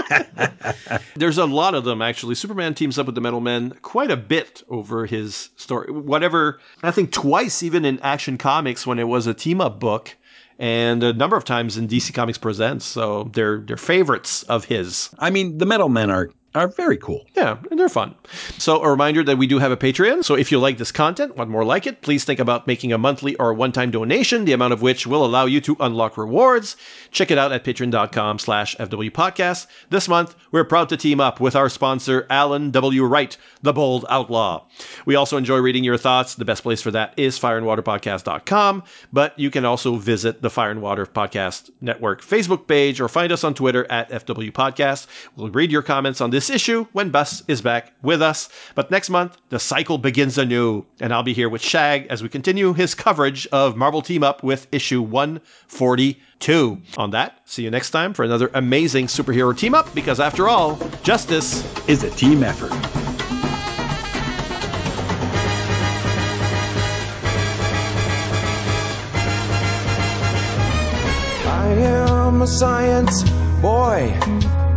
there's 1.17 1.39
a 1.39 1.47
lot 1.47 1.75
of 1.75 1.85
them, 1.85 2.03
actually. 2.03 2.35
Superman 2.35 2.75
teams 2.75 2.99
up 2.99 3.07
with 3.07 3.15
the 3.15 3.21
Metal 3.21 3.41
Men 3.41 3.73
quite 3.83 4.11
a 4.11 4.17
bit 4.17 4.63
over 4.69 5.07
his 5.07 5.51
story. 5.57 5.93
Whatever, 5.93 6.61
I 6.83 6.91
think 6.91 7.13
twice 7.13 7.63
even 7.63 7.85
in 7.85 7.99
Action 8.01 8.39
Comics 8.39 8.87
when 8.87 8.99
it 8.99 9.09
was 9.09 9.27
a 9.27 9.35
team 9.35 9.61
up 9.61 9.81
book. 9.81 10.17
And 10.57 11.03
a 11.03 11.13
number 11.13 11.37
of 11.37 11.45
times 11.45 11.77
in 11.77 11.89
DC 11.89 12.15
Comics 12.15 12.39
Presents, 12.39 12.85
so 12.87 13.25
they're 13.33 13.59
they're 13.59 13.77
favorites 13.77 14.45
of 14.45 14.65
his. 14.65 15.11
I 15.19 15.31
mean, 15.31 15.59
the 15.59 15.67
metal 15.67 15.89
men 15.89 16.11
are 16.11 16.31
are 16.55 16.69
very 16.69 16.97
cool. 16.97 17.25
Yeah, 17.35 17.59
and 17.71 17.79
they're 17.79 17.89
fun. 17.89 18.15
So, 18.59 18.83
a 18.83 18.91
reminder 18.91 19.23
that 19.25 19.39
we 19.39 19.47
do 19.47 19.59
have 19.59 19.73
a 19.73 19.77
Patreon. 19.77 20.25
So, 20.25 20.35
if 20.35 20.53
you 20.53 20.59
like 20.59 20.79
this 20.79 20.93
content, 20.93 21.37
want 21.37 21.51
more 21.51 21.65
like 21.65 21.87
it, 21.87 22.03
please 22.03 22.25
think 22.25 22.41
about 22.41 22.67
making 22.67 22.93
a 22.93 22.99
monthly 22.99 23.35
or 23.37 23.53
one 23.53 23.73
time 23.73 23.91
donation, 23.91 24.45
the 24.45 24.53
amount 24.53 24.73
of 24.73 24.83
which 24.83 25.07
will 25.07 25.25
allow 25.25 25.47
you 25.47 25.61
to 25.63 25.77
unlock 25.81 26.17
rewards. 26.17 26.77
Check 27.11 27.31
it 27.31 27.39
out 27.39 27.53
at 27.53 27.65
patreon.com 27.65 28.39
slash 28.39 28.77
FW 28.77 29.11
Podcast. 29.11 29.67
This 29.91 30.09
month, 30.09 30.35
we're 30.53 30.65
proud 30.65 30.89
to 30.91 30.97
team 30.97 31.21
up 31.21 31.41
with 31.41 31.57
our 31.57 31.69
sponsor, 31.69 32.27
Alan 32.31 32.71
W. 32.71 33.05
Wright, 33.05 33.37
the 33.63 33.73
Bold 33.73 34.05
Outlaw. 34.09 34.65
We 35.07 35.17
also 35.17 35.37
enjoy 35.37 35.59
reading 35.59 35.85
your 35.85 35.97
thoughts. 35.99 36.35
The 36.35 36.45
best 36.45 36.63
place 36.63 36.83
for 36.83 36.91
that 36.93 37.15
is 37.17 37.39
fireandwaterpodcast.com, 37.39 38.83
but 39.13 39.39
you 39.39 39.51
can 39.51 39.65
also 39.65 39.97
visit 39.97 40.43
the 40.43 40.51
Fire 40.51 40.71
and 40.71 40.83
Water 40.83 41.07
Podcast 41.07 41.71
Network 41.81 42.23
Facebook 42.23 42.67
page 42.67 43.01
or 43.01 43.09
find 43.09 43.33
us 43.33 43.45
on 43.45 43.55
Twitter 43.55 43.91
at 43.91 44.11
FW 44.11 44.53
Podcast. 44.53 45.07
We'll 45.37 45.51
read 45.51 45.73
your 45.73 45.83
comments 45.83 46.21
on 46.21 46.31
this 46.47 46.55
issue 46.55 46.87
when 46.93 47.09
Bus 47.09 47.43
is 47.49 47.63
back 47.63 47.95
with 48.03 48.21
us. 48.21 48.51
But 48.75 48.91
next 48.91 49.09
month, 49.09 49.39
the 49.49 49.59
cycle 49.59 49.97
begins 49.97 50.37
anew, 50.37 50.85
and 51.01 51.11
I'll 51.13 51.23
be 51.23 51.33
here 51.33 51.49
with 51.49 51.63
Shag 51.63 52.07
as 52.11 52.23
we 52.23 52.29
continue 52.29 52.75
his 52.75 52.95
coverage 52.95 53.47
of 53.47 53.77
Marvel 53.77 54.03
Team 54.03 54.23
Up 54.23 54.43
with 54.43 54.67
issue 54.71 55.01
142. 55.01 56.83
On 56.99 57.11
that, 57.13 57.41
see 57.47 57.63
you 57.63 57.71
next 57.71 57.91
time 57.91 58.13
for 58.13 58.25
another 58.25 58.51
amazing 58.53 59.07
superhero 59.07 59.57
team 59.57 59.75
up, 59.75 59.95
because 59.95 60.21
after 60.21 60.49
all, 60.49 60.77
justice 61.03 61.65
Is 61.89 62.03
a 62.03 62.11
team 62.11 62.43
effort. 62.43 62.73
I 71.47 71.69
am 71.69 72.43
a 72.43 72.47
science 72.47 73.23
boy. 73.63 74.15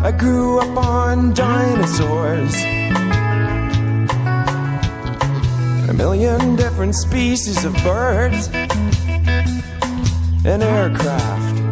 I 0.08 0.12
grew 0.14 0.60
up 0.60 0.78
on 0.78 1.34
dinosaurs. 1.34 2.55
A 5.89 5.93
million 5.93 6.55
different 6.55 6.95
species 6.95 7.66
of 7.66 7.74
birds 7.84 8.47
and 10.45 10.64
aircraft. 10.64 11.66